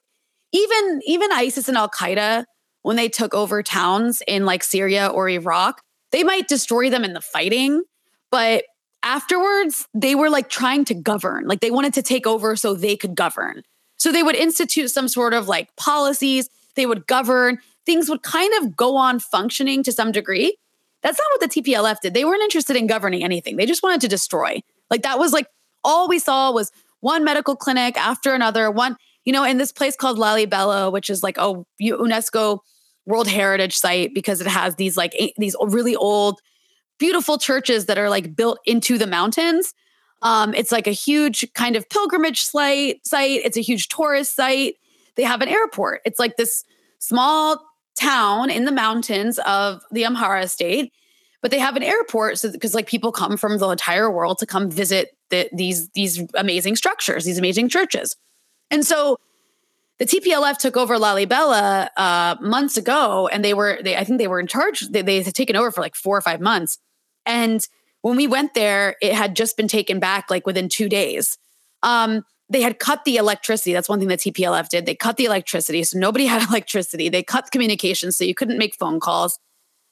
even 0.53 1.01
even 1.07 1.33
ISIS 1.33 1.69
and 1.69 1.77
Al 1.77 1.89
Qaeda 1.89 2.45
when 2.83 2.97
they 2.97 3.09
took 3.09 3.35
over 3.35 3.63
towns 3.63 4.23
in 4.29 4.45
like 4.45 4.63
Syria 4.63 5.09
or 5.09 5.29
Iraq, 5.29 5.81
they 6.13 6.23
might 6.23 6.47
destroy 6.49 6.91
them 6.91 7.03
in 7.03 7.15
the 7.15 7.21
fighting, 7.21 7.83
but 8.31 8.65
afterwards 9.03 9.89
they 9.95 10.15
were 10.15 10.29
like 10.29 10.51
trying 10.51 10.85
to 10.85 10.95
govern. 10.95 11.47
Like 11.47 11.61
they 11.61 11.71
wanted 11.71 11.95
to 11.95 12.03
take 12.03 12.27
over 12.27 12.57
so 12.57 12.75
they 12.75 12.97
could 12.97 13.15
govern. 13.15 13.63
So 13.97 14.13
they 14.13 14.23
would 14.23 14.37
institute 14.37 14.91
some 14.91 15.09
sort 15.09 15.33
of 15.33 15.49
like 15.49 15.75
policies, 15.77 16.51
they 16.77 16.85
would 16.85 17.07
govern, 17.07 17.59
things 17.87 18.09
would 18.09 18.23
kind 18.23 18.53
of 18.63 18.77
go 18.77 18.97
on 18.97 19.19
functioning 19.19 19.83
to 19.83 19.93
some 19.93 20.13
degree. 20.13 20.57
That's 21.03 21.19
not 21.19 21.27
what 21.33 21.41
the 21.53 21.63
TPLF 21.63 22.01
did. 22.01 22.15
They 22.15 22.25
weren't 22.25 22.43
interested 22.43 22.77
in 22.77 22.87
governing 22.87 23.23
anything. 23.23 23.57
They 23.57 23.67
just 23.67 23.83
wanted 23.83 24.01
to 24.03 24.09
destroy. 24.09 24.63
Like 24.91 25.03
that 25.03 25.19
was 25.19 25.33
like 25.33 25.47
all 25.83 26.09
we 26.09 26.19
saw 26.19 26.51
was 26.51 26.73
one 27.01 27.25
medical 27.25 27.57
clinic 27.57 27.99
after 27.99 28.33
another, 28.33 28.71
one, 28.71 28.97
you 29.25 29.33
know, 29.33 29.45
in 29.45 29.59
this 29.59 29.73
place 29.73 29.97
called 29.97 30.19
Lalibela, 30.19 30.91
which 30.91 31.11
is 31.11 31.23
like 31.23 31.37
a 31.37 31.63
UNESCO 31.81 32.61
World 33.05 33.29
Heritage 33.29 33.77
Site 33.77 34.15
because 34.15 34.41
it 34.41 34.47
has 34.47 34.77
these 34.77 34.97
like 34.97 35.13
these 35.37 35.55
really 35.61 35.95
old, 35.95 36.41
beautiful 36.99 37.37
churches 37.37 37.87
that 37.87 37.99
are 37.99 38.09
like 38.09 38.35
built 38.35 38.59
into 38.65 38.97
the 38.97 39.07
mountains. 39.07 39.75
Um, 40.23 40.55
it's 40.55 40.73
like 40.73 40.87
a 40.87 40.93
huge 40.93 41.53
kind 41.53 41.77
of 41.77 41.89
pilgrimage. 41.91 42.41
Site. 42.41 43.01
It's 43.05 43.59
a 43.59 43.61
huge 43.61 43.89
tourist 43.89 44.35
site. 44.35 44.77
They 45.17 45.25
have 45.25 45.43
an 45.43 45.49
airport. 45.49 46.01
It's 46.07 46.19
like 46.19 46.37
this 46.37 46.65
small 46.99 47.63
town 47.99 48.51
in 48.51 48.65
the 48.65 48.73
mountains 48.73 49.39
of 49.41 49.83
the 49.91 50.03
Amhara 50.03 50.49
state, 50.49 50.93
but 51.43 51.51
they 51.51 51.59
have 51.59 51.77
an 51.77 51.83
airport 51.83 52.39
so 52.39 52.51
because 52.51 52.75
like 52.75 52.87
people 52.87 53.13
come 53.13 53.37
from 53.37 53.59
the 53.59 53.69
entire 53.69 54.11
world 54.11 54.39
to 54.39 54.47
come 54.47 54.71
visit 54.71 55.17
the, 55.31 55.49
these 55.53 55.89
these 55.91 56.23
amazing 56.35 56.77
structures, 56.77 57.25
these 57.25 57.39
amazing 57.39 57.69
churches, 57.69 58.17
and 58.71 58.85
so 58.85 59.19
the 59.99 60.07
TPLF 60.07 60.59
took 60.59 60.77
over 60.77 60.97
Lalibela 60.97 61.89
uh, 61.97 62.37
months 62.41 62.77
ago, 62.77 63.29
and 63.29 63.45
they 63.45 63.55
were 63.55 63.79
they 63.83 63.97
I 63.97 64.05
think 64.05 64.19
they 64.19 64.29
were 64.29 64.41
in 64.41 64.47
charge. 64.47 64.81
They, 64.81 65.03
they 65.03 65.23
had 65.23 65.35
taken 65.35 65.57
over 65.57 65.71
for 65.71 65.81
like 65.81 65.95
four 65.95 66.17
or 66.17 66.21
five 66.21 66.41
months, 66.41 66.79
and 67.25 67.67
when 68.03 68.17
we 68.17 68.27
went 68.27 68.53
there, 68.53 68.97
it 69.01 69.15
had 69.15 69.35
just 69.35 69.57
been 69.57 69.69
taken 69.69 69.99
back 69.99 70.31
like 70.31 70.47
within 70.47 70.69
two 70.69 70.91
days. 70.91 71.39
Um, 71.83 72.25
they 72.49 72.63
had 72.63 72.79
cut 72.79 73.05
the 73.05 73.17
electricity. 73.17 73.73
That's 73.73 73.89
one 73.89 73.99
thing 73.99 74.09
that 74.09 74.21
TPLF 74.21 74.69
did. 74.69 74.87
They 74.87 74.95
cut 74.95 75.17
the 75.17 75.25
electricity. 75.25 75.83
So 75.85 75.99
nobody 75.99 76.27
had 76.35 76.49
electricity. 76.49 77.09
They 77.09 77.23
cut 77.23 77.51
communications 77.51 78.17
so 78.17 78.25
you 78.25 78.35
couldn't 78.35 78.59
make 78.59 78.77
phone 78.77 79.01
calls. 79.01 79.39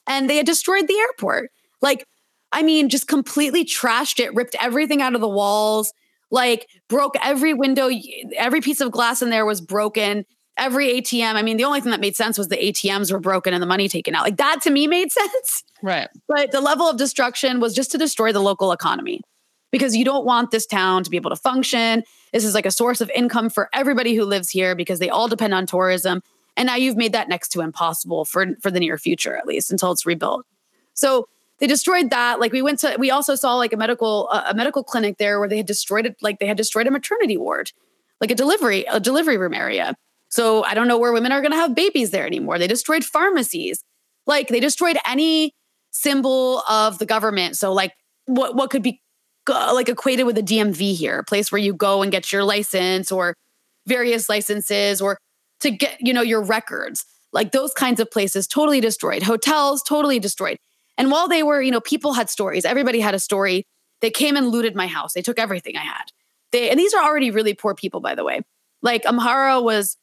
And 0.06 0.28
they 0.28 0.36
had 0.36 0.46
destroyed 0.46 0.88
the 0.88 0.98
airport. 0.98 1.50
Like, 1.80 2.06
I 2.50 2.62
mean, 2.62 2.88
just 2.88 3.08
completely 3.08 3.64
trashed 3.64 4.20
it, 4.20 4.34
ripped 4.34 4.56
everything 4.60 5.00
out 5.00 5.14
of 5.14 5.20
the 5.20 5.28
walls, 5.28 5.92
like 6.30 6.66
broke 6.88 7.14
every 7.22 7.54
window, 7.54 7.88
every 8.36 8.60
piece 8.60 8.80
of 8.80 8.90
glass 8.90 9.22
in 9.22 9.30
there 9.30 9.46
was 9.46 9.60
broken. 9.60 10.24
Every 10.58 11.00
ATM. 11.00 11.34
I 11.34 11.40
mean, 11.40 11.56
the 11.56 11.64
only 11.64 11.80
thing 11.80 11.92
that 11.92 12.00
made 12.00 12.14
sense 12.14 12.36
was 12.36 12.48
the 12.48 12.58
ATMs 12.58 13.10
were 13.10 13.18
broken 13.18 13.54
and 13.54 13.62
the 13.62 13.66
money 13.66 13.88
taken 13.88 14.14
out. 14.14 14.22
Like 14.22 14.36
that 14.36 14.60
to 14.62 14.70
me 14.70 14.86
made 14.86 15.10
sense. 15.12 15.64
Right. 15.82 16.08
But 16.28 16.50
the 16.52 16.60
level 16.60 16.86
of 16.86 16.98
destruction 16.98 17.58
was 17.58 17.74
just 17.74 17.90
to 17.92 17.98
destroy 17.98 18.32
the 18.32 18.40
local 18.40 18.70
economy 18.70 19.22
because 19.72 19.96
you 19.96 20.04
don't 20.04 20.24
want 20.24 20.52
this 20.52 20.66
town 20.66 21.02
to 21.02 21.10
be 21.10 21.16
able 21.16 21.30
to 21.30 21.36
function. 21.36 22.04
This 22.32 22.44
is 22.44 22.54
like 22.54 22.66
a 22.66 22.70
source 22.70 23.00
of 23.00 23.10
income 23.10 23.50
for 23.50 23.68
everybody 23.72 24.14
who 24.14 24.24
lives 24.24 24.50
here 24.50 24.76
because 24.76 25.00
they 25.00 25.10
all 25.10 25.26
depend 25.26 25.54
on 25.54 25.66
tourism. 25.66 26.22
And 26.56 26.66
now 26.66 26.76
you've 26.76 26.96
made 26.96 27.12
that 27.12 27.28
next 27.28 27.48
to 27.50 27.60
impossible 27.62 28.24
for 28.24 28.46
for 28.60 28.70
the 28.70 28.78
near 28.78 28.98
future, 28.98 29.36
at 29.36 29.46
least 29.46 29.72
until 29.72 29.90
it's 29.90 30.06
rebuilt. 30.06 30.46
So 30.94 31.26
they 31.58 31.66
destroyed 31.66 32.10
that. 32.10 32.40
Like 32.40 32.52
we 32.52 32.60
went 32.60 32.80
to, 32.80 32.96
we 32.98 33.10
also 33.10 33.34
saw 33.34 33.54
like 33.54 33.72
a 33.72 33.76
medical 33.76 34.28
uh, 34.30 34.44
a 34.50 34.54
medical 34.54 34.84
clinic 34.84 35.16
there 35.18 35.40
where 35.40 35.48
they 35.48 35.56
had 35.56 35.66
destroyed 35.66 36.06
it. 36.06 36.16
Like 36.20 36.38
they 36.38 36.46
had 36.46 36.56
destroyed 36.56 36.86
a 36.86 36.90
maternity 36.90 37.36
ward, 37.36 37.72
like 38.20 38.30
a 38.30 38.34
delivery 38.34 38.84
a 38.84 39.00
delivery 39.00 39.38
room 39.38 39.54
area. 39.54 39.94
So 40.28 40.64
I 40.64 40.74
don't 40.74 40.88
know 40.88 40.98
where 40.98 41.12
women 41.12 41.32
are 41.32 41.42
going 41.42 41.52
to 41.52 41.58
have 41.58 41.74
babies 41.74 42.10
there 42.10 42.26
anymore. 42.26 42.58
They 42.58 42.66
destroyed 42.66 43.04
pharmacies. 43.04 43.84
Like 44.26 44.48
they 44.48 44.60
destroyed 44.60 44.96
any 45.06 45.54
symbol 45.90 46.60
of 46.68 46.98
the 46.98 47.06
government. 47.06 47.56
So 47.56 47.72
like 47.72 47.92
what 48.26 48.54
what 48.54 48.70
could 48.70 48.82
be 48.82 49.01
like 49.48 49.88
equated 49.88 50.26
with 50.26 50.38
a 50.38 50.42
DMV 50.42 50.94
here, 50.94 51.18
a 51.18 51.24
place 51.24 51.50
where 51.50 51.60
you 51.60 51.74
go 51.74 52.02
and 52.02 52.12
get 52.12 52.32
your 52.32 52.44
license 52.44 53.10
or 53.10 53.34
various 53.86 54.28
licenses 54.28 55.00
or 55.00 55.18
to 55.60 55.70
get, 55.70 55.96
you 56.00 56.12
know, 56.12 56.22
your 56.22 56.42
records. 56.42 57.04
Like 57.32 57.52
those 57.52 57.72
kinds 57.72 57.98
of 57.98 58.10
places 58.10 58.46
totally 58.46 58.80
destroyed. 58.80 59.22
Hotels 59.22 59.82
totally 59.82 60.18
destroyed. 60.18 60.58
And 60.98 61.10
while 61.10 61.28
they 61.28 61.42
were, 61.42 61.62
you 61.62 61.70
know, 61.70 61.80
people 61.80 62.12
had 62.12 62.28
stories. 62.28 62.64
Everybody 62.64 63.00
had 63.00 63.14
a 63.14 63.18
story. 63.18 63.64
They 64.00 64.10
came 64.10 64.36
and 64.36 64.48
looted 64.48 64.76
my 64.76 64.86
house. 64.86 65.14
They 65.14 65.22
took 65.22 65.38
everything 65.38 65.76
I 65.76 65.84
had. 65.84 66.04
They 66.50 66.70
and 66.70 66.78
these 66.78 66.92
are 66.92 67.02
already 67.02 67.30
really 67.30 67.54
poor 67.54 67.74
people 67.74 68.00
by 68.00 68.14
the 68.14 68.24
way. 68.24 68.42
Like 68.82 69.04
Amhara 69.04 69.62
was 69.62 69.96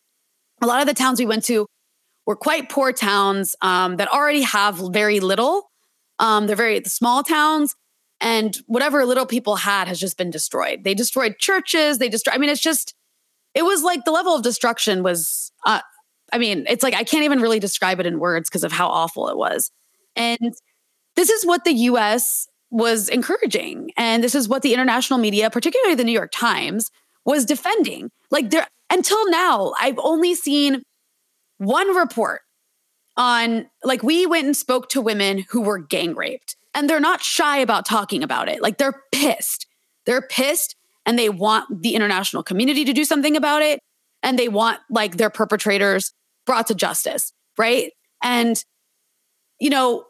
a 0.62 0.68
lot 0.68 0.82
of 0.82 0.88
the 0.88 0.94
towns 0.94 1.20
we 1.20 1.26
went 1.26 1.44
to 1.46 1.68
were 2.26 2.36
quite 2.36 2.70
poor 2.70 2.92
towns 2.92 3.56
um, 3.62 3.98
that 3.98 4.08
already 4.08 4.42
have 4.42 4.78
very 4.92 5.20
little. 5.20 5.70
Um, 6.18 6.48
they're 6.48 6.56
very 6.56 6.84
small 6.86 7.24
towns 7.24 7.76
and 8.22 8.58
whatever 8.68 9.06
little 9.06 9.26
people 9.26 9.58
had 9.58 9.88
has 9.88 10.00
just 10.00 10.18
been 10.18 10.30
destroyed. 10.30 10.84
They 10.84 10.94
destroyed 10.94 11.38
churches. 11.40 11.98
They 11.98 12.10
destroyed. 12.10 12.36
I 12.36 12.38
mean, 12.38 12.50
it's 12.50 12.62
just, 12.62 12.94
it 13.54 13.64
was 13.64 13.84
like 13.84 14.06
the 14.06 14.12
level 14.12 14.36
of 14.36 14.44
destruction 14.44 15.04
was. 15.04 15.52
Uh, 15.66 15.82
I 16.32 16.38
mean, 16.38 16.66
it's 16.70 16.84
like 16.84 16.94
I 16.94 17.04
can't 17.04 17.24
even 17.24 17.42
really 17.42 17.60
describe 17.60 18.00
it 18.00 18.06
in 18.06 18.20
words 18.20 18.50
because 18.50 18.64
of 18.64 18.72
how 18.72 18.88
awful 18.88 19.30
it 19.30 19.38
was. 19.38 19.72
And 20.16 20.54
this 21.16 21.30
is 21.30 21.46
what 21.46 21.64
the 21.64 21.74
U.S. 21.74 22.48
was 22.70 23.10
encouraging, 23.10 23.92
and 23.98 24.24
this 24.24 24.36
is 24.36 24.48
what 24.48 24.62
the 24.62 24.74
international 24.74 25.20
media, 25.20 25.50
particularly 25.50 25.96
the 25.96 26.04
New 26.04 26.12
York 26.12 26.32
Times, 26.32 26.92
was 27.26 27.46
defending. 27.46 28.12
Like 28.30 28.52
there, 28.52 28.68
until 28.92 29.30
now, 29.32 29.74
I've 29.80 30.00
only 30.00 30.36
seen 30.36 30.84
one 31.58 31.96
report 31.96 32.42
on 33.18 33.68
like 33.84 34.04
we 34.04 34.26
went 34.26 34.46
and 34.46 34.56
spoke 34.56 34.90
to 34.90 35.02
women 35.02 35.46
who 35.50 35.62
were 35.62 35.80
gang 35.80 36.16
raped 36.16 36.56
and 36.80 36.90
they're 36.90 37.00
not 37.00 37.22
shy 37.22 37.58
about 37.58 37.86
talking 37.86 38.24
about 38.24 38.48
it. 38.48 38.62
Like 38.62 38.78
they're 38.78 39.04
pissed. 39.12 39.68
They're 40.06 40.22
pissed 40.22 40.76
and 41.06 41.20
they 41.20 41.30
want 41.30 41.82
the 41.82 41.94
international 41.94 42.42
community 42.42 42.86
to 42.86 42.94
do 42.94 43.04
something 43.04 43.36
about 43.36 43.62
it. 43.62 43.82
And 44.24 44.40
they 44.40 44.48
want 44.48 44.80
like 44.90 45.18
their 45.18 45.30
perpetrators 45.30 46.14
brought 46.46 46.68
to 46.68 46.76
justice. 46.76 47.34
Right. 47.58 47.92
And, 48.24 48.64
you 49.60 49.70
know, 49.70 50.06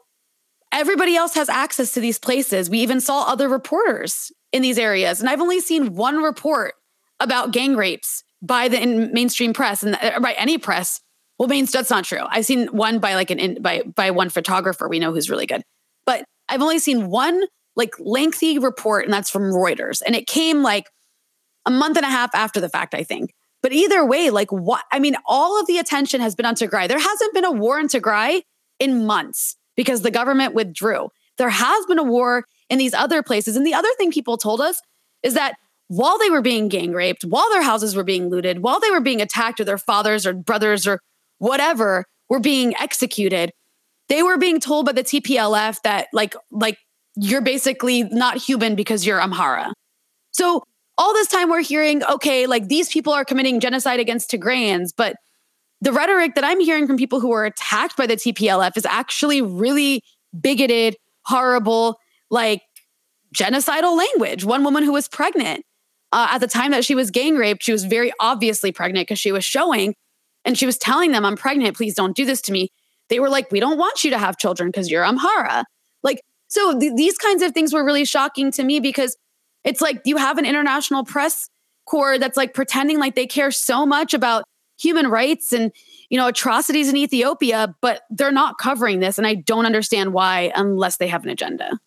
everybody 0.72 1.16
else 1.16 1.34
has 1.34 1.48
access 1.48 1.92
to 1.92 2.00
these 2.00 2.18
places. 2.18 2.70
We 2.70 2.78
even 2.78 3.00
saw 3.00 3.24
other 3.24 3.48
reporters 3.48 4.30
in 4.52 4.62
these 4.62 4.78
areas. 4.78 5.20
And 5.20 5.28
I've 5.28 5.40
only 5.40 5.60
seen 5.60 5.94
one 5.94 6.22
report 6.22 6.74
about 7.18 7.52
gang 7.52 7.74
rapes 7.74 8.22
by 8.40 8.68
the 8.68 8.86
mainstream 9.12 9.52
press 9.52 9.82
and 9.82 9.98
uh, 10.00 10.20
by 10.20 10.32
any 10.32 10.56
press. 10.56 11.00
Well, 11.38 11.48
main 11.48 11.64
that's 11.64 11.90
not 11.90 12.04
true. 12.04 12.22
I've 12.28 12.46
seen 12.46 12.68
one 12.68 13.00
by 13.00 13.14
like 13.14 13.30
an 13.30 13.60
by 13.60 13.82
by 13.82 14.12
one 14.12 14.28
photographer 14.28 14.88
we 14.88 14.98
know 14.98 15.12
who's 15.12 15.30
really 15.30 15.46
good. 15.46 15.62
But 16.04 16.24
I've 16.50 16.62
only 16.62 16.78
seen 16.78 17.08
one 17.08 17.44
like 17.76 17.94
lengthy 17.98 18.58
report, 18.58 19.04
and 19.04 19.12
that's 19.14 19.30
from 19.30 19.44
Reuters. 19.44 20.02
And 20.04 20.14
it 20.14 20.26
came 20.26 20.62
like 20.62 20.90
a 21.64 21.70
month 21.70 21.96
and 21.96 22.04
a 22.04 22.10
half 22.10 22.34
after 22.34 22.60
the 22.60 22.68
fact, 22.68 22.94
I 22.94 23.04
think. 23.04 23.32
But 23.62 23.72
either 23.72 24.04
way, 24.04 24.30
like 24.30 24.50
what 24.50 24.84
I 24.92 24.98
mean, 24.98 25.16
all 25.26 25.60
of 25.60 25.66
the 25.66 25.78
attention 25.78 26.20
has 26.20 26.34
been 26.34 26.46
on 26.46 26.54
Tigray. 26.54 26.88
There 26.88 26.98
hasn't 26.98 27.34
been 27.34 27.44
a 27.44 27.52
war 27.52 27.78
in 27.78 27.88
Tigray 27.88 28.42
in 28.78 29.06
months 29.06 29.56
because 29.76 30.02
the 30.02 30.10
government 30.10 30.54
withdrew. 30.54 31.10
There 31.38 31.50
has 31.50 31.86
been 31.86 31.98
a 31.98 32.04
war 32.04 32.44
in 32.68 32.78
these 32.78 32.94
other 32.94 33.22
places. 33.22 33.56
And 33.56 33.66
the 33.66 33.74
other 33.74 33.88
thing 33.96 34.10
people 34.10 34.36
told 34.36 34.60
us 34.60 34.80
is 35.22 35.34
that 35.34 35.54
while 35.88 36.18
they 36.18 36.30
were 36.30 36.42
being 36.42 36.68
gang 36.68 36.92
raped, 36.92 37.24
while 37.24 37.50
their 37.50 37.62
houses 37.62 37.96
were 37.96 38.04
being 38.04 38.28
looted, 38.28 38.62
while 38.62 38.80
they 38.80 38.90
were 38.90 39.00
being 39.00 39.20
attacked, 39.20 39.60
or 39.60 39.64
their 39.64 39.78
fathers 39.78 40.26
or 40.26 40.32
brothers 40.32 40.86
or 40.86 41.00
whatever 41.38 42.04
were 42.28 42.40
being 42.40 42.74
executed, 42.76 43.52
they 44.10 44.22
were 44.22 44.36
being 44.36 44.60
told 44.60 44.84
by 44.84 44.92
the 44.92 45.04
TPLF 45.04 45.80
that 45.82 46.08
like 46.12 46.34
like 46.50 46.76
you're 47.16 47.40
basically 47.40 48.02
not 48.02 48.36
human 48.36 48.74
because 48.74 49.06
you're 49.06 49.20
Amhara. 49.20 49.72
So 50.32 50.62
all 50.98 51.14
this 51.14 51.28
time 51.28 51.48
we're 51.48 51.62
hearing, 51.62 52.04
okay, 52.04 52.46
like 52.46 52.68
these 52.68 52.88
people 52.88 53.12
are 53.12 53.24
committing 53.24 53.60
genocide 53.60 54.00
against 54.00 54.30
Tigrayans, 54.30 54.90
but 54.94 55.16
the 55.80 55.92
rhetoric 55.92 56.34
that 56.34 56.44
I'm 56.44 56.60
hearing 56.60 56.86
from 56.86 56.96
people 56.96 57.20
who 57.20 57.32
are 57.32 57.46
attacked 57.46 57.96
by 57.96 58.06
the 58.06 58.16
TPLF 58.16 58.76
is 58.76 58.84
actually 58.84 59.40
really 59.40 60.02
bigoted, 60.38 60.96
horrible, 61.24 61.98
like 62.30 62.62
genocidal 63.34 63.96
language. 63.96 64.44
One 64.44 64.62
woman 64.62 64.82
who 64.82 64.92
was 64.92 65.08
pregnant 65.08 65.64
uh, 66.12 66.28
at 66.32 66.38
the 66.38 66.48
time 66.48 66.72
that 66.72 66.84
she 66.84 66.94
was 66.94 67.10
gang 67.10 67.36
raped, 67.36 67.62
she 67.62 67.72
was 67.72 67.84
very 67.84 68.12
obviously 68.20 68.72
pregnant 68.72 69.06
because 69.06 69.20
she 69.20 69.32
was 69.32 69.44
showing 69.44 69.94
and 70.44 70.58
she 70.58 70.66
was 70.66 70.76
telling 70.76 71.12
them, 71.12 71.24
I'm 71.24 71.36
pregnant. 71.36 71.76
Please 71.76 71.94
don't 71.94 72.14
do 72.14 72.24
this 72.24 72.42
to 72.42 72.52
me. 72.52 72.70
They 73.10 73.20
were 73.20 73.28
like, 73.28 73.50
We 73.52 73.60
don't 73.60 73.78
want 73.78 74.02
you 74.02 74.10
to 74.10 74.18
have 74.18 74.38
children 74.38 74.70
because 74.70 74.90
you're 74.90 75.04
Amhara. 75.04 75.64
Like, 76.02 76.22
so 76.48 76.78
th- 76.78 76.94
these 76.96 77.18
kinds 77.18 77.42
of 77.42 77.52
things 77.52 77.74
were 77.74 77.84
really 77.84 78.04
shocking 78.04 78.50
to 78.52 78.64
me 78.64 78.80
because 78.80 79.16
it's 79.64 79.80
like 79.80 80.00
you 80.04 80.16
have 80.16 80.38
an 80.38 80.46
international 80.46 81.04
press 81.04 81.50
corps 81.84 82.18
that's 82.18 82.36
like 82.36 82.54
pretending 82.54 82.98
like 82.98 83.14
they 83.14 83.26
care 83.26 83.50
so 83.50 83.84
much 83.84 84.14
about 84.14 84.44
human 84.78 85.08
rights 85.08 85.52
and 85.52 85.72
you 86.08 86.16
know 86.16 86.28
atrocities 86.28 86.88
in 86.88 86.96
Ethiopia, 86.96 87.74
but 87.80 88.02
they're 88.10 88.32
not 88.32 88.58
covering 88.58 89.00
this, 89.00 89.18
and 89.18 89.26
I 89.26 89.34
don't 89.34 89.66
understand 89.66 90.12
why 90.12 90.52
unless 90.56 90.96
they 90.96 91.08
have 91.08 91.24
an 91.24 91.30
agenda. 91.30 91.78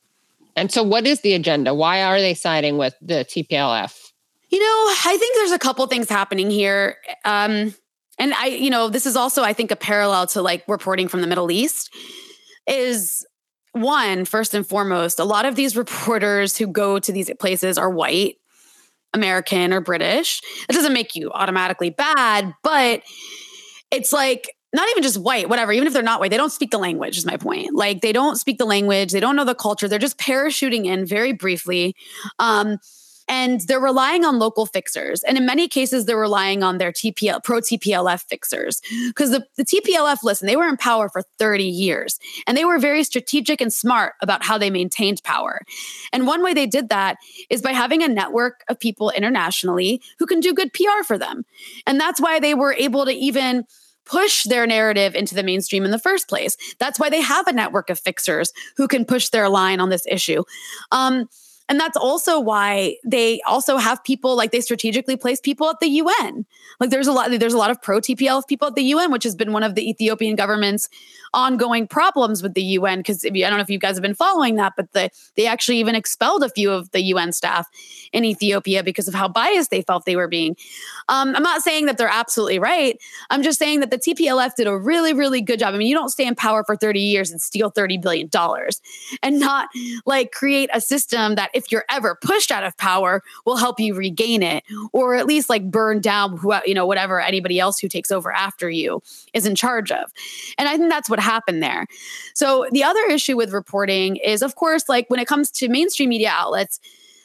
And 0.55 0.71
so, 0.71 0.83
what 0.83 1.07
is 1.07 1.21
the 1.21 1.33
agenda? 1.33 1.73
Why 1.73 2.03
are 2.03 2.19
they 2.19 2.33
siding 2.33 2.77
with 2.77 2.95
the 3.01 3.25
TPLF? 3.25 4.11
You 4.49 4.59
know, 4.59 4.65
I 4.65 5.17
think 5.19 5.35
there's 5.35 5.51
a 5.51 5.59
couple 5.59 5.85
things 5.87 6.07
happening 6.09 6.51
here. 6.51 6.97
Um, 7.25 7.73
and 8.19 8.33
I, 8.33 8.47
you 8.47 8.69
know, 8.69 8.89
this 8.89 9.05
is 9.05 9.15
also, 9.15 9.43
I 9.43 9.53
think, 9.53 9.71
a 9.71 9.75
parallel 9.75 10.27
to 10.27 10.41
like 10.41 10.63
reporting 10.67 11.07
from 11.07 11.21
the 11.21 11.27
Middle 11.27 11.51
East. 11.51 11.93
Is 12.65 13.25
one, 13.73 14.23
first 14.23 14.53
and 14.53 14.65
foremost, 14.65 15.19
a 15.19 15.25
lot 15.25 15.45
of 15.45 15.55
these 15.55 15.75
reporters 15.75 16.55
who 16.57 16.67
go 16.67 16.99
to 16.99 17.11
these 17.11 17.29
places 17.39 17.77
are 17.77 17.89
white, 17.89 18.37
American, 19.13 19.73
or 19.73 19.81
British. 19.81 20.41
It 20.69 20.73
doesn't 20.73 20.93
make 20.93 21.15
you 21.15 21.31
automatically 21.31 21.89
bad, 21.89 22.53
but 22.63 23.01
it's 23.91 24.13
like 24.13 24.55
not 24.73 24.89
even 24.89 25.03
just 25.03 25.19
white, 25.19 25.49
whatever, 25.49 25.71
even 25.71 25.87
if 25.87 25.93
they're 25.93 26.01
not 26.01 26.19
white, 26.19 26.31
they 26.31 26.37
don't 26.37 26.51
speak 26.51 26.71
the 26.71 26.79
language, 26.79 27.17
is 27.17 27.25
my 27.25 27.37
point. 27.37 27.75
Like 27.75 28.01
they 28.01 28.11
don't 28.11 28.37
speak 28.37 28.57
the 28.57 28.65
language, 28.65 29.11
they 29.11 29.19
don't 29.19 29.35
know 29.35 29.45
the 29.45 29.53
culture, 29.53 29.87
they're 29.87 29.99
just 29.99 30.17
parachuting 30.17 30.85
in 30.85 31.05
very 31.05 31.31
briefly. 31.31 31.95
Um, 32.39 32.79
and 33.27 33.61
they're 33.61 33.79
relying 33.79 34.25
on 34.25 34.39
local 34.39 34.65
fixers. 34.65 35.23
And 35.23 35.37
in 35.37 35.45
many 35.45 35.67
cases, 35.67 36.05
they're 36.05 36.17
relying 36.17 36.63
on 36.63 36.77
their 36.77 36.91
TPL, 36.91 37.43
pro 37.43 37.59
TPLF 37.59 38.23
fixers. 38.23 38.81
Because 39.07 39.31
the, 39.31 39.45
the 39.57 39.65
TPLF, 39.65 40.19
listen, 40.23 40.47
they 40.47 40.55
were 40.55 40.67
in 40.67 40.77
power 40.77 41.09
for 41.09 41.23
30 41.39 41.63
years 41.63 42.19
and 42.47 42.57
they 42.57 42.65
were 42.65 42.79
very 42.79 43.03
strategic 43.03 43.61
and 43.61 43.71
smart 43.71 44.13
about 44.21 44.43
how 44.43 44.57
they 44.57 44.69
maintained 44.69 45.21
power. 45.23 45.61
And 46.11 46.27
one 46.27 46.43
way 46.43 46.53
they 46.53 46.67
did 46.67 46.89
that 46.89 47.17
is 47.49 47.61
by 47.61 47.71
having 47.71 48.03
a 48.03 48.07
network 48.07 48.63
of 48.69 48.79
people 48.79 49.09
internationally 49.11 50.01
who 50.19 50.25
can 50.25 50.39
do 50.39 50.53
good 50.53 50.73
PR 50.73 51.03
for 51.05 51.17
them. 51.17 51.45
And 51.87 51.99
that's 51.99 52.21
why 52.21 52.39
they 52.39 52.53
were 52.53 52.73
able 52.73 53.05
to 53.05 53.11
even 53.11 53.65
push 54.05 54.43
their 54.43 54.67
narrative 54.67 55.15
into 55.15 55.35
the 55.35 55.43
mainstream 55.43 55.85
in 55.85 55.91
the 55.91 55.99
first 55.99 56.27
place. 56.27 56.57
That's 56.79 56.99
why 56.99 57.09
they 57.09 57.21
have 57.21 57.47
a 57.47 57.53
network 57.53 57.89
of 57.89 57.99
fixers 57.99 58.51
who 58.75 58.87
can 58.87 59.05
push 59.05 59.29
their 59.29 59.49
line 59.49 59.79
on 59.79 59.89
this 59.89 60.05
issue. 60.07 60.43
Um, 60.91 61.29
and 61.69 61.79
that's 61.79 61.97
also 61.97 62.39
why 62.39 62.97
they 63.05 63.41
also 63.47 63.77
have 63.77 64.03
people 64.03 64.35
like 64.35 64.51
they 64.51 64.61
strategically 64.61 65.15
place 65.15 65.39
people 65.39 65.69
at 65.69 65.79
the 65.79 65.87
UN. 65.87 66.45
Like 66.79 66.89
there's 66.89 67.07
a 67.07 67.11
lot 67.11 67.31
there's 67.31 67.53
a 67.53 67.57
lot 67.57 67.71
of 67.71 67.81
pro 67.81 67.99
TPLF 67.99 68.47
people 68.47 68.67
at 68.67 68.75
the 68.75 68.83
UN, 68.83 69.11
which 69.11 69.23
has 69.23 69.35
been 69.35 69.53
one 69.53 69.63
of 69.63 69.75
the 69.75 69.89
Ethiopian 69.89 70.35
government's 70.35 70.89
ongoing 71.33 71.87
problems 71.87 72.43
with 72.43 72.53
the 72.53 72.63
UN. 72.63 72.99
Because 72.99 73.25
I 73.25 73.29
don't 73.29 73.57
know 73.57 73.59
if 73.59 73.69
you 73.69 73.79
guys 73.79 73.95
have 73.95 74.01
been 74.01 74.15
following 74.15 74.55
that, 74.55 74.73
but 74.75 74.91
the, 74.93 75.09
they 75.35 75.47
actually 75.47 75.77
even 75.79 75.95
expelled 75.95 76.43
a 76.43 76.49
few 76.49 76.71
of 76.71 76.91
the 76.91 77.01
UN 77.01 77.31
staff 77.31 77.67
in 78.11 78.23
Ethiopia 78.23 78.83
because 78.83 79.07
of 79.07 79.13
how 79.13 79.27
biased 79.27 79.69
they 79.71 79.81
felt 79.81 80.05
they 80.05 80.15
were 80.15 80.27
being. 80.27 80.55
Um, 81.09 81.35
I'm 81.35 81.43
not 81.43 81.61
saying 81.61 81.87
that 81.87 81.97
they're 81.97 82.07
absolutely 82.07 82.59
right. 82.59 82.97
I'm 83.29 83.43
just 83.43 83.59
saying 83.59 83.79
that 83.81 83.91
the 83.91 83.97
TPLF 83.97 84.55
did 84.55 84.67
a 84.67 84.77
really, 84.77 85.13
really 85.13 85.41
good 85.41 85.59
job. 85.59 85.73
I 85.73 85.77
mean, 85.77 85.87
you 85.87 85.95
don't 85.95 86.09
stay 86.09 86.25
in 86.25 86.35
power 86.35 86.63
for 86.63 86.75
30 86.75 86.99
years 86.99 87.31
and 87.31 87.41
steal 87.41 87.71
$30 87.71 88.01
billion 88.01 88.29
and 89.21 89.39
not 89.39 89.69
like 90.05 90.31
create 90.31 90.69
a 90.73 90.81
system 90.81 91.35
that 91.35 91.49
if 91.53 91.71
you're 91.71 91.85
ever 91.89 92.17
pushed 92.21 92.51
out 92.51 92.63
of 92.63 92.77
power 92.77 93.21
will 93.45 93.57
help 93.57 93.79
you 93.79 93.95
regain 93.95 94.43
it 94.43 94.63
or 94.91 95.15
at 95.15 95.25
least 95.25 95.49
like 95.49 95.69
burn 95.69 95.99
down 95.99 96.37
who, 96.37 96.53
you 96.65 96.73
know, 96.73 96.85
whatever 96.85 97.19
anybody 97.19 97.59
else 97.59 97.79
who 97.79 97.87
takes 97.87 98.11
over 98.11 98.31
after 98.31 98.69
you 98.69 99.01
is 99.33 99.45
in 99.45 99.55
charge 99.55 99.91
of. 99.91 100.11
And 100.57 100.69
I 100.69 100.77
think 100.77 100.89
that's 100.89 101.09
what 101.09 101.19
happened 101.23 101.63
there. 101.63 101.87
So 102.35 102.67
the 102.71 102.83
other 102.83 103.03
issue 103.09 103.35
with 103.35 103.51
reporting 103.51 104.17
is, 104.17 104.41
of 104.41 104.55
course, 104.55 104.87
like 104.87 105.09
when 105.09 105.19
it 105.19 105.27
comes 105.27 105.49
to 105.51 105.69
mainstream 105.69 106.09
media 106.09 106.29
outlets, 106.31 106.79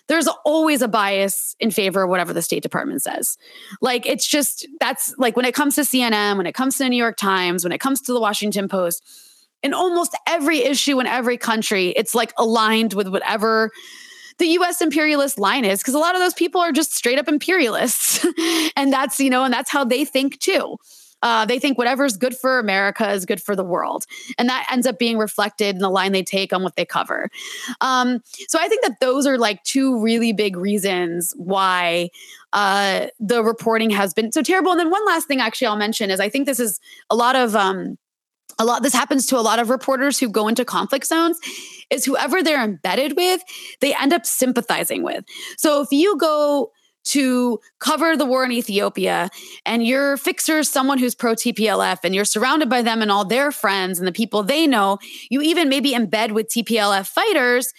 there's 0.07 0.27
always 0.45 0.81
a 0.81 0.89
bias 0.89 1.55
in 1.61 1.71
favor 1.71 2.03
of 2.03 2.11
whatever 2.11 2.33
the 2.33 2.41
State 2.41 2.63
Department 2.63 3.03
says. 3.03 3.37
Like 3.83 4.07
it's 4.07 4.27
just 4.27 4.67
that's 4.81 5.15
like 5.19 5.37
when 5.37 5.45
it 5.45 5.55
comes 5.55 5.75
to 5.75 5.83
CNN, 5.83 6.39
when 6.39 6.47
it 6.47 6.55
comes 6.55 6.79
to 6.79 6.85
the 6.85 6.89
New 6.89 6.97
York 6.97 7.19
Times, 7.19 7.63
when 7.63 7.73
it 7.73 7.79
comes 7.79 8.01
to 8.03 8.13
the 8.13 8.21
Washington 8.21 8.69
Post, 8.69 9.05
in 9.63 9.75
almost 9.75 10.17
every 10.27 10.59
issue 10.65 10.99
in 11.01 11.07
every 11.07 11.37
country, 11.37 11.89
it's 11.91 12.15
like 12.15 12.33
aligned 12.39 12.95
with 12.95 13.09
whatever 13.09 13.71
the 14.39 14.47
US 14.47 14.81
imperialist 14.81 15.39
line 15.39 15.65
is 15.65 15.81
because 15.81 15.95
a 15.95 15.99
lot 15.99 16.15
of 16.15 16.21
those 16.21 16.35
people 16.35 16.61
are 16.61 16.73
just 16.73 16.95
straight 16.95 17.19
up 17.19 17.29
imperialists. 17.29 18.25
and 18.77 18.93
that's, 18.93 19.21
you 19.21 19.31
know, 19.31 19.45
and 19.45 19.53
that's 19.53 19.71
how 19.71 19.85
they 19.85 20.05
think 20.05 20.39
too. 20.39 20.77
Uh, 21.23 21.45
they 21.45 21.59
think 21.59 21.79
whatever's 21.79 22.17
good 22.17 22.37
for 22.37 22.59
America 22.59 23.11
is 23.11 23.27
good 23.27 23.43
for 23.43 23.57
the 23.57 23.65
world. 23.65 24.05
And 24.39 24.49
that 24.49 24.67
ends 24.71 24.87
up 24.87 24.99
being 24.99 25.19
reflected 25.19 25.75
in 25.75 25.83
the 25.83 25.91
line 25.91 26.13
they 26.13 26.23
take 26.23 26.53
on 26.53 26.63
what 26.63 26.77
they 26.77 26.85
cover. 26.85 27.29
Um, 27.81 28.23
so 28.49 28.59
I 28.61 28.69
think 28.69 28.83
that 28.85 29.01
those 29.01 29.27
are 29.27 29.39
like 29.39 29.63
two 29.65 30.01
really 30.01 30.33
big 30.33 30.57
reasons 30.57 31.33
why 31.37 32.11
uh, 32.53 33.09
the 33.19 33.43
reporting 33.43 33.91
has 33.91 34.15
been 34.15 34.33
so 34.33 34.43
terrible. 34.43 34.71
And 34.71 34.81
then 34.81 34.91
one 34.91 35.05
last 35.07 35.29
thing, 35.29 35.41
actually, 35.41 35.67
I'll 35.69 35.77
mention 35.77 36.11
is 36.11 36.21
I 36.21 36.29
think 36.29 36.47
this 36.47 36.61
is 36.61 36.81
a 37.11 37.17
lot 37.17 37.37
of. 37.37 37.55
Um, 37.55 37.99
a 38.59 38.65
lot 38.65 38.83
this 38.83 38.95
happens 38.95 39.27
to 39.27 39.39
a 39.39 39.41
lot 39.41 39.61
of 39.61 39.71
reporters 39.71 40.19
who 40.19 40.29
go 40.29 40.49
into 40.49 40.65
conflict 40.65 41.07
zones 41.07 41.39
is 41.91 42.05
whoever 42.05 42.43
they're 42.43 42.65
embedded 42.65 43.15
with 43.17 43.41
they 43.81 43.95
end 43.95 44.13
up 44.13 44.27
sympathizing 44.27 45.05
with 45.05 45.25
so 45.57 45.81
if 45.81 45.93
you 45.93 46.17
go 46.19 46.73
to 47.09 47.59
cover 47.79 48.17
the 48.17 48.27
war 48.27 48.45
in 48.45 48.53
Ethiopia 48.53 49.31
and 49.65 49.85
your 49.85 50.17
fixer 50.19 50.59
is 50.59 50.69
someone 50.69 50.99
who's 50.99 51.15
pro 51.15 51.35
TPLF 51.35 51.99
and 52.05 52.15
you're 52.15 52.25
surrounded 52.27 52.69
by 52.69 52.83
them 52.83 53.01
and 53.01 53.11
all 53.11 53.25
their 53.25 53.51
friends 53.51 53.99
and 53.99 54.07
the 54.07 54.13
people 54.13 54.43
they 54.43 54.67
know, 54.67 54.99
you 55.31 55.41
even 55.41 55.69
maybe 55.69 55.93
embed 55.93 56.33
with 56.33 56.49
TPLF 56.49 57.07
fighters, 57.07 57.73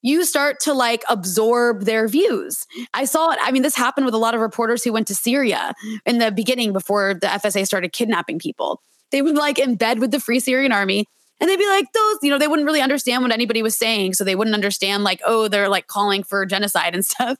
you 0.00 0.24
start 0.24 0.58
to 0.60 0.72
like 0.72 1.02
absorb 1.10 1.82
their 1.84 2.08
views. 2.08 2.66
I 2.94 3.04
saw 3.04 3.30
it. 3.32 3.38
I 3.42 3.52
mean, 3.52 3.62
this 3.62 3.76
happened 3.76 4.06
with 4.06 4.14
a 4.14 4.18
lot 4.18 4.34
of 4.34 4.40
reporters 4.40 4.82
who 4.82 4.92
went 4.92 5.06
to 5.08 5.14
Syria 5.14 5.74
in 6.06 6.18
the 6.18 6.32
beginning 6.32 6.72
before 6.72 7.12
the 7.12 7.26
FSA 7.26 7.66
started 7.66 7.92
kidnapping 7.92 8.38
people. 8.38 8.80
They 9.12 9.20
would 9.20 9.36
like 9.36 9.56
embed 9.56 9.98
with 9.98 10.12
the 10.12 10.20
Free 10.20 10.40
Syrian 10.40 10.72
Army 10.72 11.04
and 11.40 11.48
they'd 11.48 11.56
be 11.56 11.68
like 11.68 11.92
those 11.92 12.18
you 12.22 12.30
know 12.30 12.38
they 12.38 12.48
wouldn't 12.48 12.66
really 12.66 12.80
understand 12.82 13.22
what 13.22 13.32
anybody 13.32 13.62
was 13.62 13.76
saying 13.76 14.12
so 14.12 14.24
they 14.24 14.34
wouldn't 14.34 14.54
understand 14.54 15.04
like 15.04 15.20
oh 15.24 15.48
they're 15.48 15.70
like 15.70 15.86
calling 15.86 16.22
for 16.22 16.44
genocide 16.44 16.94
and 16.94 17.04
stuff 17.06 17.38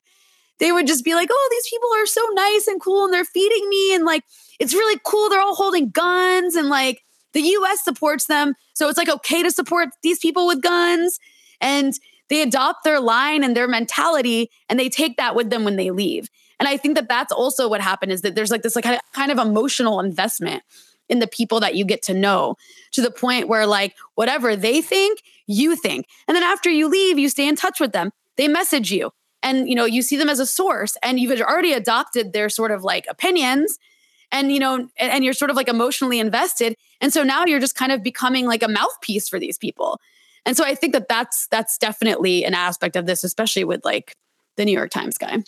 they 0.60 0.72
would 0.72 0.86
just 0.86 1.04
be 1.04 1.14
like, 1.14 1.28
oh, 1.32 1.48
these 1.50 1.68
people 1.68 1.88
are 1.96 2.06
so 2.06 2.20
nice 2.34 2.66
and 2.68 2.80
cool 2.80 3.04
and 3.04 3.12
they're 3.12 3.24
feeding 3.24 3.68
me. 3.68 3.94
And 3.94 4.04
like, 4.04 4.22
it's 4.60 4.74
really 4.74 5.00
cool. 5.04 5.28
They're 5.28 5.40
all 5.40 5.56
holding 5.56 5.90
guns 5.90 6.54
and 6.54 6.68
like 6.68 7.02
the 7.32 7.40
US 7.40 7.82
supports 7.82 8.26
them. 8.26 8.54
So 8.74 8.88
it's 8.88 8.98
like 8.98 9.08
okay 9.08 9.42
to 9.42 9.50
support 9.50 9.88
these 10.02 10.18
people 10.18 10.46
with 10.46 10.62
guns. 10.62 11.18
And 11.60 11.94
they 12.28 12.42
adopt 12.42 12.84
their 12.84 13.00
line 13.00 13.42
and 13.42 13.56
their 13.56 13.66
mentality 13.66 14.50
and 14.68 14.78
they 14.78 14.88
take 14.88 15.16
that 15.16 15.34
with 15.34 15.50
them 15.50 15.64
when 15.64 15.76
they 15.76 15.90
leave. 15.90 16.28
And 16.58 16.68
I 16.68 16.76
think 16.76 16.94
that 16.96 17.08
that's 17.08 17.32
also 17.32 17.68
what 17.68 17.80
happened 17.80 18.12
is 18.12 18.20
that 18.20 18.34
there's 18.34 18.50
like 18.50 18.62
this 18.62 18.76
like 18.76 18.84
kind 19.12 19.32
of 19.32 19.38
emotional 19.38 19.98
investment 19.98 20.62
in 21.08 21.18
the 21.18 21.26
people 21.26 21.58
that 21.60 21.74
you 21.74 21.84
get 21.84 22.02
to 22.02 22.14
know 22.14 22.54
to 22.92 23.00
the 23.00 23.10
point 23.10 23.48
where 23.48 23.66
like 23.66 23.96
whatever 24.14 24.54
they 24.54 24.82
think, 24.82 25.22
you 25.46 25.74
think. 25.74 26.06
And 26.28 26.36
then 26.36 26.44
after 26.44 26.70
you 26.70 26.86
leave, 26.86 27.18
you 27.18 27.30
stay 27.30 27.48
in 27.48 27.56
touch 27.56 27.80
with 27.80 27.92
them. 27.92 28.10
They 28.36 28.46
message 28.46 28.92
you 28.92 29.10
and 29.42 29.68
you 29.68 29.74
know 29.74 29.84
you 29.84 30.02
see 30.02 30.16
them 30.16 30.28
as 30.28 30.40
a 30.40 30.46
source 30.46 30.96
and 31.02 31.18
you've 31.18 31.40
already 31.40 31.72
adopted 31.72 32.32
their 32.32 32.48
sort 32.48 32.70
of 32.70 32.82
like 32.82 33.06
opinions 33.08 33.78
and 34.32 34.52
you 34.52 34.60
know 34.60 34.88
and 34.98 35.24
you're 35.24 35.32
sort 35.32 35.50
of 35.50 35.56
like 35.56 35.68
emotionally 35.68 36.20
invested 36.20 36.74
and 37.00 37.12
so 37.12 37.22
now 37.22 37.44
you're 37.44 37.60
just 37.60 37.74
kind 37.74 37.92
of 37.92 38.02
becoming 38.02 38.46
like 38.46 38.62
a 38.62 38.68
mouthpiece 38.68 39.28
for 39.28 39.38
these 39.38 39.58
people. 39.58 39.98
And 40.46 40.56
so 40.56 40.64
i 40.64 40.74
think 40.74 40.92
that 40.92 41.08
that's 41.08 41.46
that's 41.48 41.78
definitely 41.78 42.44
an 42.44 42.54
aspect 42.54 42.96
of 42.96 43.06
this 43.06 43.24
especially 43.24 43.64
with 43.64 43.84
like 43.84 44.14
the 44.56 44.64
new 44.64 44.72
york 44.72 44.90
times 44.90 45.18
guy. 45.18 45.38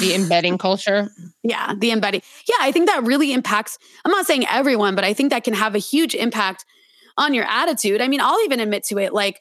The 0.00 0.14
embedding 0.14 0.56
culture? 0.56 1.10
Yeah 1.42 1.74
the 1.76 1.90
embedding 1.90 2.22
yeah 2.48 2.56
i 2.60 2.72
think 2.72 2.88
that 2.88 3.04
really 3.04 3.32
impacts 3.32 3.78
i'm 4.04 4.12
not 4.12 4.26
saying 4.26 4.46
everyone 4.50 4.94
but 4.94 5.04
i 5.04 5.12
think 5.12 5.30
that 5.30 5.44
can 5.44 5.54
have 5.54 5.74
a 5.74 5.78
huge 5.78 6.14
impact 6.14 6.64
on 7.16 7.32
your 7.32 7.44
attitude. 7.44 8.00
I 8.00 8.08
mean 8.08 8.20
i'll 8.20 8.42
even 8.44 8.60
admit 8.60 8.84
to 8.84 8.98
it 8.98 9.12
like 9.12 9.40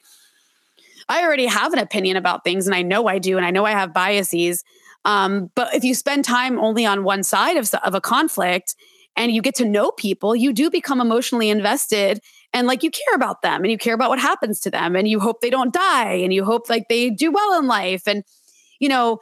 I 1.10 1.24
already 1.24 1.46
have 1.46 1.74
an 1.74 1.80
opinion 1.80 2.18
about 2.18 2.44
things 2.44 2.66
and 2.66 2.76
I 2.76 2.82
know 2.82 3.08
I 3.08 3.20
do 3.20 3.38
and 3.38 3.46
I 3.46 3.52
know 3.52 3.66
I 3.66 3.72
have 3.72 3.94
biases. 3.94 4.64
Um, 5.06 5.52
but 5.56 5.74
if 5.74 5.84
you 5.84 5.96
spend 5.96 6.26
time 6.26 6.60
only 6.60 6.86
on 6.86 7.04
one 7.04 7.24
side 7.24 7.58
of, 7.58 7.72
of 7.84 7.94
a 7.94 8.02
conflict 8.02 8.76
and 9.16 9.32
you 9.32 9.42
get 9.42 9.56
to 9.56 9.66
know 9.66 9.92
people, 9.92 10.36
you 10.36 10.54
do 10.54 10.70
become 10.70 11.02
emotionally 11.02 11.50
invested 11.50 12.20
and 12.54 12.68
like 12.68 12.84
you 12.84 12.92
care 12.92 13.16
about 13.16 13.42
them 13.42 13.64
and 13.64 13.72
you 13.72 13.78
care 13.78 13.94
about 13.94 14.10
what 14.10 14.20
happens 14.20 14.60
to 14.62 14.72
them 14.72 14.96
and 14.96 15.08
you 15.08 15.20
hope 15.20 15.42
they 15.42 15.50
don't 15.50 15.74
die 15.74 16.14
and 16.14 16.34
you 16.34 16.46
hope 16.46 16.70
like 16.70 16.88
they 16.88 17.10
do 17.10 17.32
well 17.32 17.60
in 17.60 17.68
life. 17.68 18.08
And, 18.08 18.24
you 18.80 18.90
know, 18.90 19.20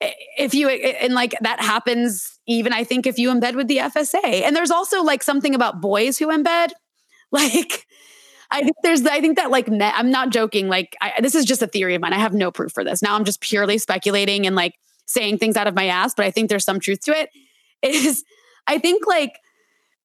if 0.00 0.54
you 0.54 0.68
and 0.68 1.12
like 1.14 1.34
that 1.40 1.60
happens 1.60 2.38
even 2.46 2.72
i 2.72 2.82
think 2.82 3.06
if 3.06 3.18
you 3.18 3.30
embed 3.30 3.54
with 3.54 3.68
the 3.68 3.76
fsa 3.76 4.42
and 4.42 4.56
there's 4.56 4.70
also 4.70 5.02
like 5.02 5.22
something 5.22 5.54
about 5.54 5.80
boys 5.80 6.16
who 6.18 6.28
embed 6.28 6.70
like 7.30 7.86
I 8.50 8.62
think 8.62 8.76
there's, 8.82 9.06
I 9.06 9.20
think 9.20 9.36
that 9.36 9.50
like, 9.50 9.68
I'm 9.68 10.10
not 10.10 10.30
joking. 10.30 10.68
Like, 10.68 10.96
I, 11.00 11.20
this 11.20 11.34
is 11.34 11.44
just 11.44 11.62
a 11.62 11.66
theory 11.66 11.94
of 11.94 12.02
mine. 12.02 12.12
I 12.12 12.18
have 12.18 12.34
no 12.34 12.50
proof 12.50 12.72
for 12.72 12.82
this. 12.82 13.02
Now 13.02 13.14
I'm 13.14 13.24
just 13.24 13.40
purely 13.40 13.78
speculating 13.78 14.46
and 14.46 14.56
like 14.56 14.74
saying 15.06 15.38
things 15.38 15.56
out 15.56 15.66
of 15.66 15.74
my 15.74 15.86
ass, 15.86 16.14
but 16.14 16.24
I 16.24 16.30
think 16.30 16.48
there's 16.48 16.64
some 16.64 16.80
truth 16.80 17.00
to 17.02 17.12
it. 17.12 17.30
Is 17.82 18.24
I 18.66 18.78
think 18.78 19.06
like, 19.06 19.38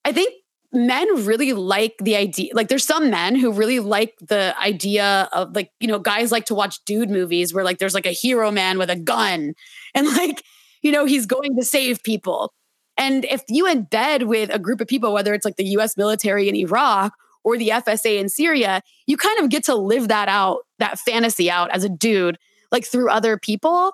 I 0.04 0.12
think 0.12 0.32
men 0.72 1.06
really 1.24 1.52
like 1.52 1.94
the 2.00 2.16
idea 2.16 2.50
like 2.54 2.68
there's 2.68 2.84
some 2.84 3.10
men 3.10 3.34
who 3.34 3.52
really 3.52 3.80
like 3.80 4.14
the 4.20 4.54
idea 4.60 5.28
of 5.32 5.54
like 5.54 5.70
you 5.80 5.88
know 5.88 5.98
guys 5.98 6.32
like 6.32 6.44
to 6.44 6.54
watch 6.54 6.84
dude 6.84 7.08
movies 7.08 7.54
where 7.54 7.64
like 7.64 7.78
there's 7.78 7.94
like 7.94 8.06
a 8.06 8.10
hero 8.12 8.50
man 8.50 8.78
with 8.78 8.90
a 8.90 8.96
gun 8.96 9.54
and 9.94 10.06
like 10.16 10.42
you 10.82 10.92
know 10.92 11.04
he's 11.04 11.26
going 11.26 11.56
to 11.56 11.64
save 11.64 12.02
people 12.02 12.52
and 12.98 13.24
if 13.26 13.42
you 13.48 13.64
embed 13.66 14.26
with 14.26 14.52
a 14.52 14.58
group 14.58 14.80
of 14.80 14.88
people 14.88 15.12
whether 15.12 15.32
it's 15.32 15.44
like 15.44 15.56
the 15.56 15.64
US 15.64 15.96
military 15.96 16.48
in 16.48 16.54
Iraq 16.56 17.12
or 17.46 17.56
the 17.56 17.68
FSA 17.68 18.18
in 18.18 18.28
Syria 18.28 18.82
you 19.06 19.16
kind 19.16 19.38
of 19.40 19.48
get 19.48 19.64
to 19.64 19.74
live 19.74 20.08
that 20.08 20.28
out 20.28 20.66
that 20.78 20.98
fantasy 20.98 21.50
out 21.50 21.70
as 21.70 21.84
a 21.84 21.88
dude 21.88 22.38
like 22.70 22.84
through 22.84 23.08
other 23.08 23.38
people 23.38 23.92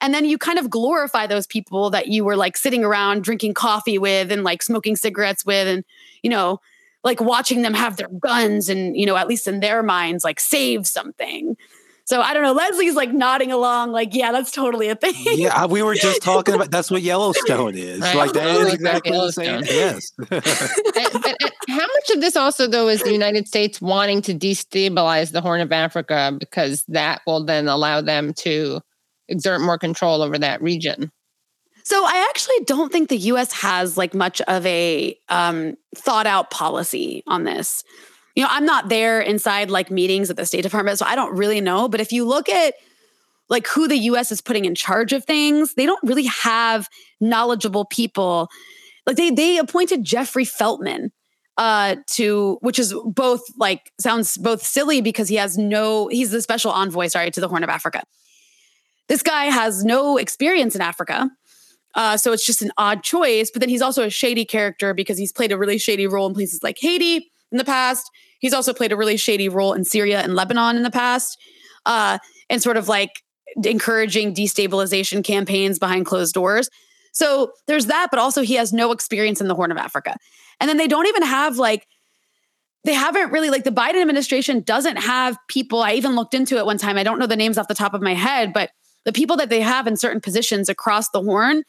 and 0.00 0.12
then 0.12 0.24
you 0.24 0.38
kind 0.38 0.58
of 0.58 0.70
glorify 0.70 1.26
those 1.26 1.46
people 1.46 1.90
that 1.90 2.08
you 2.08 2.24
were 2.24 2.36
like 2.36 2.56
sitting 2.56 2.84
around 2.84 3.22
drinking 3.22 3.54
coffee 3.54 3.98
with 3.98 4.32
and 4.32 4.42
like 4.42 4.62
smoking 4.62 4.96
cigarettes 4.96 5.46
with 5.46 5.68
and 5.68 5.84
you 6.24 6.30
know, 6.30 6.58
like 7.04 7.20
watching 7.20 7.62
them 7.62 7.74
have 7.74 7.96
their 7.96 8.08
guns 8.08 8.68
and, 8.68 8.96
you 8.96 9.06
know, 9.06 9.14
at 9.14 9.28
least 9.28 9.46
in 9.46 9.60
their 9.60 9.82
minds, 9.82 10.24
like 10.24 10.40
save 10.40 10.86
something. 10.86 11.56
So 12.06 12.20
I 12.20 12.34
don't 12.34 12.42
know. 12.42 12.52
Leslie's 12.52 12.94
like 12.94 13.12
nodding 13.12 13.50
along, 13.50 13.92
like, 13.92 14.14
yeah, 14.14 14.30
that's 14.30 14.50
totally 14.50 14.88
a 14.88 14.94
thing. 14.94 15.14
Yeah, 15.38 15.64
we 15.66 15.82
were 15.82 15.94
just 15.94 16.22
talking 16.22 16.54
about 16.54 16.70
that's 16.70 16.90
what 16.90 17.00
Yellowstone 17.00 17.74
is. 17.76 18.00
Right. 18.00 18.14
Like 18.14 18.32
that 18.32 18.46
is 18.56 18.74
exactly 18.74 19.12
the 19.12 19.32
same. 19.32 19.62
Yes. 19.64 20.10
but, 20.18 20.30
but 20.30 21.52
how 21.68 21.78
much 21.78 22.10
of 22.12 22.20
this 22.20 22.36
also 22.36 22.66
though 22.66 22.88
is 22.88 23.02
the 23.02 23.12
United 23.12 23.48
States 23.48 23.80
wanting 23.80 24.20
to 24.22 24.34
destabilize 24.34 25.32
the 25.32 25.40
Horn 25.40 25.62
of 25.62 25.72
Africa 25.72 26.36
because 26.38 26.84
that 26.88 27.22
will 27.26 27.44
then 27.44 27.68
allow 27.68 28.02
them 28.02 28.34
to 28.34 28.80
exert 29.28 29.62
more 29.62 29.78
control 29.78 30.20
over 30.20 30.36
that 30.38 30.60
region? 30.60 31.10
So 31.84 32.02
I 32.04 32.26
actually 32.30 32.64
don't 32.64 32.90
think 32.90 33.08
the 33.08 33.16
US 33.16 33.52
has 33.52 33.96
like 33.96 34.14
much 34.14 34.40
of 34.42 34.64
a 34.66 35.18
um, 35.28 35.76
thought 35.96 36.26
out 36.26 36.50
policy 36.50 37.22
on 37.26 37.44
this. 37.44 37.82
You 38.34 38.42
know, 38.42 38.48
I'm 38.50 38.66
not 38.66 38.88
there 38.88 39.20
inside 39.20 39.70
like 39.70 39.90
meetings 39.90 40.30
at 40.30 40.36
the 40.36 40.46
State 40.46 40.62
Department, 40.62 40.98
so 40.98 41.06
I 41.06 41.14
don't 41.14 41.36
really 41.36 41.60
know. 41.60 41.88
But 41.88 42.00
if 42.00 42.12
you 42.12 42.24
look 42.24 42.48
at 42.48 42.74
like 43.48 43.66
who 43.68 43.86
the 43.86 43.96
US 43.96 44.32
is 44.32 44.40
putting 44.40 44.64
in 44.64 44.74
charge 44.74 45.12
of 45.12 45.24
things, 45.24 45.74
they 45.74 45.86
don't 45.86 46.02
really 46.02 46.24
have 46.26 46.88
knowledgeable 47.20 47.84
people. 47.84 48.48
Like 49.06 49.16
they 49.16 49.30
they 49.30 49.58
appointed 49.58 50.04
Jeffrey 50.04 50.44
Feltman 50.44 51.10
uh 51.56 51.94
to 52.10 52.58
which 52.62 52.80
is 52.80 52.92
both 53.04 53.42
like 53.56 53.92
sounds 54.00 54.36
both 54.36 54.60
silly 54.60 55.00
because 55.00 55.28
he 55.28 55.36
has 55.36 55.56
no 55.56 56.08
he's 56.08 56.32
the 56.32 56.42
special 56.42 56.72
envoy 56.72 57.06
sorry 57.06 57.30
to 57.30 57.40
the 57.40 57.48
Horn 57.48 57.62
of 57.62 57.70
Africa. 57.70 58.02
This 59.08 59.22
guy 59.22 59.44
has 59.44 59.84
no 59.84 60.16
experience 60.16 60.74
in 60.74 60.80
Africa. 60.80 61.30
Uh, 61.94 62.16
so 62.16 62.32
it's 62.32 62.44
just 62.44 62.62
an 62.62 62.72
odd 62.76 63.02
choice. 63.04 63.50
But 63.52 63.60
then 63.60 63.68
he's 63.68 63.82
also 63.82 64.02
a 64.02 64.10
shady 64.10 64.44
character 64.44 64.94
because 64.94 65.16
he's 65.16 65.30
played 65.30 65.52
a 65.52 65.58
really 65.58 65.78
shady 65.78 66.06
role 66.06 66.26
in 66.26 66.34
places 66.34 66.62
like 66.62 66.76
Haiti 66.78 67.30
in 67.54 67.58
the 67.58 67.64
past. 67.64 68.10
He's 68.40 68.52
also 68.52 68.74
played 68.74 68.92
a 68.92 68.96
really 68.96 69.16
shady 69.16 69.48
role 69.48 69.72
in 69.72 69.84
Syria 69.84 70.20
and 70.20 70.34
Lebanon 70.34 70.76
in 70.76 70.82
the 70.82 70.90
past, 70.90 71.38
uh, 71.86 72.18
and 72.50 72.62
sort 72.62 72.76
of 72.76 72.88
like 72.88 73.22
encouraging 73.64 74.34
destabilization 74.34 75.22
campaigns 75.22 75.78
behind 75.78 76.04
closed 76.04 76.34
doors. 76.34 76.68
So 77.12 77.52
there's 77.68 77.86
that, 77.86 78.08
but 78.10 78.18
also 78.18 78.42
he 78.42 78.54
has 78.54 78.72
no 78.72 78.90
experience 78.90 79.40
in 79.40 79.46
the 79.46 79.54
Horn 79.54 79.70
of 79.70 79.78
Africa. 79.78 80.16
And 80.60 80.68
then 80.68 80.76
they 80.76 80.88
don't 80.88 81.06
even 81.06 81.22
have 81.22 81.56
like, 81.58 81.86
they 82.82 82.92
haven't 82.92 83.32
really, 83.32 83.48
like, 83.48 83.64
the 83.64 83.70
Biden 83.70 84.02
administration 84.02 84.60
doesn't 84.60 84.96
have 84.96 85.38
people. 85.48 85.80
I 85.80 85.92
even 85.94 86.16
looked 86.16 86.34
into 86.34 86.58
it 86.58 86.66
one 86.66 86.76
time. 86.76 86.98
I 86.98 87.02
don't 87.02 87.18
know 87.18 87.26
the 87.26 87.36
names 87.36 87.56
off 87.56 87.68
the 87.68 87.74
top 87.74 87.94
of 87.94 88.02
my 88.02 88.14
head, 88.14 88.52
but 88.52 88.70
the 89.04 89.12
people 89.12 89.36
that 89.36 89.48
they 89.48 89.62
have 89.62 89.86
in 89.86 89.96
certain 89.96 90.20
positions 90.20 90.68
across 90.68 91.08
the 91.08 91.22
horn 91.22 91.62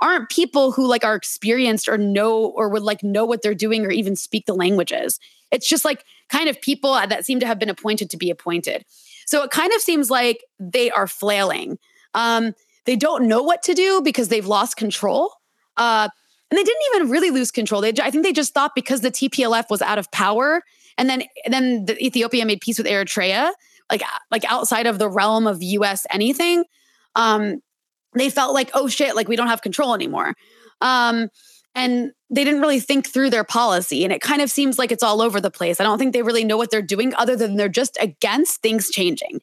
aren't 0.00 0.28
people 0.28 0.72
who 0.72 0.86
like 0.86 1.04
are 1.04 1.14
experienced 1.14 1.88
or 1.88 1.98
know 1.98 2.46
or 2.46 2.68
would 2.68 2.82
like 2.82 3.02
know 3.02 3.24
what 3.24 3.42
they're 3.42 3.54
doing 3.54 3.84
or 3.84 3.90
even 3.90 4.14
speak 4.16 4.46
the 4.46 4.54
languages. 4.54 5.18
It's 5.50 5.68
just 5.68 5.84
like 5.84 6.04
kind 6.28 6.48
of 6.48 6.60
people 6.60 6.92
that 6.92 7.24
seem 7.24 7.40
to 7.40 7.46
have 7.46 7.58
been 7.58 7.70
appointed 7.70 8.10
to 8.10 8.16
be 8.16 8.30
appointed. 8.30 8.84
So 9.26 9.42
it 9.42 9.50
kind 9.50 9.72
of 9.72 9.80
seems 9.80 10.10
like 10.10 10.44
they 10.58 10.90
are 10.90 11.06
flailing. 11.06 11.78
Um, 12.14 12.54
they 12.86 12.96
don't 12.96 13.28
know 13.28 13.42
what 13.42 13.62
to 13.64 13.74
do 13.74 14.00
because 14.02 14.28
they've 14.28 14.46
lost 14.46 14.76
control. 14.76 15.32
Uh, 15.76 16.08
and 16.50 16.58
they 16.58 16.64
didn't 16.64 16.82
even 16.94 17.10
really 17.10 17.30
lose 17.30 17.50
control. 17.50 17.80
They, 17.80 17.92
I 18.02 18.10
think 18.10 18.24
they 18.24 18.32
just 18.32 18.54
thought 18.54 18.74
because 18.74 19.02
the 19.02 19.10
TPLF 19.10 19.68
was 19.70 19.82
out 19.82 19.98
of 19.98 20.10
power, 20.10 20.62
and 20.96 21.08
then 21.08 21.24
then 21.46 21.84
the 21.84 22.02
Ethiopia 22.02 22.46
made 22.46 22.60
peace 22.62 22.78
with 22.78 22.86
Eritrea, 22.86 23.52
like 23.90 24.02
like 24.30 24.50
outside 24.50 24.86
of 24.86 24.98
the 24.98 25.08
realm 25.08 25.46
of 25.46 25.62
U.S. 25.62 26.06
anything. 26.10 26.64
Um, 27.14 27.60
they 28.14 28.30
felt 28.30 28.54
like, 28.54 28.70
oh 28.74 28.88
shit, 28.88 29.14
like 29.14 29.28
we 29.28 29.36
don't 29.36 29.48
have 29.48 29.62
control 29.62 29.94
anymore. 29.94 30.34
Um, 30.80 31.28
and 31.74 32.12
they 32.30 32.44
didn't 32.44 32.60
really 32.60 32.80
think 32.80 33.06
through 33.06 33.30
their 33.30 33.44
policy. 33.44 34.04
And 34.04 34.12
it 34.12 34.20
kind 34.20 34.42
of 34.42 34.50
seems 34.50 34.78
like 34.78 34.90
it's 34.90 35.02
all 35.02 35.22
over 35.22 35.40
the 35.40 35.50
place. 35.50 35.80
I 35.80 35.84
don't 35.84 35.98
think 35.98 36.12
they 36.12 36.22
really 36.22 36.44
know 36.44 36.56
what 36.56 36.70
they're 36.70 36.82
doing 36.82 37.14
other 37.14 37.36
than 37.36 37.56
they're 37.56 37.68
just 37.68 37.96
against 38.00 38.62
things 38.62 38.90
changing. 38.90 39.40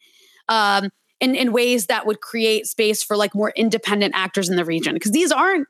Um, 0.49 0.89
in, 1.19 1.35
in 1.35 1.53
ways 1.53 1.87
that 1.87 2.05
would 2.05 2.21
create 2.21 2.67
space 2.67 3.01
for 3.03 3.15
like 3.15 3.33
more 3.33 3.53
independent 3.55 4.13
actors 4.15 4.49
in 4.49 4.55
the 4.55 4.65
region 4.65 4.93
because 4.93 5.11
these 5.11 5.31
aren't 5.31 5.67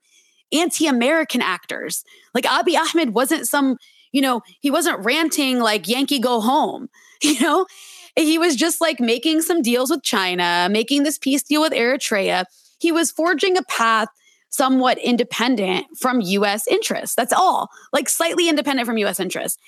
anti-american 0.54 1.42
actors 1.42 2.04
like 2.34 2.46
abiy 2.46 2.78
ahmed 2.78 3.14
wasn't 3.14 3.48
some 3.48 3.78
you 4.12 4.22
know 4.22 4.42
he 4.60 4.70
wasn't 4.70 5.04
ranting 5.04 5.60
like 5.60 5.88
yankee 5.88 6.20
go 6.20 6.40
home 6.40 6.88
you 7.24 7.40
know 7.42 7.66
he 8.16 8.38
was 8.38 8.56
just 8.56 8.80
like 8.80 9.00
making 9.00 9.42
some 9.42 9.62
deals 9.62 9.90
with 9.90 10.04
china 10.04 10.68
making 10.72 11.04
this 11.04 11.18
peace 11.18 11.44
deal 11.44 11.62
with 11.62 11.74
eritrea 11.74 12.46
he 12.78 12.92
was 12.92 13.12
forging 13.12 13.58
a 13.58 13.64
path 13.64 14.10
somewhat 14.50 14.98
independent 15.00 15.86
from 16.00 16.22
US 16.22 16.68
interests. 16.68 17.16
That's 17.16 17.34
all, 17.34 17.70
like 17.92 18.08
slightly 18.08 18.48
independent 18.48 18.88
from 18.88 18.98
US 19.00 19.20
interests. 19.20 19.60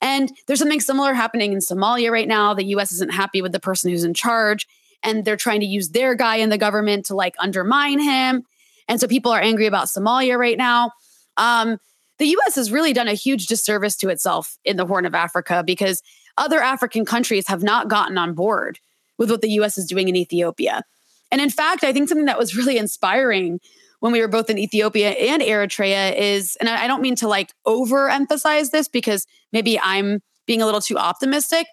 And 0.00 0.30
there's 0.46 0.58
something 0.58 0.80
similar 0.80 1.14
happening 1.14 1.52
in 1.52 1.58
Somalia 1.58 2.10
right 2.10 2.28
now. 2.28 2.54
The 2.54 2.66
US 2.66 2.92
isn't 2.92 3.12
happy 3.12 3.42
with 3.42 3.52
the 3.52 3.60
person 3.60 3.90
who's 3.90 4.04
in 4.04 4.14
charge, 4.14 4.66
and 5.02 5.24
they're 5.24 5.36
trying 5.36 5.60
to 5.60 5.66
use 5.66 5.90
their 5.90 6.14
guy 6.14 6.36
in 6.36 6.50
the 6.50 6.58
government 6.58 7.06
to 7.06 7.14
like 7.14 7.34
undermine 7.38 7.98
him. 7.98 8.44
And 8.88 9.00
so 9.00 9.08
people 9.08 9.32
are 9.32 9.40
angry 9.40 9.66
about 9.66 9.88
Somalia 9.88 10.38
right 10.38 10.58
now. 10.58 10.92
Um, 11.36 11.78
the 12.18 12.26
US 12.26 12.54
has 12.54 12.72
really 12.72 12.92
done 12.92 13.08
a 13.08 13.14
huge 13.14 13.46
disservice 13.46 13.96
to 13.96 14.08
itself 14.08 14.58
in 14.64 14.76
the 14.76 14.86
Horn 14.86 15.06
of 15.06 15.14
Africa 15.14 15.62
because 15.66 16.02
other 16.38 16.60
African 16.60 17.04
countries 17.04 17.48
have 17.48 17.62
not 17.62 17.88
gotten 17.88 18.16
on 18.16 18.34
board 18.34 18.78
with 19.18 19.30
what 19.30 19.40
the 19.40 19.50
US 19.50 19.78
is 19.78 19.86
doing 19.86 20.08
in 20.08 20.16
Ethiopia. 20.16 20.82
And 21.30 21.40
in 21.40 21.50
fact, 21.50 21.84
I 21.84 21.92
think 21.92 22.08
something 22.08 22.26
that 22.26 22.38
was 22.38 22.56
really 22.56 22.78
inspiring 22.78 23.60
when 24.00 24.12
we 24.12 24.20
were 24.20 24.28
both 24.28 24.50
in 24.50 24.58
Ethiopia 24.58 25.10
and 25.10 25.42
Eritrea 25.42 26.14
is, 26.16 26.56
and 26.60 26.68
I 26.68 26.86
don't 26.86 27.02
mean 27.02 27.16
to 27.16 27.28
like 27.28 27.52
overemphasize 27.66 28.70
this 28.70 28.88
because 28.88 29.26
maybe 29.52 29.78
I'm 29.80 30.20
being 30.46 30.62
a 30.62 30.66
little 30.66 30.80
too 30.80 30.98
optimistic, 30.98 31.66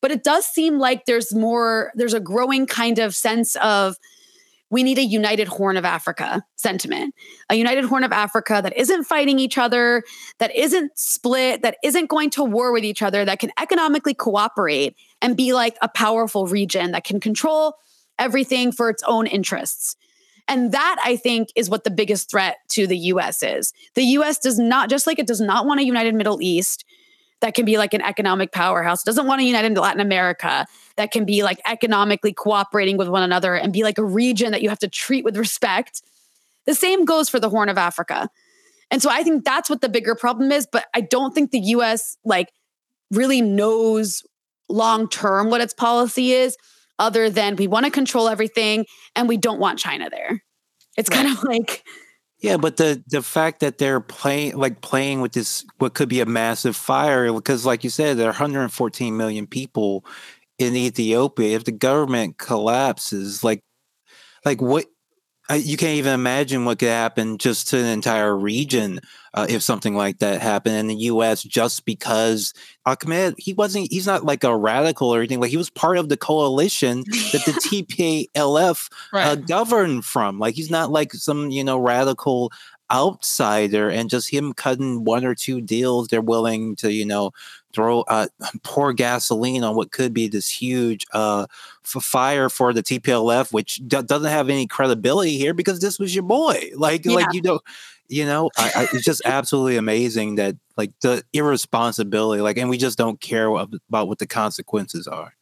but 0.00 0.10
it 0.10 0.22
does 0.22 0.46
seem 0.46 0.78
like 0.78 1.06
there's 1.06 1.34
more, 1.34 1.92
there's 1.94 2.14
a 2.14 2.20
growing 2.20 2.66
kind 2.66 2.98
of 2.98 3.14
sense 3.14 3.56
of 3.56 3.96
we 4.70 4.82
need 4.82 4.96
a 4.96 5.04
united 5.04 5.48
Horn 5.48 5.76
of 5.76 5.84
Africa 5.84 6.42
sentiment, 6.56 7.14
a 7.50 7.54
united 7.54 7.84
Horn 7.84 8.04
of 8.04 8.12
Africa 8.12 8.60
that 8.62 8.74
isn't 8.76 9.04
fighting 9.04 9.38
each 9.38 9.58
other, 9.58 10.02
that 10.38 10.54
isn't 10.56 10.92
split, 10.96 11.60
that 11.60 11.76
isn't 11.84 12.08
going 12.08 12.30
to 12.30 12.42
war 12.42 12.72
with 12.72 12.82
each 12.82 13.02
other, 13.02 13.22
that 13.24 13.38
can 13.38 13.50
economically 13.60 14.14
cooperate 14.14 14.96
and 15.20 15.36
be 15.36 15.52
like 15.52 15.76
a 15.82 15.88
powerful 15.88 16.46
region 16.46 16.92
that 16.92 17.04
can 17.04 17.20
control 17.20 17.74
everything 18.22 18.70
for 18.70 18.88
its 18.88 19.02
own 19.06 19.26
interests. 19.26 19.96
And 20.48 20.72
that 20.72 20.96
I 21.04 21.16
think 21.16 21.48
is 21.56 21.68
what 21.68 21.84
the 21.84 21.90
biggest 21.90 22.30
threat 22.30 22.56
to 22.70 22.86
the 22.86 22.96
US 22.96 23.42
is. 23.42 23.72
The 23.94 24.04
US 24.18 24.38
does 24.38 24.58
not, 24.58 24.88
just 24.88 25.06
like 25.06 25.18
it 25.18 25.26
does 25.26 25.40
not 25.40 25.66
want 25.66 25.80
a 25.80 25.84
united 25.84 26.14
Middle 26.14 26.40
East 26.40 26.84
that 27.40 27.54
can 27.54 27.64
be 27.64 27.76
like 27.76 27.92
an 27.94 28.02
economic 28.02 28.52
powerhouse, 28.52 29.02
doesn't 29.02 29.26
want 29.26 29.40
a 29.40 29.44
united 29.44 29.76
Latin 29.76 30.00
America 30.00 30.64
that 30.96 31.10
can 31.10 31.24
be 31.24 31.42
like 31.42 31.60
economically 31.66 32.32
cooperating 32.32 32.96
with 32.96 33.08
one 33.08 33.24
another 33.24 33.54
and 33.54 33.72
be 33.72 33.82
like 33.82 33.98
a 33.98 34.04
region 34.04 34.52
that 34.52 34.62
you 34.62 34.68
have 34.68 34.78
to 34.78 34.88
treat 34.88 35.24
with 35.24 35.36
respect. 35.36 36.02
The 36.66 36.74
same 36.74 37.04
goes 37.04 37.28
for 37.28 37.40
the 37.40 37.50
Horn 37.50 37.68
of 37.68 37.76
Africa. 37.76 38.30
And 38.92 39.02
so 39.02 39.10
I 39.10 39.24
think 39.24 39.44
that's 39.44 39.68
what 39.68 39.80
the 39.80 39.88
bigger 39.88 40.14
problem 40.14 40.52
is. 40.52 40.68
But 40.70 40.86
I 40.94 41.00
don't 41.00 41.34
think 41.34 41.50
the 41.50 41.60
US 41.76 42.16
like 42.24 42.52
really 43.10 43.40
knows 43.40 44.22
long 44.68 45.08
term 45.08 45.50
what 45.50 45.60
its 45.60 45.74
policy 45.74 46.32
is 46.32 46.56
other 47.02 47.28
than 47.28 47.56
we 47.56 47.66
want 47.66 47.84
to 47.84 47.90
control 47.90 48.28
everything 48.28 48.86
and 49.16 49.28
we 49.28 49.36
don't 49.36 49.58
want 49.58 49.78
China 49.78 50.08
there. 50.08 50.42
It's 50.96 51.10
right. 51.10 51.26
kind 51.26 51.36
of 51.36 51.42
like 51.44 51.84
yeah, 52.42 52.56
but 52.56 52.76
the 52.76 53.02
the 53.08 53.22
fact 53.22 53.60
that 53.60 53.78
they're 53.78 54.00
playing 54.00 54.56
like 54.56 54.80
playing 54.80 55.20
with 55.20 55.32
this 55.32 55.64
what 55.78 55.94
could 55.94 56.08
be 56.08 56.20
a 56.20 56.26
massive 56.26 56.76
fire 56.76 57.32
because 57.32 57.66
like 57.66 57.84
you 57.84 57.90
said 57.90 58.16
there 58.16 58.26
are 58.26 58.30
114 58.30 59.16
million 59.16 59.46
people 59.46 60.04
in 60.58 60.74
Ethiopia 60.76 61.56
if 61.56 61.64
the 61.64 61.72
government 61.72 62.38
collapses 62.38 63.42
like 63.42 63.62
like 64.44 64.62
what 64.62 64.86
you 65.54 65.76
can't 65.76 65.96
even 65.96 66.12
imagine 66.12 66.64
what 66.64 66.78
could 66.78 66.88
happen 66.88 67.38
just 67.38 67.68
to 67.68 67.78
an 67.78 67.86
entire 67.86 68.36
region 68.36 69.00
uh, 69.34 69.46
if 69.48 69.62
something 69.62 69.94
like 69.94 70.18
that 70.18 70.40
happened 70.40 70.76
in 70.76 70.86
the 70.88 70.94
U.S. 70.94 71.42
Just 71.42 71.84
because 71.84 72.52
Ahmed, 72.84 73.34
he 73.38 73.52
wasn't, 73.54 73.90
he's 73.90 74.06
not 74.06 74.24
like 74.24 74.44
a 74.44 74.56
radical 74.56 75.08
or 75.08 75.18
anything. 75.18 75.40
Like 75.40 75.50
he 75.50 75.56
was 75.56 75.70
part 75.70 75.98
of 75.98 76.08
the 76.08 76.16
coalition 76.16 77.04
that 77.32 77.42
the 77.46 77.52
TPLF 78.32 78.90
uh, 78.92 78.96
right. 79.12 79.26
uh, 79.26 79.34
governed 79.36 80.04
from. 80.04 80.38
Like 80.38 80.54
he's 80.54 80.70
not 80.70 80.90
like 80.90 81.12
some 81.12 81.50
you 81.50 81.64
know 81.64 81.78
radical 81.78 82.52
outsider 82.92 83.88
and 83.88 84.10
just 84.10 84.30
him 84.30 84.52
cutting 84.52 85.04
one 85.04 85.24
or 85.24 85.34
two 85.34 85.62
deals 85.62 86.08
they're 86.08 86.20
willing 86.20 86.76
to 86.76 86.92
you 86.92 87.06
know 87.06 87.30
throw 87.72 88.00
uh, 88.02 88.26
pour 88.62 88.92
gasoline 88.92 89.64
on 89.64 89.76
what 89.76 89.92
could 89.92 90.12
be 90.12 90.28
this 90.28 90.48
huge 90.48 91.06
uh, 91.12 91.46
f- 91.84 92.02
fire 92.02 92.48
for 92.48 92.72
the 92.72 92.82
TPLF 92.82 93.52
which 93.52 93.76
d- 93.86 94.02
doesn't 94.02 94.30
have 94.30 94.48
any 94.48 94.66
credibility 94.66 95.36
here 95.38 95.54
because 95.54 95.80
this 95.80 95.98
was 95.98 96.14
your 96.14 96.24
boy 96.24 96.70
like 96.76 97.04
yeah. 97.04 97.12
like 97.12 97.32
you 97.32 97.42
know 97.42 97.60
you 98.08 98.24
know 98.24 98.50
I, 98.56 98.72
I, 98.74 98.82
it's 98.92 99.04
just 99.04 99.22
absolutely 99.24 99.76
amazing 99.76 100.36
that 100.36 100.56
like 100.76 100.92
the 101.00 101.22
irresponsibility 101.32 102.42
like 102.42 102.58
and 102.58 102.70
we 102.70 102.78
just 102.78 102.98
don't 102.98 103.20
care 103.20 103.48
about 103.48 104.08
what 104.08 104.18
the 104.18 104.26
consequences 104.26 105.06
are 105.06 105.34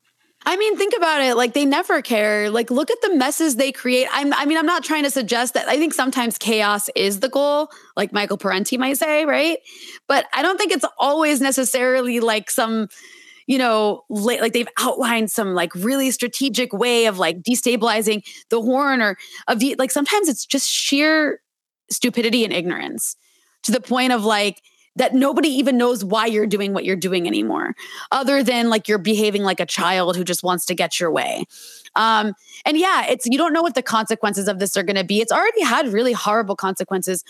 I 0.46 0.56
mean, 0.56 0.76
think 0.76 0.94
about 0.96 1.20
it. 1.20 1.36
Like 1.36 1.52
they 1.52 1.66
never 1.66 2.00
care. 2.00 2.50
Like 2.50 2.70
look 2.70 2.90
at 2.90 3.00
the 3.02 3.14
messes 3.14 3.56
they 3.56 3.72
create. 3.72 4.08
I'm, 4.10 4.32
I 4.32 4.46
mean, 4.46 4.56
I'm 4.56 4.66
not 4.66 4.82
trying 4.82 5.04
to 5.04 5.10
suggest 5.10 5.54
that. 5.54 5.68
I 5.68 5.76
think 5.76 5.92
sometimes 5.92 6.38
chaos 6.38 6.88
is 6.96 7.20
the 7.20 7.28
goal, 7.28 7.68
like 7.96 8.12
Michael 8.12 8.38
Parenti 8.38 8.78
might 8.78 8.96
say, 8.96 9.26
right? 9.26 9.58
But 10.08 10.26
I 10.32 10.40
don't 10.42 10.56
think 10.56 10.72
it's 10.72 10.84
always 10.98 11.40
necessarily 11.42 12.20
like 12.20 12.50
some, 12.50 12.88
you 13.46 13.58
know, 13.58 14.04
like 14.08 14.54
they've 14.54 14.68
outlined 14.78 15.30
some 15.30 15.54
like 15.54 15.74
really 15.74 16.10
strategic 16.10 16.72
way 16.72 17.04
of 17.04 17.18
like 17.18 17.42
destabilizing 17.42 18.22
the 18.48 18.62
horn 18.62 19.02
or 19.02 19.18
of 19.46 19.58
de- 19.58 19.74
like 19.74 19.90
sometimes 19.90 20.28
it's 20.28 20.46
just 20.46 20.70
sheer 20.70 21.40
stupidity 21.90 22.44
and 22.44 22.52
ignorance 22.52 23.16
to 23.64 23.72
the 23.72 23.80
point 23.80 24.12
of 24.12 24.24
like 24.24 24.62
that 25.00 25.14
nobody 25.14 25.48
even 25.48 25.78
knows 25.78 26.04
why 26.04 26.26
you're 26.26 26.46
doing 26.46 26.74
what 26.74 26.84
you're 26.84 26.94
doing 26.94 27.26
anymore, 27.26 27.74
other 28.12 28.42
than 28.42 28.68
like 28.68 28.86
you're 28.86 28.98
behaving 28.98 29.42
like 29.42 29.58
a 29.58 29.64
child 29.64 30.14
who 30.14 30.24
just 30.24 30.42
wants 30.42 30.66
to 30.66 30.74
get 30.74 31.00
your 31.00 31.10
way. 31.10 31.46
Um, 31.96 32.34
and 32.66 32.76
yeah, 32.76 33.06
it's 33.08 33.24
you 33.24 33.38
don't 33.38 33.54
know 33.54 33.62
what 33.62 33.74
the 33.74 33.82
consequences 33.82 34.46
of 34.46 34.58
this 34.58 34.76
are 34.76 34.82
going 34.82 34.96
to 34.96 35.04
be. 35.04 35.22
It's 35.22 35.32
already 35.32 35.62
had 35.62 35.88
really 35.88 36.12
horrible 36.12 36.54
consequences 36.54 37.24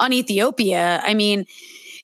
on 0.00 0.14
Ethiopia. 0.14 1.02
I 1.04 1.12
mean, 1.12 1.44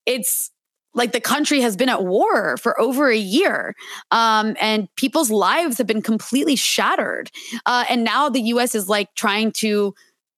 it's 0.05 0.51
like 0.93 1.13
the 1.13 1.21
country 1.21 1.63
has 1.63 1.77
been 1.77 1.89
at 1.89 2.05
war 2.05 2.59
for 2.59 2.79
over 2.79 3.09
a 3.09 3.17
year 3.17 3.75
um, 4.11 4.55
and 4.61 4.95
people's 4.97 5.31
lives 5.31 5.79
have 5.79 5.87
been 5.87 6.03
completely 6.03 6.57
shattered 6.57 7.31
uh, 7.65 7.87
and 7.89 8.05
now 8.05 8.29
the 8.29 8.41
us 8.41 8.75
is 8.75 8.87
like 8.87 9.15
trying 9.15 9.51
to 9.53 9.95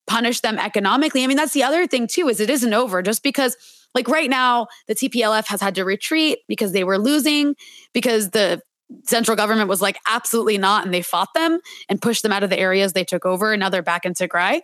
punish 0.07 0.41
them 0.41 0.59
economically 0.59 1.23
i 1.23 1.27
mean 1.27 1.37
that's 1.37 1.53
the 1.53 1.63
other 1.63 1.87
thing 1.87 2.07
too 2.07 2.29
is 2.29 2.41
it 2.41 2.49
isn't 2.49 2.73
over 2.73 3.03
just 3.03 3.23
because 3.23 3.57
like 3.95 4.09
right 4.09 4.31
now, 4.31 4.69
the 4.87 4.95
TPLF 4.95 5.47
has 5.49 5.61
had 5.61 5.75
to 5.77 5.85
retreat 5.85 6.39
because 6.47 6.73
they 6.73 6.85
were 6.85 6.99
losing, 6.99 7.55
because 7.93 8.31
the 8.31 8.61
central 9.05 9.37
government 9.37 9.69
was 9.69 9.83
like, 9.83 9.99
absolutely 10.07 10.59
not. 10.59 10.85
And 10.85 10.95
they 10.95 11.03
fought 11.03 11.29
them 11.35 11.61
and 11.89 12.01
pushed 12.01 12.23
them 12.23 12.33
out 12.33 12.43
of 12.43 12.51
the 12.51 12.59
areas 12.59 12.93
they 12.93 13.05
took 13.05 13.27
over. 13.27 13.53
And 13.53 13.61
now 13.61 13.69
they're 13.69 13.83
back 13.83 14.05
in 14.05 14.15
Tigray. 14.15 14.61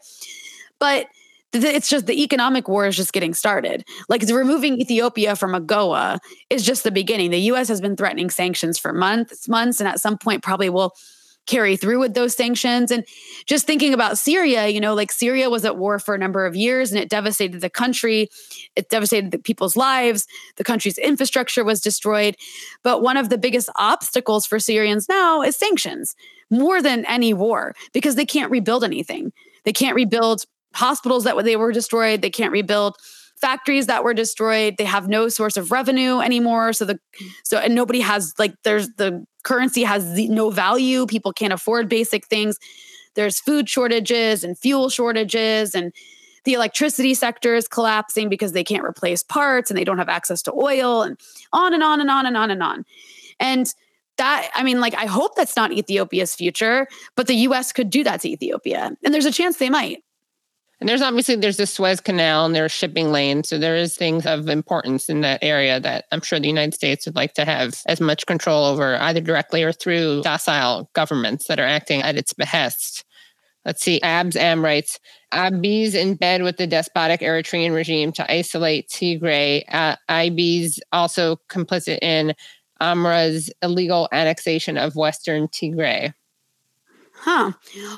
But 0.79 1.07
it's 1.53 1.89
just 1.89 2.07
the 2.07 2.23
economic 2.23 2.67
war 2.67 2.87
is 2.87 2.97
just 2.97 3.13
getting 3.13 3.33
started. 3.33 3.85
Like 4.09 4.23
removing 4.23 4.81
Ethiopia 4.81 5.37
from 5.37 5.53
AGOA 5.53 6.19
is 6.51 6.65
just 6.65 6.83
the 6.83 6.91
beginning. 6.91 7.31
The 7.31 7.39
US 7.53 7.69
has 7.69 7.81
been 7.81 7.97
threatening 7.97 8.31
sanctions 8.31 8.79
for 8.79 8.93
months, 8.93 9.49
months, 9.49 9.81
and 9.81 9.89
at 9.89 10.01
some 10.01 10.19
point 10.19 10.43
probably 10.43 10.69
will 10.69 10.95
carry 11.47 11.77
through 11.77 12.01
with 12.01 12.15
those 12.15 12.35
sanctions. 12.35 12.91
And 12.91 13.05
just 13.47 13.67
thinking 13.67 13.93
about 13.93 14.19
Syria, 14.19 14.69
you 14.69 14.81
know, 14.81 14.95
like 14.95 15.13
Syria 15.13 15.51
was 15.51 15.65
at 15.65 15.77
war 15.77 15.99
for 15.99 16.15
a 16.15 16.19
number 16.19 16.47
of 16.47 16.57
years 16.57 16.91
and 16.91 17.01
it 17.01 17.09
devastated 17.09 17.61
the 17.61 17.71
country, 17.71 18.29
it 18.77 18.89
devastated 18.89 19.31
the 19.31 19.39
people's 19.39 19.77
lives, 19.77 20.27
the 20.57 20.65
country's 20.65 20.99
infrastructure 20.99 21.65
was 21.65 21.81
destroyed. 21.81 22.37
But 22.83 23.03
one 23.03 23.17
of 23.17 23.29
the 23.29 23.39
biggest 23.39 23.69
obstacles 23.77 24.47
for 24.47 24.59
Syrians 24.59 25.09
now 25.09 25.43
is 25.43 25.57
sanctions 25.57 26.15
more 26.51 26.81
than 26.81 27.05
any 27.07 27.35
war 27.35 27.75
because 27.93 28.15
they 28.15 28.27
can't 28.27 28.51
rebuild 28.51 28.85
anything. 28.85 29.33
They 29.65 29.73
can't 29.73 29.95
rebuild 29.95 30.45
hospitals 30.75 31.25
that 31.25 31.43
they 31.45 31.57
were 31.57 31.73
destroyed, 31.73 32.21
they 32.21 32.31
can't 32.31 32.53
rebuild 32.53 32.97
factories 33.45 33.89
that 33.89 34.03
were 34.03 34.15
destroyed 34.15 34.77
they 34.79 34.87
have 34.87 35.07
no 35.07 35.29
source 35.29 35.59
of 35.59 35.71
revenue 35.71 36.21
anymore. 36.21 36.73
So 36.73 36.87
the 36.87 36.99
so 37.43 37.59
and 37.59 37.75
nobody 37.75 38.01
has 38.01 38.33
like 38.39 38.55
there's 38.63 38.89
the 38.97 39.27
currency 39.43 39.83
has 39.83 40.19
no 40.31 40.49
value. 40.49 41.05
People 41.07 41.35
can't 41.35 41.53
afford 41.53 41.87
basic 41.87 42.27
things. 42.27 42.59
There's 43.17 43.39
food 43.39 43.69
shortages 43.69 44.45
and 44.45 44.59
fuel 44.59 44.89
shortages 44.89 45.75
and 45.75 45.93
the 46.45 46.55
electricity 46.55 47.13
sector 47.13 47.55
is 47.55 47.69
collapsing 47.69 48.31
because 48.31 48.53
they 48.53 48.65
can't 48.65 48.85
replace 48.85 49.23
parts 49.23 49.71
and 49.71 49.77
they 49.79 49.85
don't 49.85 49.99
have 49.99 50.09
access 50.09 50.41
to 50.43 50.53
oil 50.53 51.03
and 51.03 51.19
on 51.53 51.75
and 51.75 51.83
on 51.83 52.01
and 52.01 52.11
on 52.11 52.25
and 52.25 52.39
on 52.39 52.51
and 52.51 52.63
on. 52.63 52.85
And 53.39 53.67
that 54.17 54.49
i 54.55 54.63
mean 54.63 54.81
like 54.81 54.95
i 54.95 55.07
hope 55.07 55.35
that's 55.35 55.57
not 55.57 55.73
ethiopia's 55.73 56.37
future 56.37 56.87
but 57.17 57.27
the 57.27 57.35
us 57.35 57.73
could 57.73 57.91
do 57.91 58.05
that 58.05 58.21
to 58.23 58.31
ethiopia. 58.31 58.97
And 59.05 59.13
there's 59.13 59.27
a 59.27 59.33
chance 59.33 59.59
they 59.59 59.69
might 59.69 60.03
and 60.85 60.89
there's 60.91 61.01
obviously 61.01 61.37
there's 61.37 61.57
the 61.57 61.67
Suez 61.67 61.99
Canal 61.99 62.45
and 62.45 62.55
there's 62.55 62.71
shipping 62.71 63.11
lanes. 63.11 63.49
So 63.49 63.57
there 63.57 63.75
is 63.75 63.97
things 63.97 64.27
of 64.27 64.51
importance 64.51 65.09
in 65.09 65.23
that 65.23 65.43
area 65.43 65.81
that 65.81 66.05
I'm 66.13 66.21
sure 66.21 66.39
the 66.39 66.47
United 66.47 66.75
States 66.75 67.07
would 67.07 67.17
like 67.17 67.33
to 67.37 67.47
have 67.47 67.81
as 67.87 68.03
much 68.03 68.27
control 68.27 68.67
over, 68.67 68.97
either 68.97 69.23
directly 69.23 69.63
or 69.63 69.73
through 69.73 70.21
docile 70.21 70.91
governments 70.93 71.47
that 71.47 71.59
are 71.59 71.65
acting 71.65 72.03
at 72.03 72.19
its 72.19 72.35
behest. 72.35 73.03
Let's 73.65 73.83
see. 73.83 73.99
Abs 74.03 74.37
Am 74.37 74.63
writes, 74.63 75.01
Abiy's 75.33 75.95
in 75.95 76.17
bed 76.17 76.43
with 76.43 76.59
the 76.59 76.67
despotic 76.67 77.21
Eritrean 77.21 77.75
regime 77.75 78.13
to 78.13 78.31
isolate 78.31 78.91
Tigray. 78.91 79.65
Uh, 79.73 79.97
Abiy's 80.11 80.81
also 80.93 81.41
complicit 81.49 82.01
in 82.03 82.35
Amhara's 82.83 83.51
illegal 83.63 84.07
annexation 84.13 84.77
of 84.77 84.97
Western 84.97 85.49
Tigray. 85.49 86.13
Huh. 87.25 87.53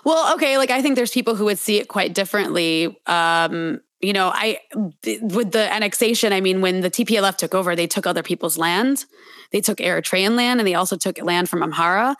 Well, 0.05 0.35
okay. 0.35 0.57
Like, 0.57 0.70
I 0.70 0.83
think 0.83 0.95
there's 0.95 1.11
people 1.11 1.35
who 1.35 1.47
would 1.47 1.59
see 1.59 1.79
it 1.79 1.89
quite 1.89 2.14
differently. 2.14 2.97
Um, 3.07 3.81
you 4.01 4.12
know, 4.12 4.31
I, 4.33 4.61
with 5.20 5.51
the 5.51 5.72
annexation, 5.72 6.33
I 6.33 6.41
mean, 6.41 6.61
when 6.61 6.81
the 6.81 6.91
TPLF 6.91 7.37
took 7.37 7.53
over, 7.53 7.74
they 7.74 7.89
took 7.89 8.07
other 8.07 8.22
people's 8.22 8.57
land. 8.57 9.05
They 9.51 9.61
took 9.61 9.79
Eritrean 9.79 10.37
land 10.37 10.61
and 10.61 10.66
they 10.66 10.74
also 10.74 10.97
took 10.97 11.20
land 11.20 11.49
from 11.49 11.61
Amhara. 11.61 12.14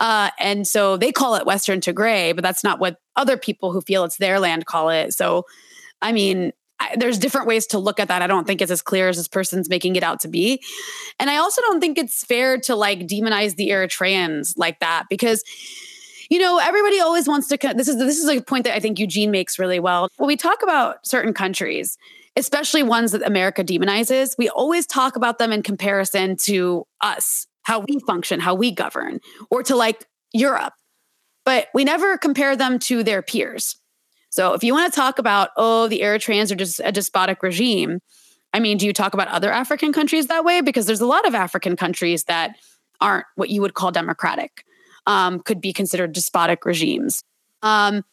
Uh, 0.00 0.30
and 0.40 0.66
so 0.66 0.96
they 0.96 1.12
call 1.12 1.36
it 1.36 1.46
Western 1.46 1.80
Tigray, 1.80 2.34
but 2.34 2.42
that's 2.42 2.64
not 2.64 2.80
what 2.80 2.96
other 3.14 3.36
people 3.36 3.70
who 3.70 3.80
feel 3.80 4.02
it's 4.02 4.16
their 4.16 4.40
land 4.40 4.66
call 4.66 4.88
it. 4.88 5.12
So, 5.12 5.44
I 6.02 6.10
mean, 6.10 6.52
I, 6.80 6.96
there's 6.96 7.18
different 7.18 7.46
ways 7.46 7.68
to 7.68 7.78
look 7.78 8.00
at 8.00 8.08
that. 8.08 8.20
I 8.20 8.26
don't 8.26 8.48
think 8.48 8.60
it's 8.60 8.72
as 8.72 8.82
clear 8.82 9.08
as 9.08 9.16
this 9.16 9.28
person's 9.28 9.68
making 9.68 9.94
it 9.94 10.02
out 10.02 10.18
to 10.20 10.28
be. 10.28 10.60
And 11.20 11.30
I 11.30 11.36
also 11.36 11.62
don't 11.62 11.80
think 11.80 11.98
it's 11.98 12.24
fair 12.24 12.58
to 12.62 12.74
like 12.74 13.00
demonize 13.00 13.54
the 13.54 13.68
Eritreans 13.68 14.54
like 14.56 14.80
that 14.80 15.04
because 15.08 15.44
you 16.28 16.38
know, 16.38 16.58
everybody 16.58 17.00
always 17.00 17.26
wants 17.26 17.48
to. 17.48 17.56
This 17.74 17.88
is 17.88 17.96
this 17.96 18.18
is 18.18 18.28
a 18.28 18.42
point 18.42 18.64
that 18.64 18.74
I 18.74 18.80
think 18.80 18.98
Eugene 18.98 19.30
makes 19.30 19.58
really 19.58 19.80
well. 19.80 20.08
When 20.16 20.26
we 20.26 20.36
talk 20.36 20.62
about 20.62 21.06
certain 21.06 21.32
countries, 21.32 21.96
especially 22.36 22.82
ones 22.82 23.12
that 23.12 23.26
America 23.26 23.64
demonizes, 23.64 24.36
we 24.36 24.48
always 24.48 24.86
talk 24.86 25.16
about 25.16 25.38
them 25.38 25.52
in 25.52 25.62
comparison 25.62 26.36
to 26.36 26.86
us, 27.00 27.46
how 27.62 27.80
we 27.80 27.98
function, 28.06 28.40
how 28.40 28.54
we 28.54 28.70
govern, 28.70 29.20
or 29.50 29.62
to 29.62 29.74
like 29.74 30.06
Europe. 30.32 30.74
But 31.44 31.68
we 31.72 31.84
never 31.84 32.18
compare 32.18 32.56
them 32.56 32.78
to 32.80 33.02
their 33.02 33.22
peers. 33.22 33.76
So 34.30 34.52
if 34.52 34.62
you 34.62 34.74
want 34.74 34.92
to 34.92 34.96
talk 34.96 35.18
about, 35.18 35.50
oh, 35.56 35.88
the 35.88 36.00
Eritreans 36.00 36.52
are 36.52 36.56
just 36.56 36.80
a 36.84 36.92
despotic 36.92 37.42
regime, 37.42 38.00
I 38.52 38.60
mean, 38.60 38.76
do 38.76 38.86
you 38.86 38.92
talk 38.92 39.14
about 39.14 39.28
other 39.28 39.50
African 39.50 39.92
countries 39.92 40.26
that 40.26 40.44
way? 40.44 40.60
Because 40.60 40.84
there's 40.84 41.00
a 41.00 41.06
lot 41.06 41.26
of 41.26 41.34
African 41.34 41.76
countries 41.76 42.24
that 42.24 42.56
aren't 43.00 43.26
what 43.36 43.48
you 43.48 43.62
would 43.62 43.74
call 43.74 43.90
democratic 43.90 44.64
um, 45.08 45.40
could 45.40 45.60
be 45.60 45.72
considered 45.72 46.12
despotic 46.12 46.64
regimes. 46.64 47.24
Um, 47.62 48.04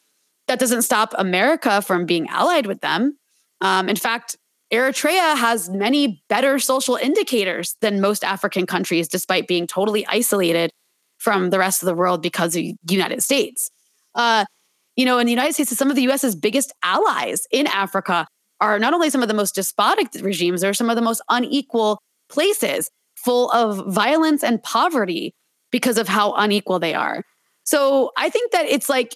that 0.48 0.58
doesn't 0.58 0.82
stop 0.82 1.12
America 1.18 1.82
from 1.82 2.06
being 2.06 2.28
allied 2.28 2.66
with 2.66 2.80
them. 2.80 3.18
Um, 3.60 3.88
in 3.88 3.96
fact, 3.96 4.36
Eritrea 4.72 5.36
has 5.36 5.68
many 5.68 6.24
better 6.28 6.58
social 6.58 6.96
indicators 6.96 7.76
than 7.80 8.00
most 8.00 8.24
African 8.24 8.66
countries, 8.66 9.06
despite 9.06 9.46
being 9.46 9.66
totally 9.66 10.04
isolated 10.06 10.72
from 11.18 11.50
the 11.50 11.58
rest 11.58 11.82
of 11.82 11.86
the 11.86 11.94
world 11.94 12.22
because 12.22 12.56
of 12.56 12.62
the 12.62 12.76
United 12.88 13.22
States. 13.22 13.70
Uh, 14.14 14.44
you 14.96 15.04
know, 15.04 15.18
in 15.18 15.26
the 15.26 15.32
United 15.32 15.52
States, 15.52 15.76
some 15.76 15.90
of 15.90 15.96
the 15.96 16.02
US's 16.02 16.34
biggest 16.34 16.72
allies 16.82 17.46
in 17.50 17.66
Africa 17.66 18.26
are 18.60 18.78
not 18.78 18.94
only 18.94 19.10
some 19.10 19.22
of 19.22 19.28
the 19.28 19.34
most 19.34 19.54
despotic 19.54 20.08
regimes, 20.22 20.62
they're 20.62 20.74
some 20.74 20.88
of 20.88 20.96
the 20.96 21.02
most 21.02 21.22
unequal 21.28 22.00
places 22.28 22.90
full 23.14 23.50
of 23.50 23.92
violence 23.92 24.42
and 24.42 24.62
poverty 24.62 25.34
because 25.76 25.98
of 25.98 26.08
how 26.08 26.32
unequal 26.32 26.78
they 26.78 26.94
are. 26.94 27.22
So 27.64 28.10
I 28.16 28.30
think 28.30 28.52
that 28.52 28.64
it's 28.64 28.88
like 28.88 29.14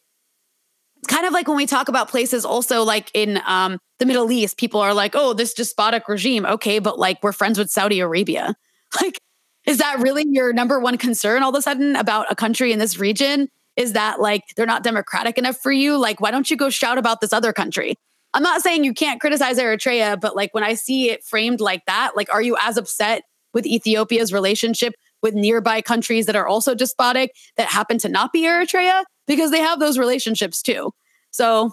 kind 1.09 1.25
of 1.25 1.33
like 1.33 1.49
when 1.49 1.57
we 1.57 1.65
talk 1.65 1.89
about 1.89 2.11
places 2.11 2.45
also 2.45 2.83
like 2.83 3.11
in 3.15 3.41
um, 3.47 3.79
the 3.99 4.05
Middle 4.05 4.31
East, 4.31 4.59
people 4.59 4.79
are 4.79 4.93
like, 4.93 5.13
oh, 5.15 5.33
this 5.33 5.55
despotic 5.55 6.07
regime. 6.07 6.45
Okay, 6.45 6.79
but 6.79 6.99
like 6.99 7.23
we're 7.23 7.33
friends 7.33 7.59
with 7.59 7.71
Saudi 7.71 8.01
Arabia. 8.01 8.55
Like, 9.01 9.21
is 9.69 9.79
that 9.79 10.01
really 10.01 10.25
your 10.27 10.53
number 10.53 10.81
one 10.81 10.99
concern 10.99 11.45
all 11.45 11.51
of 11.51 11.55
a 11.55 11.63
sudden 11.63 11.95
about 11.95 12.27
a 12.29 12.35
country 12.35 12.73
in 12.73 12.81
this 12.81 12.99
region 12.99 13.47
is 13.77 13.93
that 13.93 14.21
like 14.21 14.43
they're 14.57 14.67
not 14.67 14.83
democratic 14.83 15.39
enough 15.39 15.59
for 15.59 15.71
you? 15.71 15.97
Like, 15.97 16.21
why 16.21 16.33
don't 16.33 16.51
you 16.51 16.57
go 16.57 16.71
shout 16.71 16.99
about 16.99 17.21
this 17.21 17.33
other 17.33 17.53
country? 17.53 17.95
I'm 18.35 18.43
not 18.43 18.63
saying 18.63 18.83
you 18.83 18.93
can't 18.93 19.21
criticize 19.21 19.59
Eritrea, 19.59 20.21
but 20.21 20.35
like 20.35 20.53
when 20.53 20.65
I 20.65 20.75
see 20.75 21.11
it 21.11 21.23
framed 21.23 21.61
like 21.61 21.83
that, 21.87 22.17
like, 22.17 22.35
are 22.35 22.43
you 22.43 22.57
as 22.61 22.77
upset 22.77 23.23
with 23.55 23.65
Ethiopia's 23.65 24.33
relationship 24.33 24.95
with 25.23 25.35
nearby 25.35 25.81
countries 25.81 26.27
that 26.27 26.37
are 26.37 26.47
also 26.47 26.75
despotic 26.75 27.35
that 27.57 27.69
happen 27.69 27.99
to 27.99 28.09
not 28.09 28.33
be 28.33 28.43
Eritrea? 28.43 29.05
Because 29.27 29.51
they 29.51 29.61
have 29.61 29.81
those 29.81 29.99
relationships 29.99 30.63
too. 30.63 30.93
So 31.31 31.73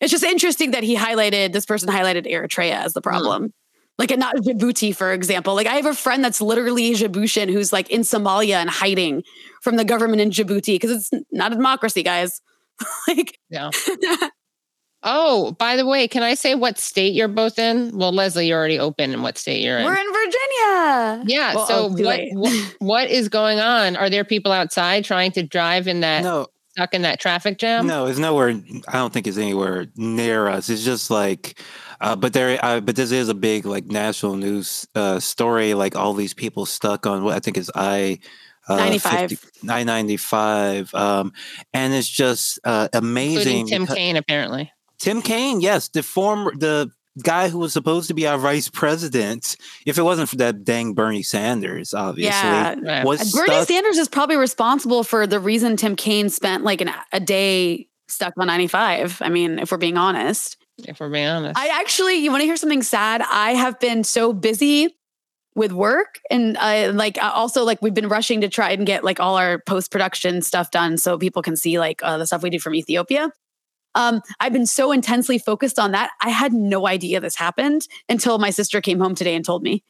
it's 0.00 0.10
just 0.10 0.24
interesting 0.24 0.70
that 0.72 0.82
he 0.82 0.96
highlighted 0.96 1.52
this 1.52 1.66
person 1.66 1.88
highlighted 1.88 2.30
Eritrea 2.30 2.72
as 2.72 2.94
the 2.94 3.02
problem. 3.02 3.48
Mm. 3.48 3.52
Like 3.98 4.10
and 4.10 4.20
not 4.20 4.36
Djibouti, 4.36 4.96
for 4.96 5.12
example. 5.12 5.54
Like 5.54 5.66
I 5.66 5.74
have 5.74 5.86
a 5.86 5.94
friend 5.94 6.24
that's 6.24 6.40
literally 6.40 6.92
Djiboutian 6.94 7.52
who's 7.52 7.70
like 7.70 7.90
in 7.90 8.00
Somalia 8.00 8.54
and 8.54 8.70
hiding 8.70 9.22
from 9.60 9.76
the 9.76 9.84
government 9.84 10.22
in 10.22 10.30
Djibouti 10.30 10.74
because 10.74 10.90
it's 10.90 11.24
not 11.30 11.52
a 11.52 11.56
democracy, 11.56 12.02
guys. 12.02 12.40
like 13.08 13.38
yeah. 13.50 13.70
oh, 15.02 15.52
by 15.52 15.76
the 15.76 15.86
way, 15.86 16.08
can 16.08 16.22
I 16.22 16.34
say 16.34 16.54
what 16.54 16.78
state 16.78 17.14
you're 17.14 17.28
both 17.28 17.58
in? 17.58 17.96
Well, 17.96 18.12
Leslie, 18.12 18.48
you're 18.48 18.58
already 18.58 18.78
open 18.78 19.12
in 19.12 19.22
what 19.22 19.38
state 19.38 19.62
you're 19.62 19.78
in. 19.78 19.84
We're 19.84 19.96
in 19.96 20.12
Virginia. 20.12 21.24
Yeah. 21.26 21.54
Well, 21.54 21.66
so 21.66 21.88
what, 21.88 22.20
what, 22.32 22.74
what 22.78 23.10
is 23.10 23.28
going 23.28 23.60
on? 23.60 23.96
Are 23.96 24.10
there 24.10 24.24
people 24.24 24.52
outside 24.52 25.04
trying 25.04 25.32
to 25.32 25.42
drive 25.42 25.88
in 25.88 26.00
that 26.00 26.22
no 26.22 26.46
stuck 26.72 26.94
in 26.94 27.02
that 27.02 27.20
traffic 27.20 27.58
jam? 27.58 27.86
No, 27.86 28.06
it's 28.06 28.18
nowhere. 28.18 28.50
I 28.88 28.92
don't 28.92 29.12
think 29.12 29.26
it's 29.26 29.38
anywhere 29.38 29.86
near 29.96 30.48
us. 30.48 30.68
It's 30.68 30.84
just 30.84 31.10
like, 31.10 31.58
uh, 32.00 32.16
but 32.16 32.32
there, 32.32 32.58
uh, 32.62 32.80
but 32.80 32.96
this 32.96 33.12
is 33.12 33.28
a 33.28 33.34
big 33.34 33.66
like 33.66 33.86
national 33.86 34.36
news 34.36 34.86
uh, 34.94 35.20
story. 35.20 35.74
Like 35.74 35.96
all 35.96 36.14
these 36.14 36.34
people 36.34 36.66
stuck 36.66 37.06
on 37.06 37.24
what 37.24 37.34
I 37.34 37.40
think 37.40 37.56
is 37.56 37.70
I. 37.74 38.18
Uh, 38.68 38.76
95 38.76 39.50
995 39.64 40.94
um 40.94 41.32
and 41.72 41.92
it's 41.92 42.06
just 42.06 42.60
uh 42.62 42.88
amazing 42.92 43.60
Including 43.60 43.86
tim 43.86 43.96
kaine 43.96 44.16
apparently 44.16 44.70
tim 45.00 45.20
kaine 45.20 45.60
yes 45.60 45.88
the 45.88 46.02
former 46.02 46.52
the 46.56 46.90
guy 47.22 47.48
who 47.48 47.58
was 47.58 47.72
supposed 47.72 48.08
to 48.08 48.14
be 48.14 48.26
our 48.26 48.38
vice 48.38 48.68
president, 48.68 49.56
if 49.86 49.98
it 49.98 50.02
wasn't 50.02 50.28
for 50.28 50.36
that 50.36 50.64
dang 50.64 50.94
Bernie 50.94 51.22
Sanders, 51.22 51.94
obviously, 51.94 52.30
yeah. 52.30 53.04
was 53.04 53.32
Bernie 53.32 53.52
stuck. 53.52 53.68
Sanders 53.68 53.98
is 53.98 54.08
probably 54.08 54.36
responsible 54.36 55.02
for 55.04 55.26
the 55.26 55.40
reason 55.40 55.76
Tim 55.76 55.96
Kaine 55.96 56.28
spent 56.28 56.64
like 56.64 56.80
an, 56.80 56.90
a 57.12 57.20
day 57.20 57.88
stuck 58.08 58.34
on 58.38 58.46
95. 58.46 59.22
I 59.22 59.28
mean, 59.28 59.58
if 59.58 59.72
we're 59.72 59.78
being 59.78 59.96
honest. 59.96 60.56
If 60.78 61.00
we're 61.00 61.10
being 61.10 61.26
honest. 61.26 61.58
I 61.58 61.68
actually, 61.80 62.16
you 62.16 62.30
want 62.30 62.42
to 62.42 62.46
hear 62.46 62.56
something 62.56 62.82
sad? 62.82 63.22
I 63.22 63.52
have 63.52 63.78
been 63.80 64.04
so 64.04 64.32
busy 64.32 64.96
with 65.56 65.72
work 65.72 66.20
and 66.30 66.56
uh, 66.58 66.92
like 66.94 67.18
also 67.20 67.64
like 67.64 67.82
we've 67.82 67.92
been 67.92 68.08
rushing 68.08 68.40
to 68.40 68.48
try 68.48 68.70
and 68.70 68.86
get 68.86 69.02
like 69.02 69.18
all 69.18 69.36
our 69.36 69.58
post 69.58 69.90
production 69.90 70.42
stuff 70.42 70.70
done 70.70 70.96
so 70.96 71.18
people 71.18 71.42
can 71.42 71.56
see 71.56 71.78
like 71.78 72.00
uh, 72.04 72.16
the 72.18 72.26
stuff 72.26 72.42
we 72.42 72.50
do 72.50 72.60
from 72.60 72.74
Ethiopia. 72.74 73.30
Um, 73.94 74.20
I've 74.38 74.52
been 74.52 74.66
so 74.66 74.92
intensely 74.92 75.38
focused 75.38 75.78
on 75.78 75.92
that. 75.92 76.10
I 76.20 76.30
had 76.30 76.52
no 76.52 76.86
idea 76.86 77.20
this 77.20 77.36
happened 77.36 77.88
until 78.08 78.38
my 78.38 78.50
sister 78.50 78.80
came 78.80 79.00
home 79.00 79.14
today 79.14 79.34
and 79.34 79.44
told 79.44 79.62
me. 79.62 79.82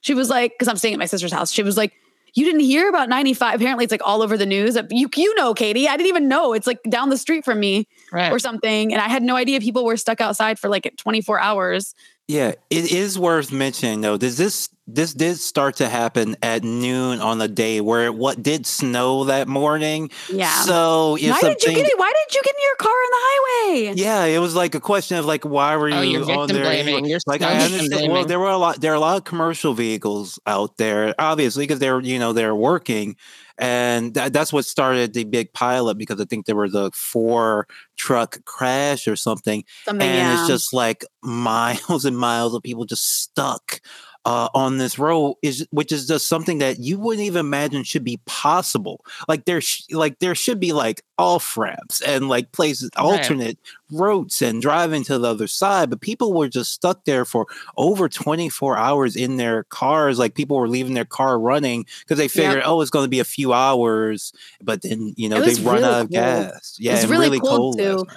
She 0.00 0.14
was 0.14 0.30
like, 0.30 0.52
because 0.52 0.68
I'm 0.68 0.76
staying 0.76 0.94
at 0.94 1.00
my 1.00 1.06
sister's 1.06 1.32
house. 1.32 1.50
She 1.50 1.62
was 1.62 1.76
like, 1.76 1.92
"You 2.34 2.44
didn't 2.44 2.60
hear 2.60 2.88
about 2.88 3.08
95? 3.08 3.56
Apparently, 3.56 3.84
it's 3.84 3.90
like 3.90 4.02
all 4.04 4.22
over 4.22 4.36
the 4.36 4.46
news. 4.46 4.76
You 4.90 5.08
you 5.16 5.34
know, 5.34 5.54
Katie. 5.54 5.88
I 5.88 5.96
didn't 5.96 6.08
even 6.08 6.28
know. 6.28 6.52
It's 6.52 6.66
like 6.66 6.78
down 6.88 7.08
the 7.08 7.18
street 7.18 7.44
from 7.44 7.58
me 7.58 7.88
right. 8.12 8.30
or 8.30 8.38
something. 8.38 8.92
And 8.92 9.02
I 9.02 9.08
had 9.08 9.22
no 9.22 9.34
idea 9.34 9.60
people 9.60 9.84
were 9.84 9.96
stuck 9.96 10.20
outside 10.20 10.58
for 10.58 10.68
like 10.68 10.94
24 10.98 11.40
hours. 11.40 11.94
Yeah, 12.28 12.52
it 12.70 12.92
is 12.92 13.18
worth 13.18 13.50
mentioning 13.50 14.02
though. 14.02 14.18
Does 14.18 14.36
this 14.36 14.68
this 14.88 15.12
did 15.12 15.36
start 15.36 15.76
to 15.76 15.88
happen 15.88 16.34
at 16.42 16.64
noon 16.64 17.20
on 17.20 17.36
the 17.36 17.46
day 17.46 17.82
where 17.82 18.06
it, 18.06 18.14
what 18.14 18.42
did 18.42 18.66
snow 18.66 19.24
that 19.24 19.46
morning. 19.46 20.10
Yeah. 20.32 20.50
So 20.62 21.10
why 21.20 21.40
did 21.42 21.62
you 21.62 21.74
get 21.74 21.92
Why 21.96 22.12
did 22.26 22.34
you 22.34 22.42
get 22.42 22.54
in 22.54 22.62
your 22.62 22.76
car 22.76 22.90
on 22.90 23.10
the 23.10 23.18
highway? 23.20 23.92
Yeah, 23.96 24.24
it 24.24 24.38
was 24.38 24.54
like 24.54 24.74
a 24.74 24.80
question 24.80 25.18
of 25.18 25.26
like 25.26 25.44
why 25.44 25.76
were 25.76 25.90
oh, 25.90 26.00
you 26.00 26.24
oh, 26.24 26.40
on 26.40 26.48
there? 26.48 26.64
Blaming. 26.64 27.04
You're 27.04 27.20
like 27.26 27.42
I 27.42 27.58
understand. 27.58 28.10
Well, 28.10 28.24
there 28.24 28.38
were 28.38 28.48
a 28.48 28.56
lot. 28.56 28.80
There 28.80 28.92
are 28.92 28.96
a 28.96 29.00
lot 29.00 29.18
of 29.18 29.24
commercial 29.24 29.74
vehicles 29.74 30.38
out 30.46 30.78
there, 30.78 31.14
obviously, 31.18 31.64
because 31.64 31.80
they're 31.80 32.00
you 32.00 32.18
know 32.18 32.32
they're 32.32 32.54
working. 32.54 33.16
And 33.58 34.14
that, 34.14 34.32
that's 34.32 34.52
what 34.52 34.64
started 34.64 35.14
the 35.14 35.24
big 35.24 35.52
pileup 35.52 35.98
because 35.98 36.20
I 36.20 36.24
think 36.24 36.46
there 36.46 36.54
was 36.54 36.74
a 36.74 36.92
four 36.92 37.66
truck 37.96 38.44
crash 38.44 39.08
or 39.08 39.16
something. 39.16 39.64
something 39.84 40.06
and 40.06 40.16
yeah. 40.16 40.38
it's 40.38 40.48
just 40.48 40.72
like 40.72 41.04
miles 41.22 42.04
and 42.04 42.16
miles 42.16 42.54
of 42.54 42.62
people 42.62 42.84
just 42.84 43.22
stuck 43.22 43.80
uh, 44.24 44.48
on 44.54 44.78
this 44.78 44.98
road 44.98 45.36
is 45.42 45.66
which 45.70 45.92
is 45.92 46.06
just 46.06 46.28
something 46.28 46.58
that 46.58 46.78
you 46.78 46.98
wouldn't 46.98 47.26
even 47.26 47.40
imagine 47.40 47.82
should 47.82 48.04
be 48.04 48.20
possible. 48.26 49.04
Like 49.26 49.44
there, 49.44 49.60
sh- 49.60 49.84
like 49.90 50.18
there 50.18 50.34
should 50.34 50.60
be 50.60 50.72
like 50.72 51.02
off 51.18 51.56
ramps 51.56 52.00
and 52.02 52.28
like 52.28 52.52
places 52.52 52.90
right. 52.96 53.02
alternate 53.02 53.58
routes 53.90 54.42
and 54.42 54.60
driving 54.60 55.02
to 55.04 55.18
the 55.18 55.28
other 55.28 55.46
side. 55.46 55.88
But 55.90 56.00
people 56.00 56.34
were 56.34 56.48
just 56.48 56.72
stuck 56.72 57.04
there 57.04 57.24
for 57.24 57.46
over 57.76 58.08
24 58.08 58.76
hours 58.76 59.16
in 59.16 59.36
their 59.36 59.64
cars. 59.64 60.18
Like 60.18 60.34
people 60.34 60.58
were 60.58 60.68
leaving 60.68 60.94
their 60.94 61.04
car 61.04 61.38
running 61.38 61.86
because 62.00 62.18
they 62.18 62.28
figured, 62.28 62.56
yep. 62.56 62.64
oh, 62.66 62.80
it's 62.80 62.90
going 62.90 63.04
to 63.04 63.10
be 63.10 63.20
a 63.20 63.24
few 63.24 63.52
hours. 63.52 64.32
But 64.60 64.82
then 64.82 65.14
you 65.16 65.28
know 65.28 65.40
they 65.40 65.54
run 65.62 65.76
really 65.76 65.84
out 65.84 65.92
of 65.92 65.98
cold. 65.98 66.10
gas. 66.10 66.76
Yeah, 66.78 66.92
it 66.92 66.94
was 66.96 67.06
really, 67.06 67.26
really 67.26 67.40
cold, 67.40 67.78
cold 67.78 68.08
too. 68.08 68.14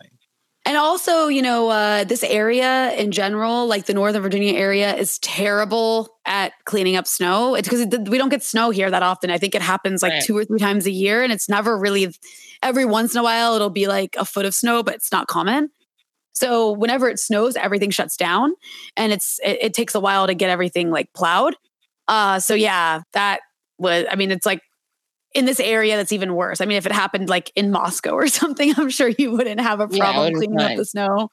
And 0.64 0.78
also, 0.78 1.28
you 1.28 1.42
know, 1.42 1.70
uh, 1.70 2.04
this 2.04 2.24
area 2.24 2.94
in 2.94 3.12
general, 3.12 3.66
like 3.66 3.88
the 3.88 3.96
Northern 3.96 4.22
Virginia 4.22 4.54
area, 4.54 4.96
is 4.96 5.18
terrible 5.20 6.20
at 6.24 6.54
cleaning 6.66 6.96
up 6.96 7.08
snow. 7.08 7.56
It's 7.56 7.68
because 7.68 7.88
we 8.08 8.20
don't 8.20 8.30
get 8.30 8.44
snow 8.44 8.70
here 8.70 8.90
that 8.92 9.02
often. 9.02 9.32
I 9.32 9.40
think 9.40 9.56
it 9.56 9.62
happens 9.64 10.04
like 10.04 10.14
right. 10.14 10.24
two 10.24 10.38
or 10.38 10.46
three 10.46 10.60
times 10.60 10.86
a 10.86 10.92
year, 10.92 11.24
and 11.24 11.34
it's 11.34 11.50
never 11.50 11.78
really. 11.78 12.14
Every 12.62 12.86
once 12.86 13.16
in 13.16 13.20
a 13.20 13.24
while, 13.24 13.56
it'll 13.56 13.72
be 13.72 13.88
like 13.88 14.16
a 14.20 14.26
foot 14.26 14.46
of 14.46 14.54
snow, 14.54 14.84
but 14.84 14.94
it's 14.94 15.12
not 15.12 15.28
common. 15.28 15.72
So 16.34 16.72
whenever 16.72 17.10
it 17.10 17.18
snows, 17.18 17.56
everything 17.56 17.90
shuts 17.90 18.16
down, 18.16 18.54
and 18.96 19.12
it's 19.12 19.40
it, 19.44 19.58
it 19.62 19.74
takes 19.74 19.96
a 19.96 20.00
while 20.00 20.28
to 20.28 20.36
get 20.36 20.52
everything 20.52 20.92
like 20.92 21.12
plowed. 21.14 21.56
Uh, 22.08 22.40
so 22.40 22.54
yeah, 22.54 23.02
that 23.14 23.40
was. 23.80 24.06
I 24.12 24.16
mean, 24.16 24.30
it's 24.30 24.46
like 24.46 24.62
in 25.34 25.46
this 25.46 25.60
area 25.60 25.96
that's 25.98 26.12
even 26.12 26.36
worse. 26.36 26.62
I 26.62 26.66
mean, 26.66 26.78
if 26.78 26.86
it 26.86 26.92
happened 26.92 27.30
like 27.30 27.52
in 27.56 27.72
Moscow 27.72 28.12
or 28.12 28.28
something, 28.28 28.74
I'm 28.78 28.90
sure 28.90 29.08
you 29.08 29.32
wouldn't 29.32 29.60
have 29.60 29.80
a 29.80 29.88
problem 29.88 30.34
yeah, 30.34 30.38
cleaning 30.38 30.60
up 30.60 30.78
the 30.78 30.86
snow. 30.86 31.30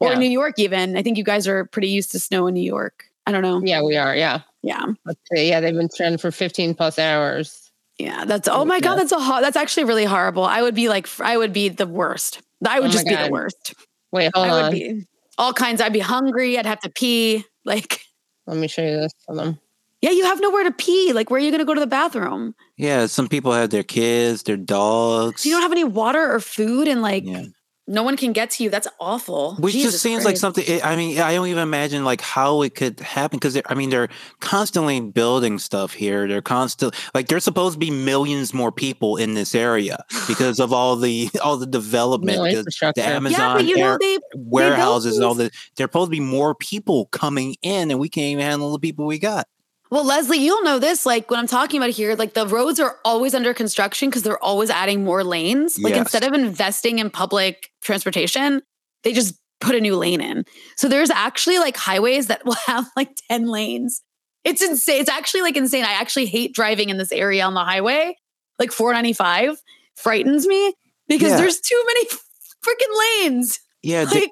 Or 0.00 0.12
yeah. 0.12 0.18
New 0.18 0.30
York, 0.30 0.54
even. 0.58 0.96
I 0.96 1.02
think 1.02 1.18
you 1.18 1.24
guys 1.24 1.48
are 1.48 1.64
pretty 1.64 1.88
used 1.88 2.12
to 2.12 2.20
snow 2.20 2.46
in 2.46 2.54
New 2.54 2.62
York. 2.62 3.04
I 3.26 3.32
don't 3.32 3.42
know. 3.42 3.60
Yeah, 3.64 3.82
we 3.82 3.96
are. 3.96 4.14
Yeah. 4.14 4.42
Yeah. 4.62 4.86
Yeah, 5.32 5.60
they've 5.60 5.74
been 5.74 5.88
trending 5.94 6.18
for 6.18 6.30
15 6.30 6.74
plus 6.74 6.98
hours. 6.98 7.68
Yeah, 7.98 8.24
that's 8.24 8.46
oh 8.46 8.64
my 8.64 8.78
god, 8.78 8.96
that's 8.96 9.10
a 9.10 9.18
ho- 9.18 9.40
that's 9.40 9.56
actually 9.56 9.84
really 9.84 10.04
horrible. 10.04 10.44
I 10.44 10.62
would 10.62 10.74
be 10.74 10.88
like 10.88 11.08
I 11.20 11.36
would 11.36 11.52
be 11.52 11.68
the 11.68 11.86
worst. 11.86 12.40
I 12.64 12.78
would 12.78 12.90
oh 12.90 12.92
just 12.92 13.06
be 13.06 13.16
the 13.16 13.28
worst. 13.30 13.74
Wait, 14.12 14.30
hold 14.34 14.46
I 14.46 14.50
on. 14.50 14.62
would 14.62 14.72
be 14.72 15.06
all 15.36 15.52
kinds. 15.52 15.80
I'd 15.80 15.92
be 15.92 15.98
hungry. 15.98 16.58
I'd 16.58 16.66
have 16.66 16.80
to 16.80 16.90
pee. 16.90 17.44
Like, 17.64 18.02
let 18.46 18.56
me 18.56 18.68
show 18.68 18.82
you 18.82 18.96
this 18.98 19.12
for 19.26 19.34
them. 19.34 19.58
Yeah, 20.00 20.10
you 20.10 20.24
have 20.24 20.40
nowhere 20.40 20.64
to 20.64 20.70
pee. 20.70 21.12
Like, 21.12 21.30
where 21.30 21.40
are 21.40 21.44
you 21.44 21.50
going 21.50 21.60
to 21.60 21.64
go 21.64 21.74
to 21.74 21.80
the 21.80 21.86
bathroom? 21.86 22.54
Yeah, 22.76 23.06
some 23.06 23.28
people 23.28 23.52
have 23.52 23.70
their 23.70 23.82
kids, 23.82 24.44
their 24.44 24.56
dogs. 24.56 25.42
So 25.42 25.48
you 25.48 25.54
don't 25.56 25.62
have 25.62 25.72
any 25.72 25.84
water 25.84 26.32
or 26.32 26.38
food, 26.38 26.86
and 26.86 27.02
like, 27.02 27.24
yeah. 27.26 27.46
no 27.88 28.04
one 28.04 28.16
can 28.16 28.32
get 28.32 28.52
to 28.52 28.62
you. 28.62 28.70
That's 28.70 28.86
awful. 29.00 29.56
Which 29.56 29.72
Jesus 29.72 29.94
just 29.94 30.02
seems 30.04 30.22
Christ. 30.22 30.26
like 30.26 30.36
something. 30.36 30.80
I 30.84 30.94
mean, 30.94 31.18
I 31.18 31.34
don't 31.34 31.48
even 31.48 31.64
imagine 31.64 32.04
like 32.04 32.20
how 32.20 32.62
it 32.62 32.76
could 32.76 33.00
happen 33.00 33.40
because 33.40 33.60
I 33.66 33.74
mean, 33.74 33.90
they're 33.90 34.08
constantly 34.38 35.00
building 35.00 35.58
stuff 35.58 35.94
here. 35.94 36.28
They're 36.28 36.42
constant 36.42 36.94
like 37.12 37.26
there's 37.26 37.42
supposed 37.42 37.72
to 37.72 37.80
be 37.80 37.90
millions 37.90 38.54
more 38.54 38.70
people 38.70 39.16
in 39.16 39.34
this 39.34 39.52
area 39.52 40.04
because 40.28 40.60
of 40.60 40.72
all 40.72 40.94
the 40.94 41.28
all 41.42 41.56
the 41.56 41.66
development, 41.66 42.38
the, 42.38 42.92
the, 42.94 43.02
Amazon 43.02 43.66
yeah, 43.66 43.76
air, 43.78 43.92
know, 43.94 43.98
they, 44.00 44.18
warehouses 44.36 45.14
they 45.14 45.16
and 45.16 45.24
all 45.24 45.34
that. 45.34 45.52
There's 45.74 45.88
supposed 45.88 46.12
to 46.12 46.16
be 46.16 46.20
more 46.20 46.54
people 46.54 47.06
coming 47.06 47.56
in, 47.62 47.90
and 47.90 47.98
we 47.98 48.08
can't 48.08 48.26
even 48.26 48.44
handle 48.44 48.70
the 48.70 48.78
people 48.78 49.04
we 49.04 49.18
got. 49.18 49.48
Well, 49.90 50.04
Leslie, 50.04 50.38
you'll 50.38 50.62
know 50.62 50.78
this. 50.78 51.06
Like 51.06 51.30
when 51.30 51.40
I'm 51.40 51.46
talking 51.46 51.80
about 51.80 51.90
here, 51.90 52.14
like 52.14 52.34
the 52.34 52.46
roads 52.46 52.78
are 52.78 52.96
always 53.04 53.34
under 53.34 53.54
construction 53.54 54.10
because 54.10 54.22
they're 54.22 54.42
always 54.42 54.70
adding 54.70 55.04
more 55.04 55.24
lanes. 55.24 55.78
Like 55.78 55.94
yes. 55.94 56.00
instead 56.00 56.24
of 56.24 56.34
investing 56.34 56.98
in 56.98 57.10
public 57.10 57.70
transportation, 57.82 58.62
they 59.02 59.12
just 59.12 59.34
put 59.60 59.74
a 59.74 59.80
new 59.80 59.96
lane 59.96 60.20
in. 60.20 60.44
So 60.76 60.88
there's 60.88 61.10
actually 61.10 61.58
like 61.58 61.76
highways 61.76 62.26
that 62.26 62.44
will 62.44 62.56
have 62.66 62.88
like 62.96 63.10
10 63.30 63.46
lanes. 63.46 64.02
It's 64.44 64.62
insane. 64.62 65.00
It's 65.00 65.10
actually 65.10 65.42
like 65.42 65.56
insane. 65.56 65.84
I 65.84 65.92
actually 65.92 66.26
hate 66.26 66.54
driving 66.54 66.90
in 66.90 66.98
this 66.98 67.12
area 67.12 67.44
on 67.44 67.54
the 67.54 67.64
highway. 67.64 68.16
Like 68.58 68.72
495 68.72 69.60
frightens 69.96 70.46
me 70.46 70.74
because 71.06 71.30
yeah. 71.30 71.36
there's 71.38 71.60
too 71.60 71.82
many 71.86 72.06
freaking 72.64 73.22
lanes. 73.22 73.60
Yeah. 73.82 74.04
Like, 74.12 74.30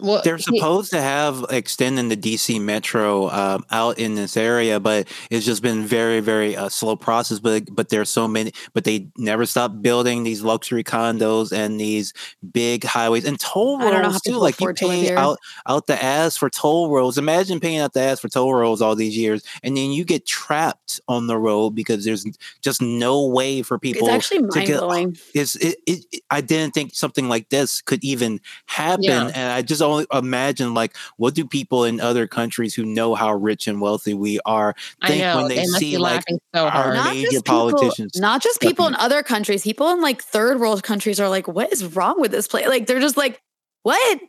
Well, 0.00 0.20
They're 0.24 0.36
he- 0.36 0.42
supposed 0.42 0.90
to 0.92 1.00
have 1.00 1.44
extending 1.50 2.08
the 2.08 2.16
DC 2.16 2.60
Metro 2.60 3.28
um, 3.30 3.64
out 3.70 3.98
in 3.98 4.14
this 4.14 4.36
area, 4.36 4.78
but 4.80 5.08
it's 5.30 5.44
just 5.44 5.62
been 5.62 5.84
very, 5.84 6.20
very 6.20 6.56
uh, 6.56 6.68
slow 6.68 6.96
process. 6.96 7.38
But 7.40 7.64
but 7.74 7.88
there's 7.88 8.08
so 8.10 8.28
many, 8.28 8.52
but 8.74 8.84
they 8.84 9.08
never 9.16 9.46
stop 9.46 9.82
building 9.82 10.22
these 10.24 10.42
luxury 10.42 10.84
condos 10.84 11.52
and 11.52 11.80
these 11.80 12.12
big 12.52 12.84
highways 12.84 13.24
and 13.24 13.38
toll 13.40 13.78
I 13.78 13.84
don't 13.84 13.92
know 13.92 13.96
how 13.98 14.02
roads 14.10 14.20
too. 14.22 14.30
people 14.30 14.40
Like 14.42 14.60
you 14.60 14.64
afford 14.66 14.76
to 14.78 14.88
pay 14.88 15.14
out 15.14 15.38
out 15.66 15.86
the 15.86 16.02
ass 16.02 16.36
for 16.36 16.48
toll 16.50 16.90
roads. 16.90 17.18
Imagine 17.18 17.60
paying 17.60 17.78
out 17.78 17.92
the 17.92 18.00
ass 18.00 18.20
for 18.20 18.28
toll 18.28 18.54
roads 18.54 18.80
all 18.80 18.94
these 18.94 19.16
years, 19.16 19.42
and 19.62 19.76
then 19.76 19.90
you 19.90 20.04
get 20.04 20.26
trapped 20.26 21.00
on 21.08 21.26
the 21.26 21.36
road 21.38 21.70
because 21.74 22.04
there's 22.04 22.24
just 22.62 22.80
no 22.80 23.26
way 23.26 23.62
for 23.62 23.78
people. 23.78 24.06
It's 24.08 24.14
actually 24.14 24.48
to 24.48 24.56
mind 24.56 24.66
get- 24.66 24.78
blowing. 24.80 25.16
It's 25.34 25.56
it, 25.56 25.76
it, 25.86 26.04
it- 26.12 26.22
I 26.30 26.40
didn't 26.40 26.74
think 26.74 26.94
something 26.94 27.28
like 27.28 27.48
this 27.48 27.80
could 27.80 28.04
even 28.04 28.40
happen, 28.66 29.02
Yeah. 29.04 29.30
and 29.34 29.52
I 29.52 29.62
just 29.62 29.80
only 29.88 30.06
imagine 30.12 30.74
like 30.74 30.96
what 31.16 31.34
do 31.34 31.44
people 31.46 31.84
in 31.84 32.00
other 32.00 32.26
countries 32.26 32.74
who 32.74 32.84
know 32.84 33.14
how 33.14 33.32
rich 33.34 33.66
and 33.66 33.80
wealthy 33.80 34.14
we 34.14 34.38
are 34.46 34.74
think 35.06 35.20
know 35.22 35.36
when 35.38 35.48
they 35.48 35.56
must 35.56 35.78
see, 35.78 35.96
like, 35.98 36.24
so 36.54 36.64
our 36.64 36.70
hard. 36.70 36.94
Not 36.94 37.14
major 37.14 37.42
politicians 37.42 38.12
not 38.16 38.42
just 38.42 38.60
people 38.60 38.86
in 38.86 38.94
other 38.96 39.22
countries, 39.22 39.62
people 39.62 39.90
in 39.90 40.00
like 40.00 40.22
third 40.22 40.60
world 40.60 40.82
countries 40.82 41.18
are 41.20 41.28
like, 41.28 41.48
what 41.48 41.72
is 41.72 41.84
wrong 41.84 42.20
with 42.20 42.30
this 42.30 42.46
place? 42.48 42.66
Like 42.68 42.86
they're 42.86 43.00
just 43.00 43.16
like, 43.16 43.40
what? 43.82 44.20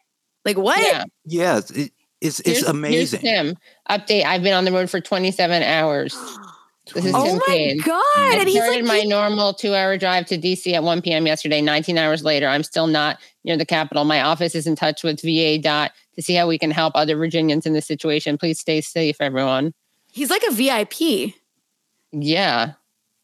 Like 0.45 0.57
what? 0.57 0.79
Yeah. 0.79 1.03
yes, 1.25 1.69
it, 1.71 1.91
it's 2.21 2.39
it's 2.41 2.47
Here's- 2.47 2.57
here's 2.59 2.69
amazing. 2.69 3.19
Tim, 3.21 3.55
update. 3.89 4.23
I've 4.25 4.43
been 4.43 4.53
on 4.53 4.65
the 4.65 4.71
road 4.71 4.89
for 4.89 4.99
27 5.01 5.63
hours. 5.63 6.15
This 6.95 7.05
is 7.05 7.13
Oh 7.13 7.23
Tim 7.23 7.35
my 7.35 7.43
Kaine. 7.45 7.77
god! 7.85 8.01
I 8.17 8.37
And 8.39 8.49
he's 8.49 8.57
started 8.57 8.83
like, 8.83 9.03
my 9.03 9.07
normal 9.07 9.53
two-hour 9.53 9.97
drive 9.99 10.25
to 10.25 10.39
DC 10.39 10.73
at 10.73 10.81
1 10.81 11.03
p.m. 11.03 11.27
yesterday. 11.27 11.61
19 11.61 11.99
hours 11.99 12.23
later, 12.23 12.47
I'm 12.47 12.63
still 12.63 12.87
not 12.87 13.19
near 13.49 13.57
the 13.57 13.65
Capitol. 13.65 14.05
My 14.05 14.21
office 14.21 14.55
is 14.55 14.65
in 14.65 14.75
touch 14.77 15.03
with 15.03 15.17
VDOT 15.21 15.89
to 16.15 16.21
see 16.21 16.35
how 16.35 16.47
we 16.47 16.57
can 16.57 16.71
help 16.71 16.93
other 16.95 17.17
Virginians 17.17 17.65
in 17.65 17.73
this 17.73 17.85
situation. 17.85 18.37
Please 18.37 18.59
stay 18.59 18.79
safe, 18.79 19.17
everyone. 19.19 19.73
he's 20.11 20.29
like 20.29 20.43
a 20.47 20.51
VIP. 20.53 21.33
Yeah, 22.11 22.73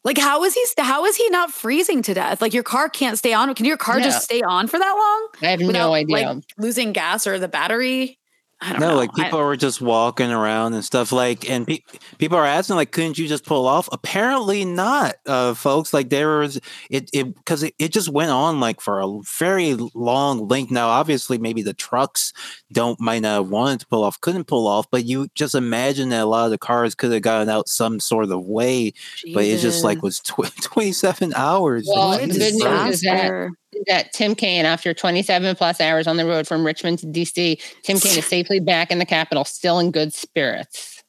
Like 0.04 0.18
how 0.18 0.44
is 0.44 0.54
he? 0.54 0.64
How 0.78 1.04
is 1.06 1.16
he 1.16 1.28
not 1.30 1.50
freezing 1.50 2.00
to 2.02 2.14
death? 2.14 2.40
Like 2.40 2.54
your 2.54 2.62
car 2.62 2.88
can't 2.88 3.18
stay 3.18 3.32
on. 3.32 3.52
Can 3.54 3.66
your 3.66 3.76
car 3.76 3.98
Yeah. 3.98 4.04
just 4.04 4.22
stay 4.24 4.40
on 4.42 4.68
for 4.68 4.78
that 4.78 4.92
long 4.92 5.28
I 5.42 5.50
have 5.52 5.60
no 5.60 5.94
idea. 5.94 6.16
like 6.34 6.44
losing 6.58 6.92
gas 6.92 7.26
or 7.26 7.38
the 7.40 7.48
battery? 7.48 8.18
I 8.58 8.70
don't 8.72 8.80
No, 8.80 8.88
know. 8.90 8.96
like 8.96 9.10
I- 9.18 9.24
people 9.24 9.40
were 9.40 9.56
just 9.56 9.82
walking 9.82 10.30
around 10.30 10.72
and 10.72 10.82
stuff 10.84 11.12
like, 11.12 11.48
and 11.50 11.66
pe- 11.66 11.82
people 12.16 12.38
are 12.38 12.46
asking 12.46 12.76
like, 12.76 12.90
couldn't 12.90 13.18
you 13.18 13.28
just 13.28 13.44
pull 13.44 13.66
off? 13.66 13.86
Apparently 13.92 14.64
not, 14.64 15.16
uh, 15.26 15.52
folks. 15.52 15.92
Like 15.92 16.08
there 16.08 16.38
was 16.38 16.58
it, 16.88 17.10
it 17.12 17.34
because 17.36 17.62
it, 17.62 17.74
it 17.78 17.92
just 17.92 18.08
went 18.08 18.30
on 18.30 18.58
like 18.58 18.80
for 18.80 19.00
a 19.00 19.20
very 19.38 19.74
long 19.94 20.48
length. 20.48 20.70
Now, 20.70 20.88
obviously, 20.88 21.36
maybe 21.36 21.60
the 21.60 21.74
trucks 21.74 22.32
don't 22.72 22.98
might 22.98 23.20
not 23.20 23.34
have 23.42 23.50
wanted 23.50 23.80
to 23.80 23.86
pull 23.88 24.02
off, 24.04 24.20
couldn't 24.22 24.44
pull 24.44 24.66
off, 24.66 24.86
but 24.90 25.04
you 25.04 25.28
just 25.34 25.54
imagine 25.54 26.08
that 26.08 26.22
a 26.22 26.26
lot 26.26 26.46
of 26.46 26.50
the 26.50 26.58
cars 26.58 26.94
could 26.94 27.12
have 27.12 27.22
gotten 27.22 27.50
out 27.50 27.68
some 27.68 28.00
sort 28.00 28.30
of 28.30 28.46
way, 28.46 28.92
but 29.34 29.44
it 29.44 29.58
just 29.58 29.84
like 29.84 30.00
was 30.02 30.20
tw- 30.20 30.50
twenty 30.62 30.92
seven 30.92 31.34
hours. 31.34 31.86
Well, 31.86 32.08
What 32.08 32.22
a 32.22 32.26
the 32.26 32.32
good 32.32 32.38
news 32.38 32.52
is 32.54 32.60
that- 32.62 32.86
disaster. 32.90 33.50
That 33.86 34.12
Tim 34.12 34.34
Kaine, 34.34 34.64
after 34.64 34.94
27 34.94 35.56
plus 35.56 35.80
hours 35.80 36.06
on 36.06 36.16
the 36.16 36.26
road 36.26 36.46
from 36.46 36.64
Richmond 36.64 36.98
to 37.00 37.06
DC, 37.06 37.60
Tim 37.82 37.98
Kaine 37.98 38.18
is 38.18 38.26
safely 38.26 38.60
back 38.60 38.90
in 38.90 38.98
the 38.98 39.06
Capitol, 39.06 39.44
still 39.44 39.78
in 39.78 39.90
good 39.90 40.14
spirits. 40.14 41.02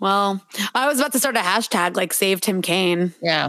Well, 0.00 0.44
I 0.74 0.86
was 0.86 0.98
about 0.98 1.12
to 1.12 1.18
start 1.18 1.36
a 1.36 1.40
hashtag 1.40 1.96
like 1.96 2.12
save 2.12 2.40
Tim 2.40 2.62
Kaine. 2.62 3.14
Yeah, 3.22 3.48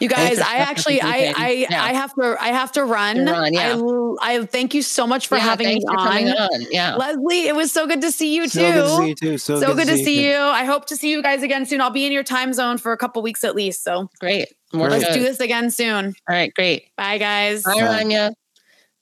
You 0.00 0.08
guys, 0.08 0.38
I 0.38 0.56
actually, 0.56 1.00
I, 1.00 1.32
I, 1.36 1.50
Yeah. 1.70 1.82
I 1.82 1.92
have 1.92 2.14
to, 2.14 2.36
I 2.40 2.48
have 2.48 2.72
to 2.72 2.84
run. 2.84 3.16
To 3.26 3.32
run, 3.32 3.52
yeah. 3.52 3.76
I, 4.22 4.36
I 4.36 4.44
thank 4.46 4.74
you 4.74 4.82
so 4.82 5.06
much 5.06 5.26
for 5.28 5.36
Yeah, 5.36 5.42
having 5.44 5.66
me 5.66 5.72
thanks 5.74 5.84
for 5.90 5.96
coming 5.96 6.28
on. 6.28 6.36
on. 6.36 6.66
Yeah. 6.70 6.94
Leslie, 6.96 7.46
it 7.48 7.56
was 7.56 7.72
so 7.72 7.86
good 7.86 8.00
to 8.02 8.12
see 8.12 8.34
you 8.34 8.48
so 8.48 8.60
too. 8.60 8.72
good 8.72 8.82
to 8.82 8.96
see 8.96 9.08
you 9.08 9.14
too. 9.14 9.38
So, 9.38 9.60
so 9.60 9.74
good 9.74 9.88
to 9.88 9.96
see 9.96 10.18
again. 10.28 10.40
you. 10.40 10.46
I 10.46 10.64
hope 10.64 10.86
to 10.86 10.96
see 10.96 11.10
you 11.10 11.22
guys 11.22 11.42
again 11.42 11.66
soon. 11.66 11.80
I'll 11.80 11.90
be 11.90 12.06
in 12.06 12.12
your 12.12 12.22
time 12.24 12.52
zone 12.52 12.78
for 12.78 12.92
a 12.92 12.96
couple 12.96 13.22
weeks 13.22 13.42
at 13.44 13.54
least. 13.54 13.82
So 13.82 14.08
Great. 14.20 14.48
More 14.72 14.88
let's 14.90 15.04
good. 15.04 15.14
do 15.14 15.20
this 15.20 15.40
again 15.40 15.70
soon. 15.70 16.06
All 16.06 16.12
right, 16.28 16.52
great. 16.54 16.94
Bye, 16.96 17.18
guys. 17.18 17.64
Hi, 17.66 17.74
Bye. 17.74 18.02
Rania. 18.04 18.32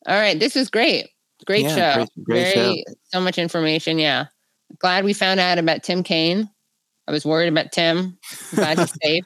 All 0.06 0.18
right, 0.18 0.38
this 0.38 0.54
was 0.54 0.70
great. 0.70 1.08
Great 1.46 1.64
Yeah, 1.64 1.74
show. 1.74 1.94
great- 1.96 2.24
great 2.24 2.54
Very 2.54 2.84
so 3.12 3.20
much 3.20 3.38
information. 3.38 3.98
Yeah. 3.98 4.26
Glad 4.78 5.04
we 5.04 5.12
found 5.12 5.40
out 5.40 5.58
about 5.58 5.82
Tim 5.82 6.02
Kaine. 6.02 6.48
I 7.08 7.12
was 7.12 7.24
worried 7.24 7.48
about 7.48 7.70
Tim. 7.72 8.18
Glad 8.54 8.78
he's 8.78 8.92
safe. 9.02 9.24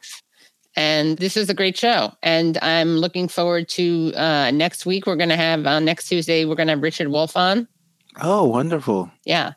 And 0.77 1.19
this 1.19 1.37
is 1.37 1.51
a 1.51 1.55
great 1.55 1.77
show. 1.77 2.13
And 2.23 2.59
I'm 2.63 2.97
looking 2.97 3.29
forward 3.29 3.69
to 3.71 4.13
uh, 4.15 4.51
next 4.53 4.87
week. 4.87 5.07
We're 5.07 5.17
going 5.17 5.31
to 5.31 5.37
have 5.37 5.67
on 5.67 5.85
next 5.85 6.09
Tuesday, 6.09 6.45
we're 6.45 6.55
going 6.55 6.69
to 6.69 6.73
have 6.73 6.83
Richard 6.83 7.09
Wolff 7.09 7.37
on. 7.37 7.67
Oh, 8.23 8.45
wonderful. 8.45 9.11
Yeah. 9.25 9.53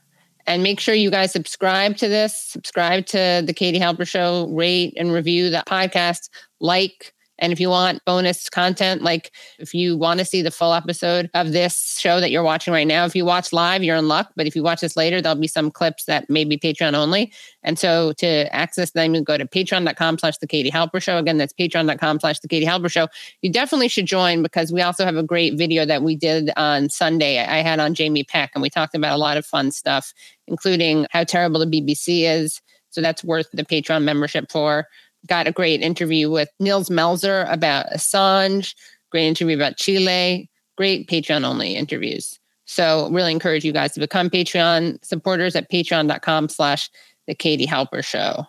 And 0.46 0.62
make 0.62 0.80
sure 0.80 0.94
you 0.94 1.10
guys 1.10 1.32
subscribe 1.32 1.96
to 1.98 2.10
this, 2.10 2.38
subscribe 2.38 3.06
to 3.08 3.44
the 3.46 3.54
Katie 3.54 3.80
Halper 3.80 4.08
Show, 4.08 4.48
rate 4.50 4.94
and 4.98 5.12
review 5.14 5.50
the 5.50 5.64
podcast, 5.68 6.30
like. 6.60 7.13
And 7.40 7.52
if 7.52 7.60
you 7.60 7.70
want 7.70 8.04
bonus 8.06 8.50
content, 8.50 9.02
like 9.02 9.32
if 9.60 9.74
you 9.74 9.98
want 9.98 10.20
to 10.20 10.26
see 10.26 10.42
the 10.42 10.52
full 10.52 10.74
episode 10.74 11.30
of 11.34 11.52
this 11.52 11.98
show 12.00 12.20
that 12.20 12.32
you're 12.32 12.44
watching 12.44 12.74
right 12.74 12.88
now, 12.88 13.06
if 13.06 13.16
you 13.16 13.26
watch 13.26 13.52
live, 13.52 13.84
you're 13.84 13.98
in 13.98 14.08
luck. 14.08 14.32
But 14.36 14.48
if 14.48 14.56
you 14.56 14.64
watch 14.64 14.82
this 14.82 14.96
later, 14.96 15.22
there'll 15.22 15.38
be 15.38 15.48
some 15.48 15.72
clips 15.72 16.06
that 16.06 16.30
may 16.30 16.44
be 16.44 16.58
Patreon 16.58 16.94
only. 16.94 17.34
And 17.64 17.80
so 17.80 18.14
to 18.14 18.54
access 18.56 18.92
them, 18.92 19.16
you 19.16 19.22
go 19.22 19.38
to 19.38 19.46
patreon.com 19.46 20.20
slash 20.20 20.38
the 20.38 20.48
Katie 20.48 20.72
Halper 20.72 21.02
Show. 21.02 21.18
Again, 21.18 21.38
that's 21.38 21.54
patreon.com 21.54 22.20
slash 22.20 22.40
the 22.40 22.48
Katie 22.48 22.66
Halper 22.66 22.92
Show. 22.92 23.08
You 23.42 23.52
definitely 23.52 23.88
should 23.88 24.06
join 24.06 24.44
because 24.44 24.72
we 24.72 24.82
also 24.82 25.06
have 25.06 25.16
a 25.16 25.24
great 25.24 25.58
video 25.58 25.86
that 25.86 26.04
we 26.04 26.16
did 26.16 26.52
on 26.56 26.90
Sunday. 26.90 27.40
I 27.40 27.62
had 27.62 27.80
on 27.80 27.94
Jamie 27.94 28.24
Peck 28.24 28.52
and 28.54 28.62
we 28.62 28.70
talked 28.70 28.96
about 28.96 29.16
a 29.16 29.18
lot 29.18 29.38
of 29.38 29.46
fun 29.46 29.72
stuff, 29.72 30.14
including 30.48 31.08
how 31.10 31.24
terrible 31.24 31.60
the 31.60 31.66
BBC 31.66 32.30
is. 32.30 32.62
So 32.94 33.02
that's 33.02 33.24
worth 33.24 33.50
the 33.52 33.66
Patreon 33.66 34.04
membership 34.04 34.52
for. 34.52 34.88
Got 35.28 35.48
a 35.48 35.52
great 35.52 35.82
interview 35.82 36.30
with 36.30 36.50
Nils 36.60 36.90
Melzer 36.90 37.52
about 37.52 37.88
Assange, 37.94 38.76
great 39.10 39.28
interview 39.28 39.56
about 39.56 39.78
Chile, 39.78 40.50
great 40.78 41.08
Patreon 41.08 41.46
only 41.46 41.76
interviews. 41.76 42.40
So 42.66 43.10
really 43.12 43.32
encourage 43.32 43.64
you 43.64 43.72
guys 43.72 43.94
to 43.94 44.00
become 44.00 44.30
Patreon 44.30 45.04
supporters 45.04 45.56
at 45.56 45.70
patreon.com 45.72 46.50
slash 46.50 46.90
the 47.28 47.36
Katie 47.36 47.68
Halper 47.68 48.04
Show. 48.04 48.46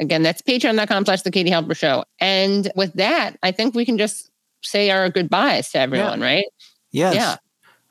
Again, 0.00 0.22
that's 0.22 0.42
patreon.com 0.42 1.04
slash 1.06 1.22
the 1.22 1.30
Katie 1.30 1.50
Halper 1.50 1.76
Show. 1.76 2.04
And 2.20 2.70
with 2.76 2.92
that, 2.94 3.36
I 3.42 3.50
think 3.50 3.74
we 3.74 3.84
can 3.84 3.98
just 3.98 4.30
say 4.62 4.90
our 4.90 5.08
goodbyes 5.08 5.70
to 5.72 5.78
everyone, 5.78 6.20
right? 6.20 6.46
Yes. 6.92 7.14
Yeah. 7.14 7.36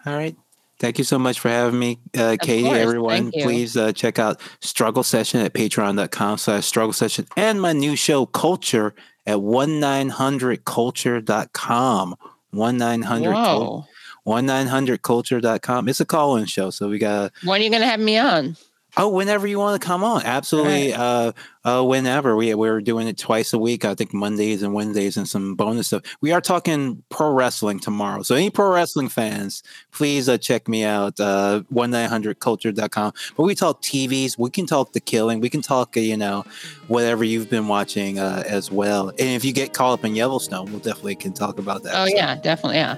All 0.05 0.18
right. 0.18 0.36
Thank 0.80 0.99
you 0.99 1.03
so 1.03 1.17
much 1.17 1.39
for 1.39 1.49
having 1.49 1.80
me, 1.80 1.97
uh, 2.15 2.38
Katie. 2.39 2.63
course. 2.63 2.78
Everyone, 2.78 3.32
please 3.32 3.75
uh, 3.75 3.91
check 3.93 4.19
out 4.19 4.39
Struggle 4.61 5.01
Session 5.03 5.41
at 5.41 5.53
patreon.com 5.53 6.38
slash 6.38 6.65
struggle 6.65 6.93
session 6.93 7.25
and 7.36 7.59
my 7.59 7.73
new 7.73 7.95
show, 7.95 8.28
Culture, 8.28 8.93
at 9.25 9.38
1-900-culture.com. 9.38 12.15
1-900 12.53 13.34
Whoa. 13.34 13.86
1-900-culture.com. 14.28 15.89
It's 15.89 15.99
a 15.99 16.05
call-in 16.05 16.45
show, 16.45 16.69
so 16.69 16.89
we 16.89 16.99
got 16.99 17.32
When 17.43 17.59
are 17.59 17.63
you 17.63 17.69
going 17.69 17.82
to 17.82 17.88
have 17.88 17.99
me 17.99 18.17
on? 18.17 18.55
Oh, 18.99 19.09
whenever 19.09 19.45
you 19.45 19.59
want 19.59 19.79
to 19.79 19.85
come 19.85 20.03
on, 20.03 20.23
absolutely. 20.23 20.91
Uh, 20.93 21.31
uh, 21.63 21.83
whenever 21.83 22.35
we 22.35 22.53
we're 22.55 22.81
doing 22.81 23.07
it 23.07 23.17
twice 23.17 23.53
a 23.53 23.59
week. 23.59 23.85
I 23.85 23.93
think 23.93 24.13
Mondays 24.13 24.63
and 24.63 24.73
Wednesdays, 24.73 25.17
and 25.17 25.27
some 25.27 25.53
bonus 25.55 25.87
stuff. 25.87 26.03
We 26.21 26.31
are 26.31 26.41
talking 26.41 27.03
pro 27.09 27.31
wrestling 27.31 27.79
tomorrow. 27.79 28.23
So 28.23 28.35
any 28.35 28.49
pro 28.49 28.73
wrestling 28.73 29.09
fans, 29.09 29.61
please 29.91 30.27
uh, 30.27 30.37
check 30.37 30.67
me 30.67 30.83
out. 30.83 31.19
Uh, 31.19 31.61
one 31.69 31.91
nine 31.91 32.09
hundred 32.09 32.39
culture.com. 32.39 33.13
But 33.35 33.43
we 33.43 33.53
talk 33.53 33.81
TVs. 33.81 34.37
We 34.37 34.49
can 34.49 34.65
talk 34.65 34.93
the 34.93 34.99
killing. 34.99 35.41
We 35.41 35.49
can 35.49 35.61
talk, 35.61 35.95
uh, 35.95 35.99
you 35.99 36.17
know, 36.17 36.43
whatever 36.87 37.23
you've 37.23 37.49
been 37.49 37.67
watching 37.67 38.17
uh, 38.17 38.43
as 38.47 38.71
well. 38.71 39.09
And 39.09 39.19
if 39.19 39.45
you 39.45 39.53
get 39.53 39.73
caught 39.73 39.99
up 39.99 40.05
in 40.05 40.15
Yellowstone, 40.15 40.71
we'll 40.71 40.79
definitely 40.79 41.15
can 41.15 41.33
talk 41.33 41.59
about 41.59 41.83
that. 41.83 41.93
Oh, 41.95 42.07
So, 42.07 42.15
yeah, 42.15 42.35
definitely. 42.35 42.77
Yeah. 42.77 42.97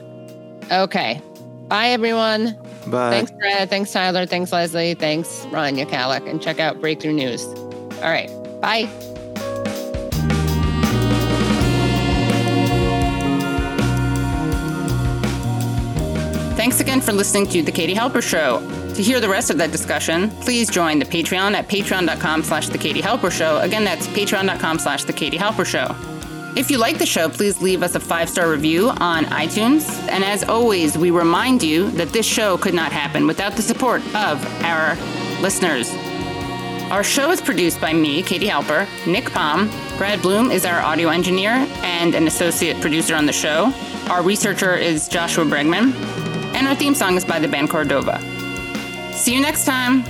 Okay. 0.84 1.22
Bye, 1.70 1.90
everyone. 1.90 2.58
Bye. 2.88 3.12
Thanks, 3.12 3.32
Brad. 3.32 3.70
Thanks, 3.70 3.92
Tyler. 3.92 4.26
Thanks, 4.26 4.52
Leslie. 4.52 4.96
Thanks, 4.96 5.46
Rania 5.52 5.86
Khalek. 5.86 6.28
And 6.30 6.42
check 6.42 6.60
out 6.60 6.82
Breakthrough 6.82 7.14
News. 7.14 7.46
All 7.46 8.10
right. 8.10 8.30
Bye. 8.60 8.90
Thanks 16.56 16.82
again 16.82 17.00
for 17.00 17.14
listening 17.14 17.48
to 17.48 17.62
The 17.64 17.72
Katie 17.72 17.96
Halper 17.96 18.22
Show. 18.22 18.60
To 18.96 19.02
hear 19.02 19.22
the 19.22 19.30
rest 19.30 19.50
of 19.50 19.58
that 19.60 19.72
discussion, 19.72 20.30
please 20.42 20.70
join 20.70 21.00
the 21.00 21.06
Patreon 21.06 21.54
at 21.54 21.70
patreon.com 21.70 22.44
slash 22.44 22.68
The 22.68 22.78
Katie 22.78 23.02
Halper 23.02 23.32
Show. 23.32 23.60
Again, 23.60 23.86
that's 23.86 24.08
patreon.com 24.08 24.78
slash 24.80 25.06
The 25.06 25.14
Katie 25.14 25.38
Halper 25.38 25.66
Show. 25.66 25.96
If 26.56 26.72
you 26.72 26.78
like 26.78 26.98
the 26.98 27.06
show, 27.06 27.30
please 27.30 27.62
leave 27.62 27.84
us 27.84 27.96
a 27.96 28.00
five 28.00 28.30
star 28.30 28.50
review 28.50 28.90
on 28.90 29.26
iTunes. 29.26 29.88
And 30.10 30.24
as 30.24 30.44
always, 30.44 30.98
we 30.98 31.12
remind 31.12 31.64
you 31.64 31.92
that 31.92 32.10
this 32.10 32.26
show 32.26 32.58
could 32.58 32.74
not 32.74 32.92
happen 32.92 33.28
without 33.28 33.54
the 33.54 33.62
support 33.62 34.02
of 34.16 34.46
our 34.64 34.96
listeners. 35.42 35.90
Our 36.92 37.04
show 37.04 37.30
is 37.32 37.40
produced 37.40 37.80
by 37.80 37.94
me, 37.94 38.24
Katie 38.24 38.48
Halper, 38.48 38.88
Nick 39.06 39.32
Palm. 39.32 39.70
Brad 39.98 40.22
Bloom 40.24 40.50
is 40.50 40.66
our 40.66 40.82
audio 40.82 41.10
engineer 41.10 41.52
and 41.84 42.16
an 42.16 42.26
associate 42.26 42.82
producer 42.82 43.14
on 43.16 43.28
the 43.28 43.34
show. 43.34 43.72
Our 44.10 44.24
researcher 44.24 44.74
is 44.74 45.08
Joshua 45.08 45.46
Bregman. 45.46 45.94
And 46.56 46.68
our 46.68 46.74
theme 46.74 46.96
song 46.96 47.16
is 47.16 47.24
by 47.24 47.38
the 47.38 47.48
band 47.48 47.70
Cordova. 47.70 48.20
See 49.14 49.36
you 49.36 49.40
next 49.40 49.66
time. 49.66 50.04